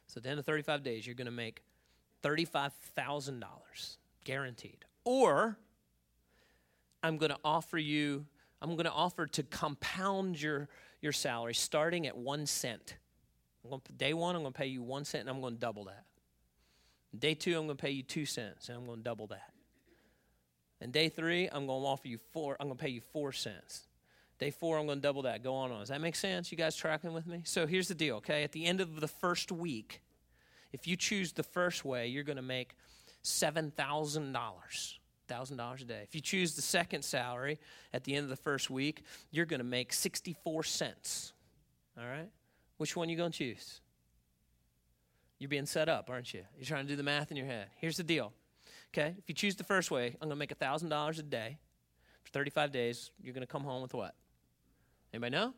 So 0.07 0.19
at 0.19 0.23
the 0.23 0.31
end 0.31 0.39
of 0.39 0.47
35 0.47 0.83
days, 0.83 1.07
you're 1.07 1.15
going 1.15 1.27
to 1.27 1.31
make 1.31 1.63
$35,000 2.23 3.43
guaranteed. 4.25 4.87
Or 5.05 5.59
I'm 7.03 7.19
going 7.19 7.31
to 7.31 7.39
offer 7.45 7.77
you, 7.77 8.25
I'm 8.63 8.71
going 8.71 8.87
to 8.87 8.93
offer 8.93 9.27
to 9.27 9.43
compound 9.43 10.41
your, 10.41 10.69
your 11.03 11.13
salary 11.13 11.53
starting 11.53 12.07
at 12.07 12.17
one 12.17 12.47
cent 12.47 12.97
I'm 13.65 13.71
going 13.71 13.83
to, 13.87 13.93
day 13.93 14.13
one, 14.13 14.37
I'm 14.37 14.43
going 14.43 14.53
to 14.53 14.59
pay 14.59 14.67
you 14.67 14.83
one 14.83 15.05
cent 15.05 15.23
and 15.23 15.31
I'm 15.31 15.41
going 15.41 15.55
to 15.55 15.61
double 15.61 15.85
that. 15.85 16.05
Day 17.19 17.35
two, 17.35 17.59
I'm 17.59 17.67
going 17.67 17.77
to 17.77 17.83
pay 17.83 17.91
you 17.91 18.03
two 18.03 18.27
cents 18.27 18.69
and 18.69 18.77
I'm 18.77 18.85
going 18.87 18.99
to 18.99 19.05
double 19.05 19.29
that. 19.29 19.53
And 20.81 20.93
day 20.93 21.09
three, 21.09 21.49
I'm 21.51 21.67
going 21.67 21.83
to 21.83 21.87
offer 21.87 22.09
you 22.09 22.19
four, 22.33 22.57
I'm 22.61 22.67
going 22.67 22.77
to 22.77 22.83
pay 22.83 22.91
you 22.91 23.01
four 23.13 23.33
cents. 23.33 23.87
Day 24.39 24.51
four, 24.51 24.79
I'm 24.79 24.87
going 24.87 24.99
to 24.99 25.03
double 25.03 25.23
that. 25.23 25.43
Go 25.43 25.55
on 25.55 25.71
on. 25.71 25.81
Does 25.81 25.89
that 25.89 26.01
make 26.01 26.17
sense? 26.17 26.51
You 26.51 26.59
guys 26.59 26.77
tracking 26.77 27.15
with 27.15 27.27
me? 27.27 27.43
So 27.45 27.67
here's 27.67 27.89
the 27.89 27.95
deal, 27.95 28.17
okay? 28.17 28.43
At 28.43 28.53
the 28.53 28.67
end 28.67 28.81
of 28.81 29.01
the 29.01 29.09
first 29.09 29.53
week, 29.53 30.03
if 30.73 30.89
you 30.89 30.97
choose 30.97 31.33
the 31.33 31.45
first 31.45 31.85
way, 31.85 32.09
you're 32.09 32.25
going 32.25 32.37
to 32.37 32.43
make 32.43 32.75
$7,000. 33.23 34.35
$1,000 35.29 35.81
a 35.81 35.85
day. 35.85 36.01
If 36.03 36.15
you 36.15 36.21
choose 36.21 36.55
the 36.55 36.63
second 36.63 37.03
salary 37.03 37.59
at 37.93 38.05
the 38.05 38.15
end 38.15 38.25
of 38.25 38.31
the 38.31 38.37
first 38.37 38.69
week, 38.69 39.05
you're 39.31 39.47
going 39.47 39.61
to 39.61 39.65
make 39.65 39.93
64 39.93 40.65
cents. 40.65 41.33
All 41.99 42.05
right? 42.05 42.29
Which 42.77 42.97
one 42.97 43.09
you 43.09 43.17
going 43.17 43.33
to 43.33 43.39
choose? 43.39 43.81
You're 45.39 45.49
being 45.49 45.67
set 45.67 45.89
up, 45.89 46.11
aren't 46.11 46.33
you? 46.33 46.45
You're 46.57 46.67
trying 46.67 46.85
to 46.85 46.89
do 46.89 46.97
the 46.97 47.03
math 47.03 47.31
in 47.31 47.37
your 47.37 47.47
head. 47.47 47.69
Here's 47.77 47.97
the 47.97 48.03
deal. 48.03 48.33
Okay, 48.93 49.15
if 49.19 49.29
you 49.29 49.35
choose 49.35 49.57
the 49.57 49.65
first 49.65 49.91
way, 49.91 50.17
I'm 50.21 50.29
going 50.29 50.31
to 50.31 50.37
make 50.37 50.57
$1,000 50.57 51.19
a 51.19 51.23
day 51.23 51.59
for 52.23 52.31
35 52.31 52.71
days. 52.71 53.11
You're 53.21 53.35
going 53.35 53.47
to 53.47 53.53
come 53.53 53.65
home 53.65 53.83
with 53.83 53.95
what? 53.95 54.15
Anybody 55.13 55.33
know? 55.33 55.55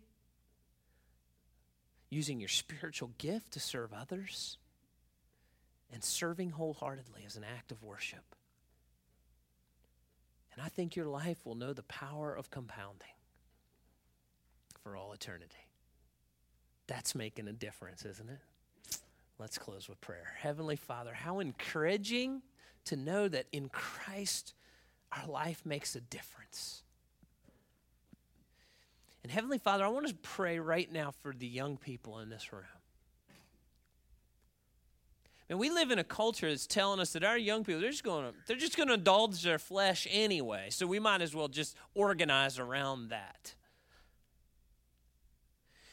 using 2.13 2.39
your 2.39 2.49
spiritual 2.49 3.11
gift 3.17 3.53
to 3.53 3.59
serve 3.59 3.91
others, 3.93 4.57
and 5.91 6.03
serving 6.03 6.51
wholeheartedly 6.51 7.23
as 7.25 7.35
an 7.35 7.43
act 7.43 7.71
of 7.71 7.83
worship. 7.83 8.35
And 10.53 10.61
I 10.63 10.69
think 10.69 10.95
your 10.95 11.07
life 11.07 11.37
will 11.45 11.55
know 11.55 11.73
the 11.73 11.83
power 11.83 12.33
of 12.35 12.51
compounding 12.51 13.07
for 14.83 14.95
all 14.95 15.13
eternity. 15.13 15.67
That's 16.87 17.15
making 17.15 17.47
a 17.47 17.53
difference, 17.53 18.05
isn't 18.05 18.29
it? 18.29 18.97
Let's 19.39 19.57
close 19.57 19.89
with 19.89 19.99
prayer. 20.01 20.35
Heavenly 20.37 20.75
Father, 20.75 21.13
how 21.13 21.39
encouraging 21.39 22.41
to 22.85 22.95
know 22.95 23.27
that 23.27 23.47
in 23.51 23.69
Christ 23.69 24.53
our 25.11 25.27
life 25.27 25.65
makes 25.65 25.95
a 25.95 26.01
difference. 26.01 26.83
And 29.23 29.31
Heavenly 29.31 29.57
Father, 29.57 29.85
I 29.85 29.87
want 29.87 30.07
to 30.07 30.13
pray 30.15 30.59
right 30.59 30.91
now 30.91 31.11
for 31.21 31.33
the 31.33 31.47
young 31.47 31.77
people 31.77 32.19
in 32.19 32.29
this 32.29 32.51
room. 32.51 32.63
And 35.49 35.59
we 35.59 35.69
live 35.69 35.91
in 35.91 35.99
a 35.99 36.03
culture 36.03 36.49
that's 36.49 36.67
telling 36.67 36.99
us 36.99 37.13
that 37.13 37.23
our 37.23 37.37
young 37.37 37.63
people, 37.63 37.81
they're 37.81 37.91
just 37.91 38.03
going 38.03 38.25
to, 38.25 38.33
they're 38.47 38.57
just 38.57 38.75
going 38.75 38.87
to 38.87 38.95
indulge 38.95 39.43
their 39.43 39.59
flesh 39.59 40.07
anyway. 40.09 40.67
So 40.69 40.87
we 40.87 40.99
might 40.99 41.21
as 41.21 41.35
well 41.35 41.47
just 41.47 41.75
organize 41.93 42.59
around 42.59 43.09
that. 43.09 43.53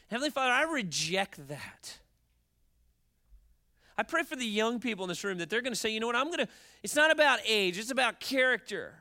Heavenly 0.09 0.31
Father, 0.31 0.53
I 0.53 0.72
reject 0.72 1.49
that. 1.49 1.99
I 3.97 4.03
pray 4.03 4.22
for 4.22 4.35
the 4.35 4.47
young 4.47 4.81
people 4.81 5.05
in 5.05 5.09
this 5.09 5.22
room 5.22 5.39
that 5.39 5.51
they're 5.51 5.61
going 5.61 5.74
to 5.74 5.78
say, 5.78 5.91
you 5.91 6.01
know 6.01 6.07
what, 6.07 6.16
I'm 6.16 6.28
going 6.28 6.39
to, 6.39 6.49
it's 6.83 6.97
not 6.97 7.11
about 7.11 7.41
age, 7.47 7.78
it's 7.78 7.91
about 7.91 8.18
character. 8.18 8.95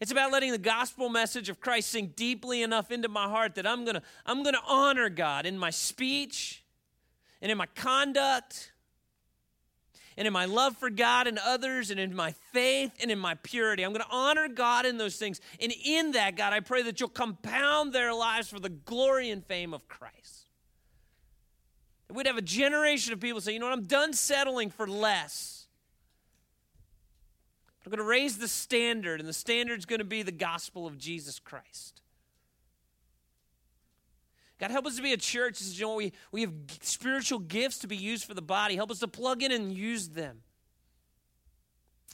It's 0.00 0.10
about 0.10 0.32
letting 0.32 0.50
the 0.50 0.58
gospel 0.58 1.08
message 1.08 1.48
of 1.48 1.60
Christ 1.60 1.90
sink 1.90 2.16
deeply 2.16 2.62
enough 2.62 2.90
into 2.90 3.08
my 3.08 3.28
heart 3.28 3.54
that 3.54 3.66
I'm 3.66 3.84
going 3.84 3.94
to 3.94 4.02
I'm 4.26 4.42
going 4.42 4.54
to 4.54 4.62
honor 4.66 5.08
God 5.08 5.46
in 5.46 5.56
my 5.56 5.70
speech 5.70 6.64
and 7.40 7.50
in 7.50 7.58
my 7.58 7.66
conduct 7.74 8.72
and 10.16 10.26
in 10.26 10.32
my 10.32 10.44
love 10.44 10.76
for 10.76 10.90
God 10.90 11.26
and 11.26 11.38
others 11.38 11.90
and 11.90 11.98
in 11.98 12.14
my 12.14 12.32
faith 12.52 12.92
and 13.00 13.10
in 13.10 13.18
my 13.18 13.34
purity. 13.34 13.82
I'm 13.82 13.92
going 13.92 14.04
to 14.04 14.10
honor 14.10 14.48
God 14.48 14.86
in 14.86 14.98
those 14.98 15.16
things. 15.16 15.40
And 15.60 15.72
in 15.84 16.12
that, 16.12 16.36
God, 16.36 16.52
I 16.52 16.60
pray 16.60 16.82
that 16.82 17.00
you'll 17.00 17.08
compound 17.08 17.92
their 17.92 18.14
lives 18.14 18.48
for 18.48 18.60
the 18.60 18.68
glory 18.68 19.30
and 19.30 19.44
fame 19.44 19.74
of 19.74 19.88
Christ. 19.88 20.48
we'd 22.12 22.26
have 22.26 22.36
a 22.36 22.42
generation 22.42 23.12
of 23.12 23.20
people 23.20 23.40
say, 23.40 23.52
you 23.52 23.58
know 23.58 23.66
what, 23.66 23.72
I'm 23.72 23.84
done 23.84 24.12
settling 24.12 24.70
for 24.70 24.86
less. 24.86 25.63
I'm 27.84 27.90
going 27.90 27.98
to 27.98 28.04
raise 28.04 28.38
the 28.38 28.48
standard, 28.48 29.20
and 29.20 29.28
the 29.28 29.34
standard's 29.34 29.84
going 29.84 29.98
to 29.98 30.04
be 30.04 30.22
the 30.22 30.32
gospel 30.32 30.86
of 30.86 30.96
Jesus 30.96 31.38
Christ. 31.38 32.00
God, 34.58 34.70
help 34.70 34.86
us 34.86 34.96
to 34.96 35.02
be 35.02 35.12
a 35.12 35.18
church. 35.18 35.60
You 35.60 35.84
know, 35.84 35.94
we, 35.96 36.12
we 36.32 36.40
have 36.42 36.52
spiritual 36.80 37.40
gifts 37.40 37.78
to 37.80 37.86
be 37.86 37.96
used 37.96 38.24
for 38.24 38.32
the 38.32 38.42
body. 38.42 38.76
Help 38.76 38.90
us 38.90 39.00
to 39.00 39.08
plug 39.08 39.42
in 39.42 39.52
and 39.52 39.72
use 39.72 40.08
them. 40.10 40.38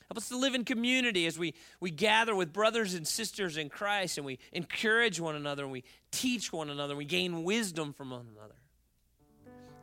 Help 0.09 0.19
us 0.19 0.29
to 0.31 0.37
live 0.37 0.57
in 0.57 0.65
community 0.65 1.27
as 1.27 1.39
we, 1.39 1.55
we 1.79 1.93
gather 1.93 2.35
with 2.35 2.53
brothers 2.53 2.95
and 2.95 3.07
sisters 3.07 3.57
in 3.57 3.69
Christ 3.69 4.19
and 4.19 4.27
we 4.27 4.41
encourage 4.53 5.21
one 5.21 5.37
another 5.37 5.63
and 5.63 5.71
we 5.71 5.85
teach 6.11 6.53
one 6.53 6.69
another 6.69 6.95
and 6.95 6.99
we 6.99 7.05
gain 7.05 7.45
wisdom 7.45 7.93
from 7.93 8.11
one 8.11 8.27
another. 8.37 8.57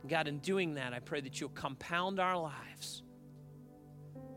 God, 0.06 0.28
in 0.28 0.40
doing 0.40 0.74
that, 0.74 0.92
I 0.92 0.98
pray 0.98 1.22
that 1.22 1.40
you'll 1.40 1.48
compound 1.50 2.20
our 2.20 2.36
lives 2.36 3.02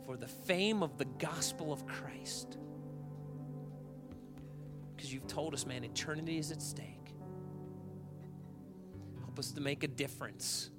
for 0.06 0.18
the 0.18 0.28
fame 0.28 0.84
of 0.84 0.98
the 0.98 1.06
gospel 1.06 1.72
of 1.72 1.86
Christ. 1.86 2.58
Because 4.96 5.14
you've 5.14 5.28
told 5.28 5.54
us, 5.54 5.66
man, 5.66 5.84
eternity 5.84 6.38
is 6.38 6.52
at 6.52 6.62
stake. 6.62 7.16
Help 9.20 9.40
us 9.40 9.52
to 9.52 9.62
make 9.62 9.84
a 9.84 9.88
difference. 9.88 10.70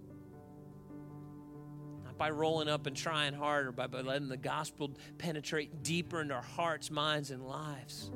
Not 2.05 2.16
by 2.18 2.31
rolling 2.31 2.68
up 2.68 2.87
and 2.87 2.97
trying 2.97 3.35
harder, 3.35 3.73
but 3.73 3.91
by 3.91 4.03
letting 4.03 4.29
the 4.29 4.37
gospel 4.37 4.93
penetrate 5.18 5.83
deeper 5.83 6.20
into 6.20 6.35
our 6.35 6.43
hearts, 6.43 6.91
minds, 6.91 7.31
and 7.31 7.47
lives. 7.47 8.11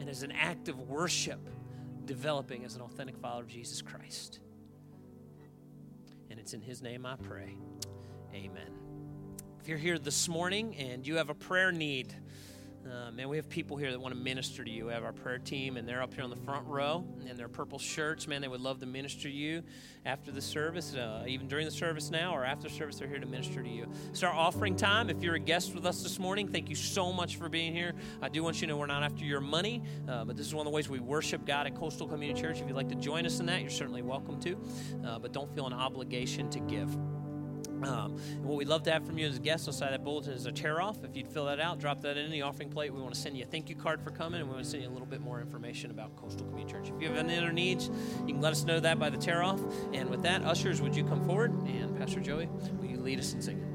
And 0.00 0.08
as 0.08 0.22
an 0.22 0.32
act 0.32 0.68
of 0.68 0.80
worship, 0.88 1.48
developing 2.06 2.64
as 2.64 2.74
an 2.74 2.80
authentic 2.80 3.16
follower 3.18 3.42
of 3.42 3.48
Jesus 3.48 3.82
Christ. 3.82 4.40
And 6.30 6.40
it's 6.40 6.54
in 6.54 6.60
His 6.60 6.82
name 6.82 7.06
I 7.06 7.16
pray. 7.16 7.56
Amen. 8.34 8.89
If 9.60 9.68
you're 9.68 9.76
here 9.76 9.98
this 9.98 10.26
morning 10.26 10.74
and 10.76 11.06
you 11.06 11.16
have 11.16 11.28
a 11.28 11.34
prayer 11.34 11.70
need, 11.70 12.14
uh, 12.90 13.10
man, 13.10 13.28
we 13.28 13.36
have 13.36 13.46
people 13.50 13.76
here 13.76 13.90
that 13.90 14.00
want 14.00 14.14
to 14.14 14.18
minister 14.18 14.64
to 14.64 14.70
you. 14.70 14.86
We 14.86 14.92
have 14.94 15.04
our 15.04 15.12
prayer 15.12 15.38
team, 15.38 15.76
and 15.76 15.86
they're 15.86 16.02
up 16.02 16.14
here 16.14 16.24
on 16.24 16.30
the 16.30 16.36
front 16.36 16.66
row 16.66 17.04
in 17.28 17.36
their 17.36 17.46
purple 17.46 17.78
shirts. 17.78 18.26
Man, 18.26 18.40
they 18.40 18.48
would 18.48 18.62
love 18.62 18.80
to 18.80 18.86
minister 18.86 19.24
to 19.24 19.30
you 19.30 19.62
after 20.06 20.32
the 20.32 20.40
service, 20.40 20.94
uh, 20.94 21.24
even 21.28 21.46
during 21.46 21.66
the 21.66 21.70
service 21.70 22.10
now 22.10 22.34
or 22.34 22.42
after 22.42 22.70
service. 22.70 22.96
They're 22.98 23.06
here 23.06 23.18
to 23.18 23.26
minister 23.26 23.62
to 23.62 23.68
you. 23.68 23.86
It's 24.08 24.22
our 24.22 24.32
offering 24.32 24.76
time. 24.76 25.10
If 25.10 25.22
you're 25.22 25.34
a 25.34 25.38
guest 25.38 25.74
with 25.74 25.84
us 25.84 26.02
this 26.02 26.18
morning, 26.18 26.48
thank 26.48 26.70
you 26.70 26.74
so 26.74 27.12
much 27.12 27.36
for 27.36 27.50
being 27.50 27.74
here. 27.74 27.92
I 28.22 28.30
do 28.30 28.42
want 28.42 28.62
you 28.62 28.66
to 28.66 28.72
know 28.72 28.78
we're 28.78 28.86
not 28.86 29.02
after 29.02 29.26
your 29.26 29.42
money, 29.42 29.82
uh, 30.08 30.24
but 30.24 30.38
this 30.38 30.46
is 30.46 30.54
one 30.54 30.66
of 30.66 30.72
the 30.72 30.74
ways 30.74 30.88
we 30.88 31.00
worship 31.00 31.44
God 31.44 31.66
at 31.66 31.74
Coastal 31.74 32.08
Community 32.08 32.40
Church. 32.40 32.62
If 32.62 32.66
you'd 32.66 32.76
like 32.76 32.88
to 32.88 32.94
join 32.94 33.26
us 33.26 33.40
in 33.40 33.46
that, 33.46 33.60
you're 33.60 33.68
certainly 33.68 34.00
welcome 34.00 34.40
to, 34.40 34.56
uh, 35.04 35.18
but 35.18 35.32
don't 35.32 35.54
feel 35.54 35.66
an 35.66 35.74
obligation 35.74 36.48
to 36.48 36.60
give. 36.60 36.96
Um, 37.84 38.18
what 38.42 38.56
we'd 38.56 38.68
love 38.68 38.82
to 38.84 38.92
have 38.92 39.06
from 39.06 39.18
you 39.18 39.26
as 39.26 39.36
a 39.36 39.40
guest 39.40 39.68
on 39.68 39.74
side 39.74 39.86
of 39.86 39.92
that 39.92 40.04
bulletin 40.04 40.32
is 40.32 40.46
a 40.46 40.52
tear 40.52 40.80
off. 40.80 41.02
If 41.04 41.16
you'd 41.16 41.28
fill 41.28 41.46
that 41.46 41.60
out, 41.60 41.78
drop 41.78 42.00
that 42.02 42.16
in 42.16 42.30
the 42.30 42.42
offering 42.42 42.70
plate. 42.70 42.92
We 42.92 43.00
want 43.00 43.14
to 43.14 43.20
send 43.20 43.36
you 43.36 43.44
a 43.44 43.46
thank 43.46 43.68
you 43.68 43.76
card 43.76 44.02
for 44.02 44.10
coming, 44.10 44.40
and 44.40 44.48
we 44.48 44.54
want 44.54 44.64
to 44.64 44.70
send 44.70 44.82
you 44.82 44.88
a 44.88 44.92
little 44.92 45.06
bit 45.06 45.20
more 45.20 45.40
information 45.40 45.90
about 45.90 46.14
Coastal 46.16 46.46
Community 46.46 46.72
Church. 46.72 46.90
If 46.94 47.00
you 47.00 47.08
have 47.08 47.16
any 47.16 47.36
other 47.36 47.52
needs, 47.52 47.90
you 48.26 48.34
can 48.34 48.40
let 48.40 48.52
us 48.52 48.64
know 48.64 48.80
that 48.80 48.98
by 48.98 49.10
the 49.10 49.18
tear 49.18 49.42
off. 49.42 49.60
And 49.92 50.10
with 50.10 50.22
that, 50.22 50.42
ushers, 50.44 50.80
would 50.80 50.94
you 50.94 51.04
come 51.04 51.24
forward? 51.26 51.52
And 51.66 51.96
Pastor 51.98 52.20
Joey, 52.20 52.48
will 52.78 52.86
you 52.86 52.98
lead 52.98 53.18
us 53.18 53.32
in 53.32 53.42
singing? 53.42 53.69